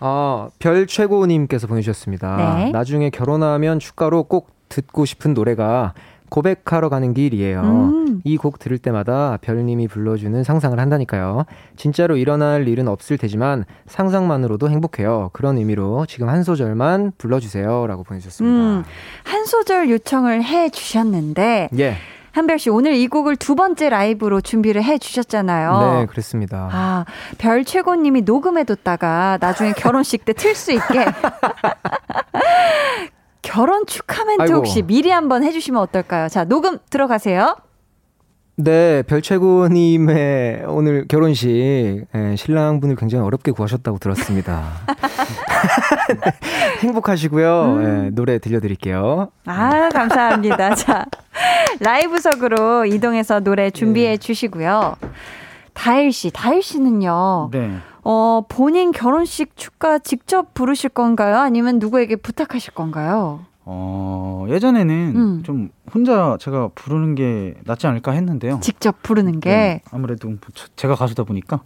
아, 0.00 0.48
별 0.58 0.86
최고님께서 0.86 1.66
보내주셨습니다. 1.66 2.56
네. 2.56 2.70
나중에 2.70 3.10
결혼하면 3.10 3.78
축가로 3.78 4.24
꼭 4.24 4.50
듣고 4.68 5.04
싶은 5.04 5.34
노래가 5.34 5.94
고백하러 6.30 6.88
가는 6.88 7.12
길이에요. 7.12 7.60
음. 7.60 8.20
이곡 8.24 8.58
들을 8.58 8.78
때마다 8.78 9.36
별님이 9.42 9.86
불러주는 9.86 10.42
상상을 10.42 10.78
한다니까요. 10.80 11.44
진짜로 11.76 12.16
일어날 12.16 12.66
일은 12.66 12.88
없을 12.88 13.18
테지만 13.18 13.66
상상만으로도 13.86 14.70
행복해요. 14.70 15.28
그런 15.34 15.58
의미로 15.58 16.06
지금 16.06 16.30
한 16.30 16.42
소절만 16.42 17.12
불러주세요. 17.18 17.86
라고 17.86 18.02
보내주셨습니다. 18.02 18.56
음, 18.56 18.84
한 19.24 19.44
소절 19.44 19.90
요청을 19.90 20.42
해 20.42 20.70
주셨는데, 20.70 21.68
예. 21.78 21.96
한별 22.32 22.58
씨, 22.58 22.70
오늘 22.70 22.94
이 22.94 23.06
곡을 23.08 23.36
두 23.36 23.54
번째 23.54 23.88
라이브로 23.90 24.40
준비를 24.40 24.82
해 24.82 24.98
주셨잖아요. 24.98 25.98
네, 26.00 26.06
그랬습니다. 26.06 26.68
아, 26.72 27.04
별 27.38 27.64
최고 27.64 27.94
님이 27.94 28.22
녹음해 28.22 28.64
뒀다가 28.64 29.38
나중에 29.40 29.72
결혼식 29.72 30.24
때 30.24 30.32
틀 30.32 30.54
수 30.54 30.72
있게. 30.72 31.04
결혼 33.42 33.84
축하 33.86 34.24
멘트 34.24 34.42
아이고. 34.42 34.54
혹시 34.56 34.82
미리 34.82 35.10
한번 35.10 35.44
해 35.44 35.52
주시면 35.52 35.80
어떨까요? 35.82 36.28
자, 36.28 36.44
녹음 36.44 36.78
들어가세요. 36.90 37.56
네, 38.56 39.02
별최고님의 39.02 40.64
오늘 40.68 41.06
결혼식 41.08 41.48
예, 42.14 42.36
신랑분을 42.36 42.96
굉장히 42.96 43.24
어렵게 43.24 43.50
구하셨다고 43.50 43.98
들었습니다. 43.98 44.62
네, 46.08 46.16
행복하시고요. 46.82 47.62
음. 47.64 47.82
예, 48.06 48.10
노래 48.10 48.38
들려드릴게요. 48.38 49.28
아, 49.46 49.88
감사합니다. 49.90 50.74
자, 50.76 51.04
라이브석으로 51.80 52.86
이동해서 52.86 53.40
노래 53.40 53.70
준비해 53.70 54.16
주시고요. 54.16 54.96
다일 55.74 56.12
씨, 56.12 56.30
다일 56.30 56.62
씨는요, 56.62 57.48
네. 57.52 57.72
어, 58.04 58.42
본인 58.48 58.90
결혼식 58.92 59.56
축가 59.56 59.98
직접 59.98 60.54
부르실 60.54 60.90
건가요? 60.90 61.38
아니면 61.38 61.78
누구에게 61.78 62.16
부탁하실 62.16 62.74
건가요? 62.74 63.40
어 63.64 64.44
예전에는 64.48 65.12
음. 65.14 65.42
좀 65.44 65.70
혼자 65.94 66.36
제가 66.40 66.70
부르는 66.74 67.14
게 67.14 67.54
낫지 67.64 67.86
않을까 67.86 68.10
했는데요. 68.10 68.58
직접 68.60 69.00
부르는 69.04 69.38
게, 69.38 69.50
네, 69.50 69.80
아무래도 69.92 70.26
뭐 70.28 70.38
저- 70.52 70.66
제가 70.74 70.96
가수다 70.96 71.22
보니까 71.22 71.60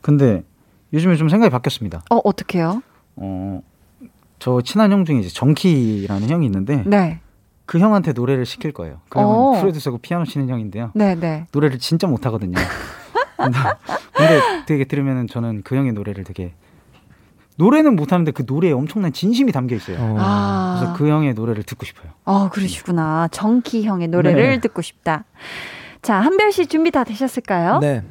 근데 0.00 0.44
요즘에 0.92 1.16
좀 1.16 1.28
생각이 1.28 1.50
바뀌었습니다. 1.50 2.02
어, 2.08 2.20
어떡해요? 2.22 2.82
어, 3.16 3.62
저 4.40 4.60
친한 4.62 4.90
형 4.90 5.04
중에 5.04 5.18
이제 5.18 5.28
정키라는 5.28 6.28
형이 6.28 6.46
있는데 6.46 6.82
네, 6.86 7.20
그 7.66 7.78
형한테 7.78 8.12
노래를 8.12 8.46
시킬 8.46 8.72
거예요. 8.72 9.00
그 9.08 9.20
형은 9.20 9.36
어. 9.36 9.60
프로듀서고 9.60 9.98
피아노 9.98 10.24
치는 10.24 10.48
형인데요. 10.48 10.90
네, 10.94 11.14
네. 11.14 11.46
노래를 11.52 11.78
진짜 11.78 12.08
못하거든요. 12.08 12.58
근데, 13.36 14.40
되게 14.66 14.84
들으면은 14.84 15.26
저는 15.28 15.62
그 15.62 15.76
형의 15.76 15.92
노래를 15.92 16.24
되게 16.24 16.54
노래는 17.56 17.96
못하는데 17.96 18.32
그 18.32 18.44
노래에 18.46 18.72
엄청난 18.72 19.12
진심이 19.12 19.52
담겨 19.52 19.76
있어요. 19.76 20.16
아. 20.18 20.78
그래서 20.78 20.96
그 20.96 21.08
형의 21.08 21.34
노래를 21.34 21.62
듣고 21.62 21.84
싶어요. 21.84 22.12
어, 22.24 22.48
그러시구나. 22.48 23.28
정키 23.30 23.84
형의 23.84 24.08
노래를 24.08 24.42
네. 24.42 24.60
듣고 24.60 24.82
싶다. 24.82 25.24
자, 26.02 26.16
한별 26.16 26.52
씨 26.52 26.66
준비 26.66 26.90
다 26.90 27.04
되셨을까요? 27.04 27.78
네. 27.78 28.02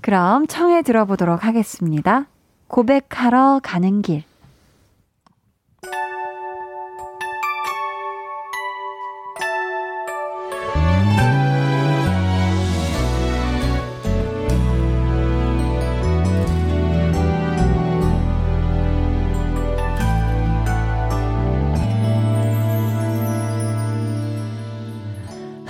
그럼 0.00 0.46
청해 0.48 0.82
들어보도록 0.82 1.44
하겠습니다. 1.44 2.26
고백하러 2.66 3.60
가는 3.62 4.02
길. 4.02 4.24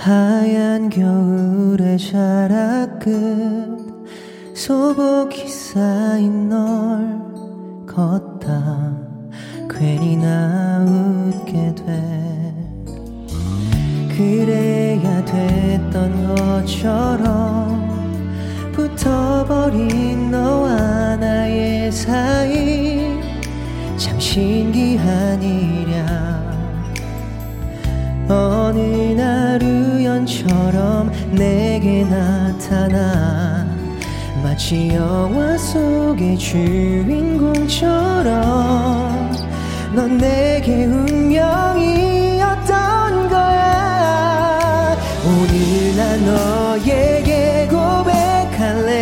하얀 0.03 0.89
겨울의 0.89 1.97
자락 1.97 2.99
끝 2.99 3.07
소복이 4.53 5.47
쌓인 5.47 6.49
널 6.49 7.21
걷다 7.87 8.97
괜히 9.69 10.17
나 10.17 10.85
웃게 10.85 11.73
돼. 11.73 12.53
그래야 14.09 15.23
됐던 15.23 16.35
것처럼 16.35 17.87
붙어버린 18.73 20.31
너와 20.31 21.15
나의 21.15 21.89
사이 21.93 23.21
참 23.95 24.19
신기한 24.19 25.41
일이야. 25.41 26.43
어느 28.27 28.79
날 29.15 29.82
우연처럼 30.13 31.11
내게 31.31 32.03
나타나 32.03 33.65
마치 34.43 34.89
영화 34.93 35.57
속의 35.57 36.37
주인공처럼 36.37 37.73
넌 39.95 40.17
내게 40.19 40.85
운명이었던 40.85 41.39
거야. 43.29 44.97
오늘 45.25 45.95
난 45.95 46.25
너에게 46.25 47.67
고백할래. 47.69 48.93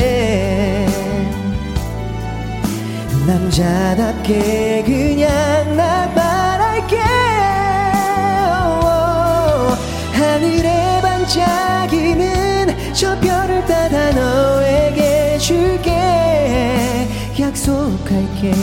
남자답게 3.28 4.84
그냥 4.86 5.51
저 12.94 13.18
별을 13.20 13.66
따다 13.66 14.12
너에게 14.12 15.38
줄게. 15.38 15.92
약속할게 17.40 18.54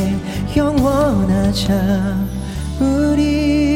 영원하자. 0.56 2.16
우리 2.78 3.67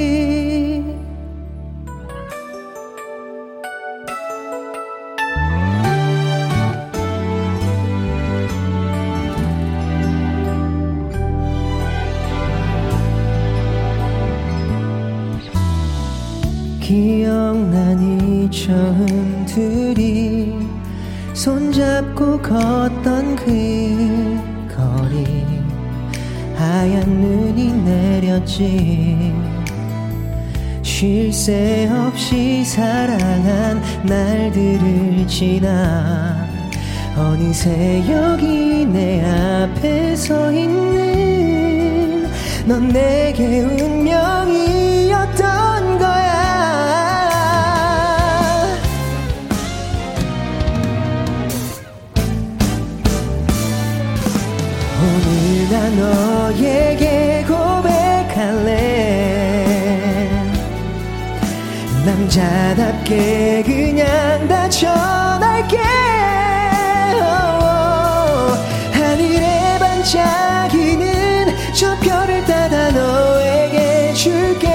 걷던 22.43 23.37
그 23.37 23.45
거리 24.75 25.47
하얀 26.57 27.09
눈이 27.09 27.73
내렸지. 27.85 29.33
쉴 30.83 31.33
새 31.33 31.89
없이 31.91 32.65
사랑한 32.65 33.83
날들을 34.05 35.27
지나 35.27 36.47
어느새 37.17 38.05
여기 38.09 38.85
내 38.87 39.21
앞에 39.25 40.15
서 40.15 40.53
있는 40.53 42.29
넌 42.67 42.89
내게 42.89 43.61
운명이었던 43.63 45.42
너에게 56.63 57.45
고백할래? 57.49 58.77
남자답게 62.07 63.65
그냥 63.67 64.47
다 64.47 64.69
전할게. 64.69 65.79
하늘에 68.93 69.79
반짝이는 69.81 71.57
저 71.75 71.97
별을 71.99 72.45
따다 72.45 72.93
너에게 72.93 74.15
줄게. 74.15 74.69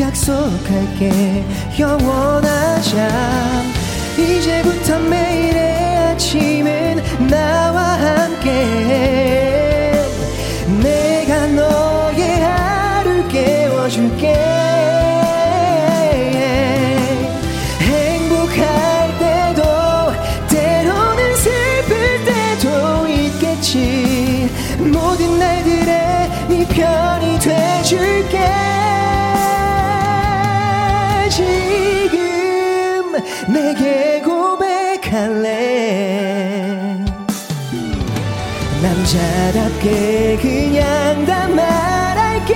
약속할게 0.00 1.44
영원하자. 1.78 3.08
이제부터 4.18 4.98
매일의 4.98 5.96
아침은 5.98 7.28
나와 7.28 7.82
함께 7.94 9.51
남자답게 39.52 40.38
그냥 40.40 41.26
다 41.26 41.46
말할게. 41.46 42.54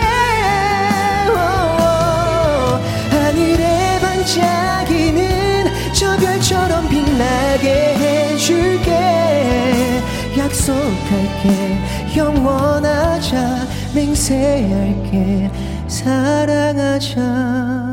하늘에 3.10 4.00
반짝이는 4.00 5.92
저 5.92 6.16
별처럼 6.16 6.88
빛나게 6.88 7.96
해줄게. 7.96 10.00
약속할게 10.38 11.76
영원하자 12.16 13.66
맹세할게 13.94 15.50
사랑하자 15.88 17.85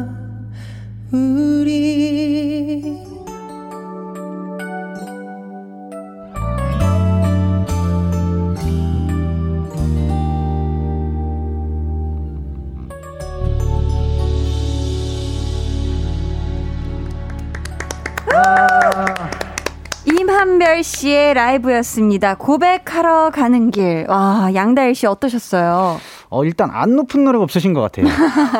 라이브였습니다. 21.47 22.35
고백하러 22.35 23.29
가는 23.31 23.69
길. 23.71 24.05
와, 24.07 24.49
양다일 24.53 24.95
씨 24.95 25.05
어떠셨어요? 25.07 25.99
어, 26.29 26.43
일단 26.45 26.69
안 26.71 26.95
높은 26.95 27.23
노래가 27.25 27.43
없으신 27.43 27.73
것 27.73 27.81
같아요. 27.81 28.05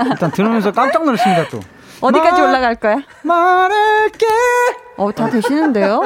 일단 0.10 0.32
들으면서 0.32 0.72
깜짝 0.72 1.06
놀랐습니다, 1.06 1.48
또. 1.50 1.60
어디까지 2.02 2.42
말- 2.42 2.50
올라갈 2.50 2.76
거야? 2.76 2.98
말할게! 3.24 4.26
어, 4.98 5.12
다 5.14 5.30
되시는데요? 5.30 6.02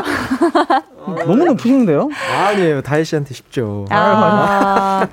너무 1.25 1.45
높으신데요? 1.45 2.09
아니에요. 2.45 2.81
다혜 2.83 3.03
씨한테 3.03 3.33
쉽죠. 3.33 3.85
아, 3.89 5.07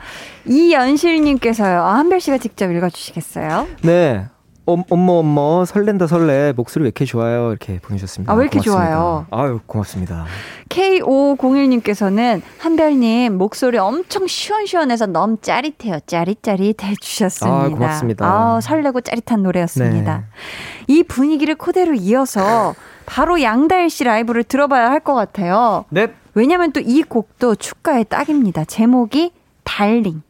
이연실님께서요. 0.45 1.81
아, 1.83 1.95
한별 1.97 2.21
씨가 2.21 2.39
직접 2.39 2.71
읽어주시겠어요? 2.71 3.67
네. 3.83 4.27
엄, 4.67 4.83
엄마 4.89 5.13
엄마 5.13 5.65
설렌다 5.67 6.07
설레 6.07 6.53
목소리 6.57 6.85
왜 6.85 6.87
이렇게 6.89 7.05
좋아요 7.05 7.51
이렇게 7.51 7.79
보내주셨습니다. 7.81 8.33
아, 8.33 8.37
왜 8.37 8.45
이렇게 8.45 8.59
고맙습니다. 8.61 8.91
좋아요? 8.95 9.27
아유 9.31 9.61
고맙습니다. 9.67 10.25
K501님께서는 10.71 12.43
한별님 12.59 13.37
목소리 13.37 13.79
엄청 13.79 14.27
시원시원해서 14.27 15.07
너무 15.07 15.37
짜릿해요. 15.41 15.99
짜릿짜릿 16.07 16.83
해주셨습니다. 16.83 17.57
아, 17.65 17.69
고맙습니다. 17.69 18.27
아, 18.27 18.61
설레고 18.61 19.01
짜릿한 19.03 19.43
노래였습니다. 19.43 20.19
네. 20.19 20.25
이 20.89 21.03
분위기를 21.03 21.55
그대로 21.57 21.95
이어서 21.95 22.75
바로 23.07 23.43
양다일 23.43 23.91
씨 23.91 24.05
라이브를 24.05 24.45
들어봐야 24.45 24.91
할 24.91 25.01
것 25.01 25.13
같아요. 25.15 25.85
네. 25.91 26.09
왜냐면 26.35 26.73
또 26.73 26.81
이 26.81 27.03
곡도 27.03 27.57
축가의 27.57 28.07
딱입니다. 28.09 28.65
제목이 28.65 29.33
달링. 29.65 30.23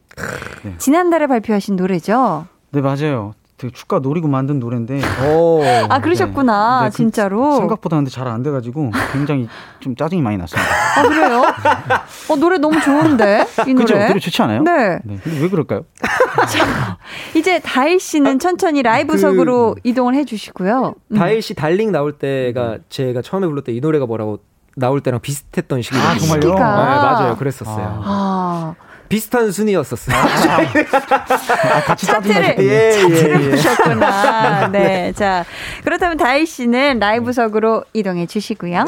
네. 0.63 0.73
지난달에 0.77 1.27
발표하신 1.27 1.77
노래죠? 1.77 2.47
네, 2.71 2.81
맞아요. 2.81 3.33
되게 3.57 3.71
축가 3.73 3.99
노리고 3.99 4.27
만든 4.27 4.59
노래인데. 4.59 4.99
오. 5.29 5.61
아, 5.89 5.99
그러셨구나. 6.01 6.81
네, 6.83 6.89
그 6.89 6.95
진짜로. 6.97 7.55
생각보다 7.55 7.95
근데 7.95 8.11
잘 8.11 8.25
안 8.27 8.43
돼가지고 8.43 8.91
굉장히 9.13 9.47
좀 9.79 9.95
짜증이 9.95 10.21
많이 10.21 10.35
났습니다. 10.37 10.67
아, 10.97 11.03
그래요? 11.03 11.43
어, 12.29 12.35
노래 12.35 12.57
너무 12.57 12.81
좋은데? 12.81 13.45
이 13.67 13.73
노래. 13.75 13.85
그죠? 13.85 13.97
노래 14.07 14.19
좋지 14.19 14.41
않아요? 14.41 14.61
네. 14.63 14.99
네. 15.05 15.19
근데 15.23 15.39
왜 15.41 15.47
그럴까요? 15.49 15.83
이제 17.35 17.59
다일 17.59 17.99
씨는 17.99 18.39
천천히 18.39 18.81
라이브석으로 18.81 19.75
이동을 19.83 20.15
해주시고요. 20.15 20.95
음. 21.11 21.17
다일 21.17 21.41
씨 21.41 21.53
달링 21.53 21.91
나올 21.91 22.13
때가 22.13 22.79
제가 22.89 23.21
처음에 23.21 23.47
불렀던 23.47 23.73
이 23.75 23.79
노래가 23.79 24.05
뭐라고 24.05 24.39
나올 24.75 24.99
때랑 25.01 25.21
비슷했던 25.21 25.81
시기거든요. 25.81 26.09
아, 26.11 26.17
정말요? 26.17 26.39
네, 26.39 26.47
시기가. 26.47 26.59
맞아요. 26.59 27.35
그랬었어요. 27.37 28.01
아, 28.03 28.75
비슷한 29.09 29.51
순위였었어요. 29.51 30.15
아, 30.15 31.81
같이 31.83 32.05
짜증 32.05 32.31
차트를, 32.31 32.41
나셨군요. 32.41 32.67
예, 32.67 32.91
차트를 32.91 33.41
예, 33.41 33.45
예. 33.45 33.49
보셨구나. 33.51 34.67
네. 34.73 35.11
자, 35.13 35.45
그렇다면 35.83 36.17
다일 36.17 36.45
씨는 36.47 36.99
라이브석으로 36.99 37.83
이동해 37.93 38.25
주시고요. 38.25 38.85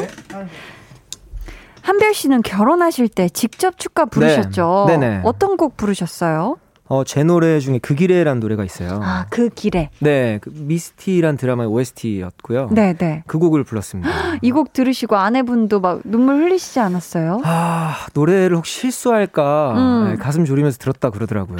한별 1.82 2.12
씨는 2.12 2.42
결혼하실 2.42 3.08
때 3.08 3.28
직접 3.28 3.78
축가 3.78 4.04
부르셨죠? 4.06 4.84
네. 4.88 4.96
네네. 4.98 5.20
어떤 5.24 5.56
곡 5.56 5.76
부르셨어요? 5.76 6.56
어, 6.90 7.04
제 7.04 7.22
노래 7.22 7.60
중에 7.60 7.78
그 7.82 7.94
길에란 7.94 8.40
노래가 8.40 8.64
있어요. 8.64 9.00
아, 9.02 9.26
그 9.28 9.50
길에. 9.50 9.90
네, 10.00 10.38
그 10.40 10.50
미스티란 10.54 11.36
드라마의 11.36 11.68
OST였고요. 11.68 12.68
네, 12.72 12.94
네. 12.94 13.22
그 13.26 13.38
곡을 13.38 13.62
불렀습니다. 13.64 14.10
이 14.42 14.50
곡 14.50 14.72
들으시고 14.72 15.16
아내분도 15.16 15.80
막 15.80 16.00
눈물 16.04 16.36
흘리시지 16.36 16.80
않았어요? 16.80 17.42
아, 17.44 17.94
노래를 18.14 18.56
혹시 18.56 18.80
실수할까 18.80 19.74
음. 19.76 20.08
네, 20.10 20.16
가슴 20.16 20.44
졸이면서 20.46 20.78
들었다 20.78 21.10
그러더라고요. 21.10 21.56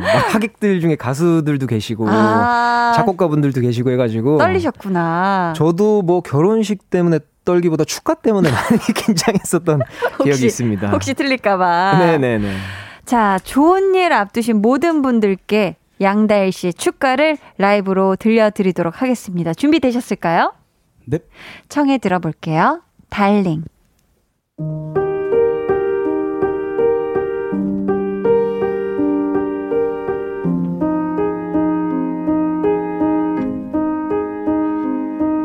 막 0.00 0.34
하객들 0.34 0.80
중에 0.80 0.94
가수들도 0.96 1.66
계시고 1.66 2.06
아, 2.08 2.92
작곡가분들도 2.96 3.60
계시고 3.60 3.90
해가지고 3.90 4.38
떨리셨구나. 4.38 5.52
저도 5.56 6.02
뭐 6.02 6.20
결혼식 6.20 6.90
때문에 6.90 7.18
떨기보다 7.44 7.84
축가 7.84 8.14
때문에 8.14 8.50
많이 8.52 8.78
긴장했었던 8.94 9.80
기억이 10.22 10.46
있습니다. 10.46 10.90
혹시 10.90 11.14
틀릴까봐. 11.14 11.98
네네네. 11.98 12.54
자, 13.04 13.38
좋은 13.42 13.94
일 13.94 14.12
앞두신 14.12 14.60
모든 14.62 15.02
분들께 15.02 15.76
양다일 16.00 16.52
씨의 16.52 16.74
축가를 16.74 17.36
라이브로 17.58 18.16
들려드리도록 18.16 19.02
하겠습니다. 19.02 19.52
준비되셨을까요? 19.52 20.54
네. 21.06 21.18
청해 21.68 21.98
들어볼게요. 21.98 22.82
달링. 23.10 23.64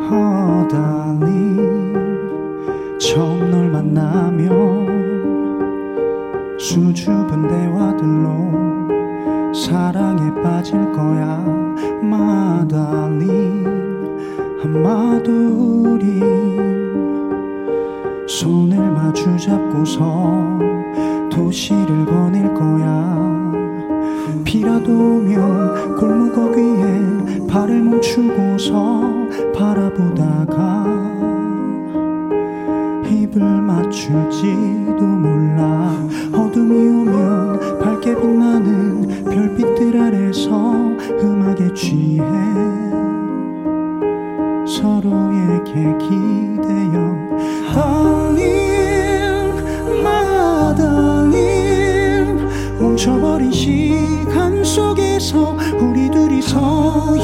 Oh 0.07 0.67
darling 0.69 1.93
처음 2.99 3.51
널 3.51 3.69
만나면 3.69 5.04
수줍은 6.57 7.47
대화들로 7.47 9.53
사랑에 9.53 10.41
빠질 10.41 10.91
거야. 10.91 11.45
한마디 14.65 15.29
우린. 15.29 16.19
손을 18.27 18.91
마주 18.91 19.37
잡고서 19.37 20.59
도시를 21.31 22.05
거닐 22.05 22.53
거야. 22.53 23.53
비라도 24.43 24.91
오면 24.91 25.95
골목 25.95 26.57
위에 26.57 27.47
발을 27.47 27.81
멈추고서 27.81 29.01
바라보다가 29.55 31.14
입을 33.35 33.61
맞출지도 33.61 35.01
몰라. 35.01 35.91
어둠이 36.33 36.87
오면 36.87 37.79
밝게 37.79 38.15
빛나는 38.15 39.25
별빛들 39.25 40.01
아래서 40.01 40.49
음악에 41.21 41.73
취해. 41.73 42.23
서로에게 44.65 45.97
기대어 45.99 46.95
my 49.99 50.75
darling 50.75 52.41
멈춰버린 52.79 53.51
시간 53.51 54.63
속에서 54.63 55.55
우리 55.79 56.09
둘이서 56.09 57.15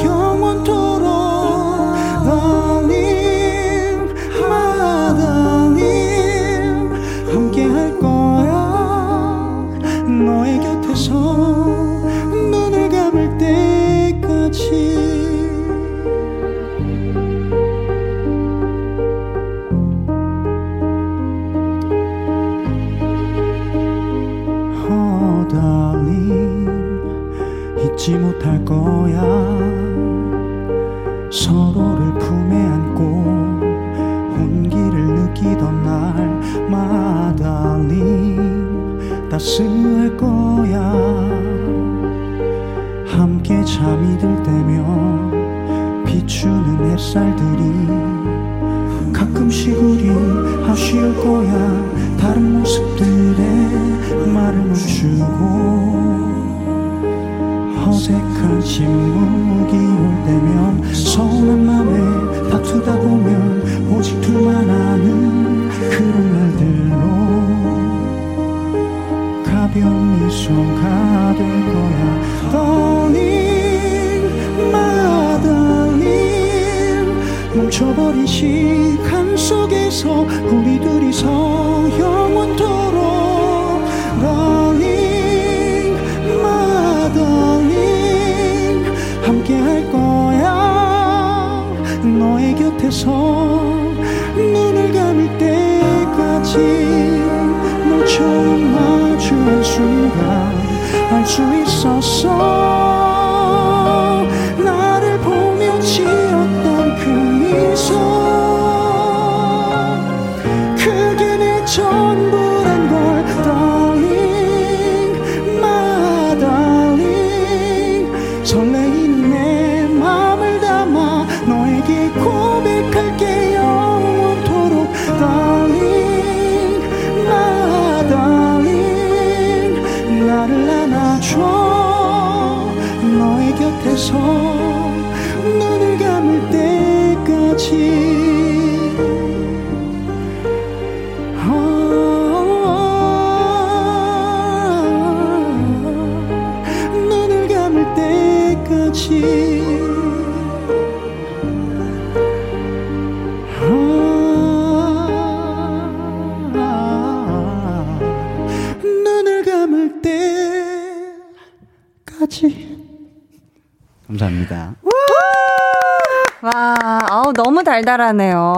와, 167.12 167.20
어우, 167.20 167.34
너무 167.34 167.62
달달하네요. 167.62 168.54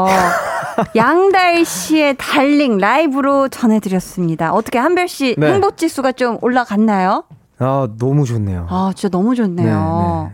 양달 0.94 1.64
씨의 1.64 2.14
달링 2.16 2.78
라이브로 2.78 3.48
전해드렸습니다. 3.48 4.52
어떻게 4.52 4.78
한별 4.78 5.08
씨 5.08 5.34
네. 5.36 5.52
행복 5.52 5.76
지수가 5.76 6.12
좀 6.12 6.38
올라갔나요? 6.40 7.24
아, 7.58 7.88
너무 7.98 8.24
좋네요. 8.24 8.66
아, 8.70 8.92
진짜 8.94 9.08
너무 9.10 9.34
좋네요. 9.34 10.32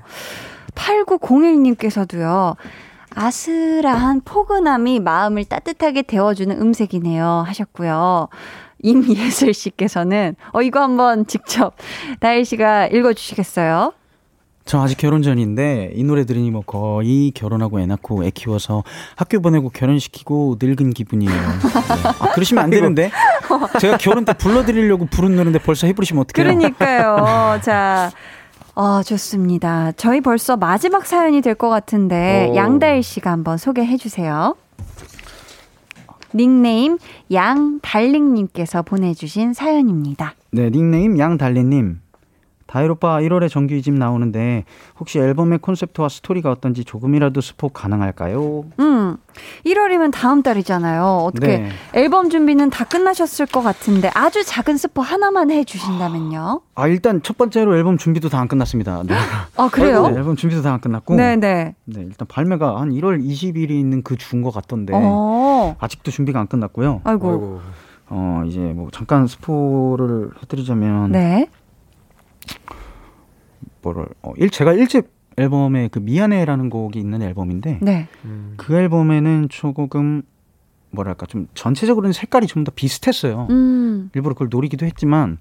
8901님께서도요. 0.75 2.57
아슬한 3.15 4.21
포근함이 4.25 5.01
마음을 5.01 5.45
따뜻하게 5.45 6.03
데워주는 6.03 6.61
음색이네요. 6.61 7.45
하셨고요. 7.47 8.29
임예슬 8.83 9.53
씨께서는, 9.53 10.37
어, 10.53 10.63
이거 10.63 10.81
한번 10.81 11.27
직접 11.27 11.75
다일 12.21 12.45
씨가 12.45 12.87
읽어주시겠어요? 12.89 13.93
저 14.71 14.81
아직 14.81 14.99
결혼 14.99 15.21
전인데 15.21 15.95
이 15.97 16.05
노래 16.05 16.25
들으니 16.25 16.53
뭐 16.53 16.63
거의 16.65 17.33
결혼하고 17.33 17.81
애 17.81 17.87
낳고 17.87 18.23
애 18.25 18.31
키워서 18.31 18.85
학교 19.17 19.41
보내고 19.41 19.71
결혼시키고 19.71 20.59
늙은 20.63 20.91
기분이에요. 20.93 21.33
네. 21.33 21.39
아, 22.21 22.31
그러시면 22.33 22.63
안 22.63 22.71
되는데 22.71 23.11
제가 23.81 23.97
결혼 23.97 24.25
때 24.25 24.33
불러드리려고 24.33 25.07
부른 25.07 25.35
노래인데 25.35 25.59
벌써 25.59 25.89
해부르시면 25.89 26.23
어떡해요? 26.23 26.45
그러니까요. 26.57 27.59
자, 27.63 28.13
어, 28.77 29.03
좋습니다. 29.03 29.91
저희 29.97 30.21
벌써 30.21 30.57
마지막 30.57 31.05
사연이 31.05 31.41
될 31.41 31.57
것 31.57 31.69
같은데, 31.69 32.51
오. 32.53 32.55
양다일 32.55 33.03
씨가 33.03 33.29
한번 33.33 33.59
소개해 33.59 33.97
주세요. 33.97 34.55
닉네임 36.33 36.97
양달링님께서 37.33 38.83
보내주신 38.83 39.53
사연입니다. 39.53 40.35
네, 40.53 40.71
닉네임 40.71 41.19
양달리님. 41.19 42.03
다일 42.71 42.89
오빠 42.93 43.19
1월에 43.19 43.51
정규 43.51 43.75
2집 43.75 43.95
나오는데 43.95 44.65
혹시 45.01 45.19
앨범의 45.19 45.59
콘셉트와 45.59 46.09
스토리가 46.09 46.53
어떤지 46.53 46.85
조금이라도 46.85 47.41
스포 47.41 47.69
가능할까요? 47.69 48.65
음, 48.79 49.17
1월이면 49.67 50.13
다음 50.13 50.45
달이잖아요. 50.45 51.03
어떻게 51.25 51.59
네. 51.59 51.69
앨범 51.95 52.31
준비는 52.31 52.71
다 52.71 52.85
끝나셨을 52.85 53.47
것 53.47 53.63
같은데 53.63 54.09
아주 54.15 54.45
작은 54.45 54.77
스포 54.77 55.03
하나만 55.03 55.51
해 55.51 55.65
주신다면요? 55.65 56.61
아 56.77 56.87
일단 56.87 57.21
첫 57.25 57.37
번째로 57.37 57.77
앨범 57.77 57.99
준비도 57.99 58.29
다 58.29 58.41
안 58.41 58.47
끝났습니다. 58.47 59.03
네. 59.05 59.15
아, 59.57 59.69
그래요? 59.69 60.07
네, 60.09 60.17
앨범 60.17 60.37
준비도 60.37 60.63
다 60.63 60.73
안 60.73 60.81
끝났고. 60.81 61.17
네, 61.17 61.35
네. 61.35 61.75
네, 61.87 62.01
일단 62.03 62.29
발매가 62.29 62.81
한 62.81 62.91
1월 62.91 63.21
20일이 63.21 63.71
있는 63.73 64.03
그 64.05 64.17
주인 64.17 64.43
것 64.43 64.53
같던데 64.55 64.93
어. 64.95 65.75
아직도 65.81 66.13
준비가 66.13 66.39
안 66.39 66.47
끝났고요. 66.47 67.01
아이고. 67.03 67.29
아이고. 67.31 67.61
어 68.13 68.43
이제 68.47 68.59
뭐 68.59 68.89
잠깐 68.93 69.27
스포를 69.27 70.31
해 70.37 70.47
드리자면 70.49 71.13
네. 71.13 71.49
뭐를 73.83 74.07
어, 74.23 74.33
일 74.37 74.51
제가 74.51 74.73
1집 74.75 75.07
앨범에 75.37 75.89
그 75.89 75.99
미안해라는 76.01 76.71
곡이 76.71 76.99
있는 76.99 77.23
앨범인데 77.23 77.79
네. 77.83 78.09
그 78.57 78.75
앨범에는 78.75 79.49
조금 79.49 80.23
뭐랄까 80.91 81.25
좀 81.27 81.47
전체적으로는 81.55 82.13
색깔이 82.13 82.47
좀 82.47 82.65
더 82.65 82.73
비슷했어요. 82.75 83.47
음. 83.51 84.11
일부러 84.15 84.35
그걸 84.35 84.49
노리기도 84.51 84.85
했지만 84.87 85.39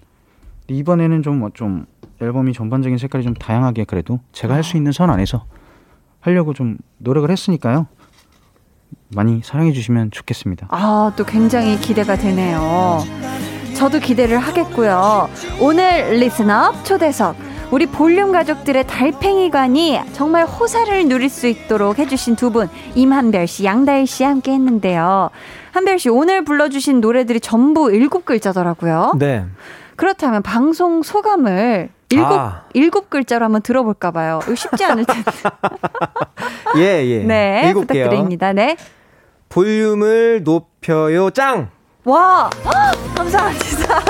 이번에는 0.67 1.23
좀뭐 1.23 1.49
좀 1.53 1.85
앨범이 2.21 2.53
전반적인 2.53 2.97
색깔이 2.97 3.23
좀 3.23 3.33
다양하게 3.33 3.85
그래도 3.85 4.19
제가 4.31 4.53
할 4.53 4.63
수 4.63 4.77
있는 4.77 4.91
선 4.91 5.09
안에서 5.09 5.45
하려고 6.21 6.53
좀 6.53 6.77
노력을 6.99 7.29
했으니까요. 7.29 7.87
많이 9.15 9.41
사랑해 9.43 9.71
주시면 9.71 10.11
좋겠습니다. 10.11 10.67
아, 10.69 11.11
또 11.17 11.25
굉장히 11.25 11.77
기대가 11.79 12.15
되네요. 12.15 12.99
저도 13.79 13.99
기대를 13.99 14.39
하겠고요. 14.39 15.29
오늘 15.61 16.09
리스너 16.15 16.73
초대석. 16.83 17.33
우리 17.71 17.85
볼륨 17.85 18.33
가족들의 18.33 18.85
달팽이관이 18.85 20.01
정말 20.11 20.43
호사를 20.43 21.07
누릴 21.07 21.29
수 21.29 21.47
있도록 21.47 21.97
해주신 21.97 22.35
두 22.35 22.51
분, 22.51 22.67
임한별 22.95 23.47
씨, 23.47 23.63
양다일 23.63 24.05
씨 24.05 24.25
함께 24.25 24.51
했는데요. 24.51 25.29
한별 25.71 25.97
씨, 25.97 26.09
오늘 26.09 26.43
불러주신 26.43 26.99
노래들이 26.99 27.39
전부 27.39 27.89
일곱 27.89 28.25
글자더라고요. 28.25 29.13
네. 29.17 29.45
그렇다면 29.95 30.41
방송 30.41 31.01
소감을 31.01 31.87
일곱, 32.09 32.33
아. 32.33 32.65
일곱 32.73 33.09
글자로 33.09 33.45
한번 33.45 33.61
들어볼까 33.61 34.11
봐요. 34.11 34.41
이거 34.43 34.55
쉽지 34.55 34.83
않을 34.83 35.05
텐데. 35.05 35.31
예, 36.75 37.05
예. 37.05 37.23
네, 37.23 37.69
읽을게요. 37.69 38.09
부탁드립니다. 38.09 38.51
네. 38.51 38.75
볼륨을 39.47 40.41
높여요, 40.43 41.29
짱! 41.29 41.69
와, 42.09 42.49
헉, 42.65 42.95
감사합니다. 43.15 44.01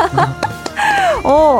어, 1.25 1.59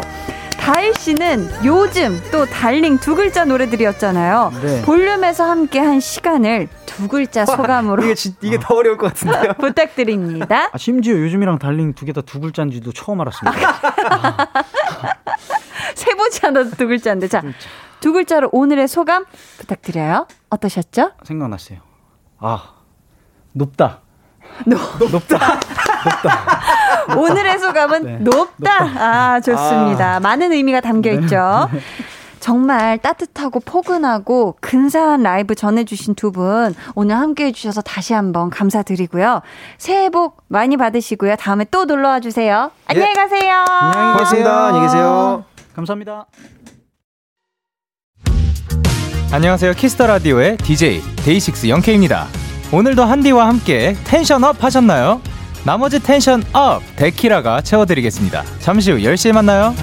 다일 0.57 0.93
씨는 0.95 1.49
요즘 1.65 2.21
또 2.31 2.45
달링 2.45 2.97
두 2.97 3.15
글자 3.15 3.43
노래들이었잖아요. 3.43 4.51
네. 4.61 4.81
볼륨에서 4.83 5.43
함께 5.49 5.79
한 5.79 5.99
시간을 5.99 6.69
두 6.85 7.07
글자 7.07 7.45
소감으로 7.45 8.03
이게, 8.03 8.13
진, 8.13 8.35
이게 8.41 8.57
더 8.59 8.75
어려울 8.75 8.97
것 8.97 9.07
같은데요. 9.07 9.53
부탁드립니다. 9.59 10.69
아, 10.71 10.77
심지어 10.77 11.15
요즘이랑 11.15 11.59
달링 11.59 11.93
두 11.93 12.05
개 12.05 12.13
다 12.13 12.21
두 12.21 12.39
글자인지도 12.39 12.91
처음 12.93 13.19
알았습니다. 13.21 13.59
세보지 15.95 16.45
않아도 16.47 16.69
두 16.71 16.87
글자인데. 16.87 17.27
자, 17.27 17.41
두 17.99 18.13
글자로 18.13 18.49
오늘의 18.53 18.87
소감 18.87 19.25
부탁드려요. 19.57 20.27
어떠셨죠? 20.49 21.11
생각났어요. 21.23 21.79
아 22.39 22.73
높다. 23.53 23.99
높다. 24.65 25.59
오늘의 27.17 27.59
소감은 27.59 28.03
네. 28.03 28.17
높다. 28.19 28.71
아, 28.83 29.39
좋습니다. 29.41 30.19
많은 30.19 30.51
의미가 30.51 30.81
담겨 30.81 31.11
있죠. 31.13 31.69
정말 32.39 32.97
따뜻하고 32.99 33.59
포근하고 33.59 34.55
근사한 34.61 35.23
라이브 35.23 35.55
전해주신 35.55 36.15
두 36.15 36.31
분 36.31 36.73
오늘 36.95 37.17
함께 37.17 37.45
해주셔서 37.47 37.81
다시 37.81 38.13
한번 38.13 38.49
감사드리고요. 38.49 39.41
새해 39.77 40.09
복 40.09 40.37
많이 40.47 40.77
받으시고요. 40.77 41.35
다음에 41.35 41.65
또 41.69 41.83
놀러와 41.85 42.21
주세요. 42.21 42.71
안녕히 42.85 43.13
가세요. 43.13 43.65
고맙습니다. 44.13 44.65
안녕히 44.67 44.85
계세요. 44.87 45.43
감사합니다. 45.75 46.25
안녕하세요. 49.31 49.73
키스 49.73 49.94
더 49.95 50.07
라디오의 50.07 50.57
DJ 50.57 51.01
데이식스 51.25 51.67
영케이입니다. 51.69 52.25
오늘도 52.71 53.03
한디와 53.03 53.47
함께 53.47 53.95
tension 54.05 54.50
up 54.50 54.63
하셨나요? 54.63 55.21
나머지 55.69 56.01
tension 56.01 56.41
up 56.51 56.81
데키라가 56.95 57.61
채워드리겠습니다. 57.61 58.43
잠시 58.57 58.91
후 58.91 58.97
10시에 58.97 59.31
만나요. 59.33 59.75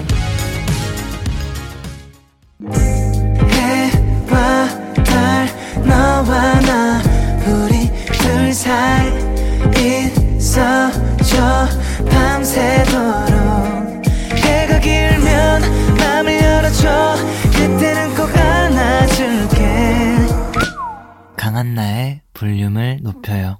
강한나의 21.37 22.19
볼륨을 22.33 22.99
높여요. 23.03 23.59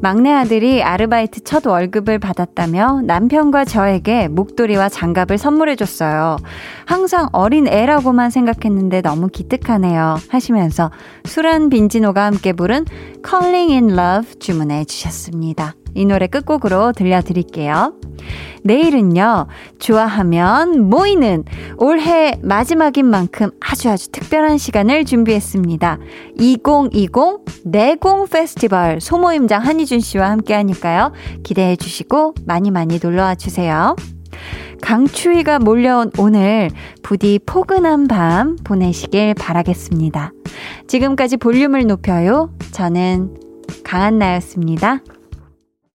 막내 0.00 0.32
아들이 0.32 0.82
아르바이트 0.82 1.44
첫 1.44 1.66
월급을 1.66 2.18
받았다며 2.18 3.02
남편과 3.04 3.64
저에게 3.64 4.28
목도리와 4.28 4.88
장갑을 4.88 5.38
선물해줬어요. 5.38 6.36
항상 6.86 7.28
어린 7.32 7.66
애라고만 7.66 8.30
생각했는데 8.30 9.02
너무 9.02 9.28
기특하네요. 9.28 10.16
하시면서 10.28 10.90
수란 11.24 11.70
빈지노가 11.70 12.24
함께 12.24 12.52
부른 12.52 12.84
Calling 13.26 13.72
in 13.72 13.90
Love 13.98 14.38
주문해 14.38 14.84
주셨습니다. 14.84 15.74
이 15.94 16.04
노래 16.04 16.26
끝곡으로 16.26 16.92
들려드릴게요. 16.92 17.94
내일은요, 18.62 19.46
좋아하면 19.78 20.90
모이는 20.90 21.44
올해 21.78 22.38
마지막인 22.42 23.06
만큼 23.06 23.50
아주 23.60 23.88
아주 23.88 24.10
특별한 24.10 24.58
시간을 24.58 25.04
준비했습니다. 25.04 25.98
2020 26.38 27.10
내공 27.64 28.26
페스티벌 28.28 29.00
소모임 29.00 29.46
장 29.50 29.66
한희준 29.66 29.98
씨와 29.98 30.30
함께 30.30 30.54
하니까요. 30.54 31.10
기대해 31.42 31.74
주시고 31.74 32.34
많이 32.46 32.70
많이 32.70 33.00
놀러 33.02 33.24
와 33.24 33.34
주세요. 33.34 33.96
강추위가 34.80 35.58
몰려온 35.58 36.12
오늘 36.18 36.70
부디 37.02 37.40
포근한 37.44 38.06
밤 38.06 38.54
보내시길 38.62 39.34
바라겠습니다. 39.34 40.30
지금까지 40.86 41.36
볼륨을 41.36 41.84
높여요. 41.88 42.54
저는 42.70 43.40
강한나였습니다. 43.82 45.00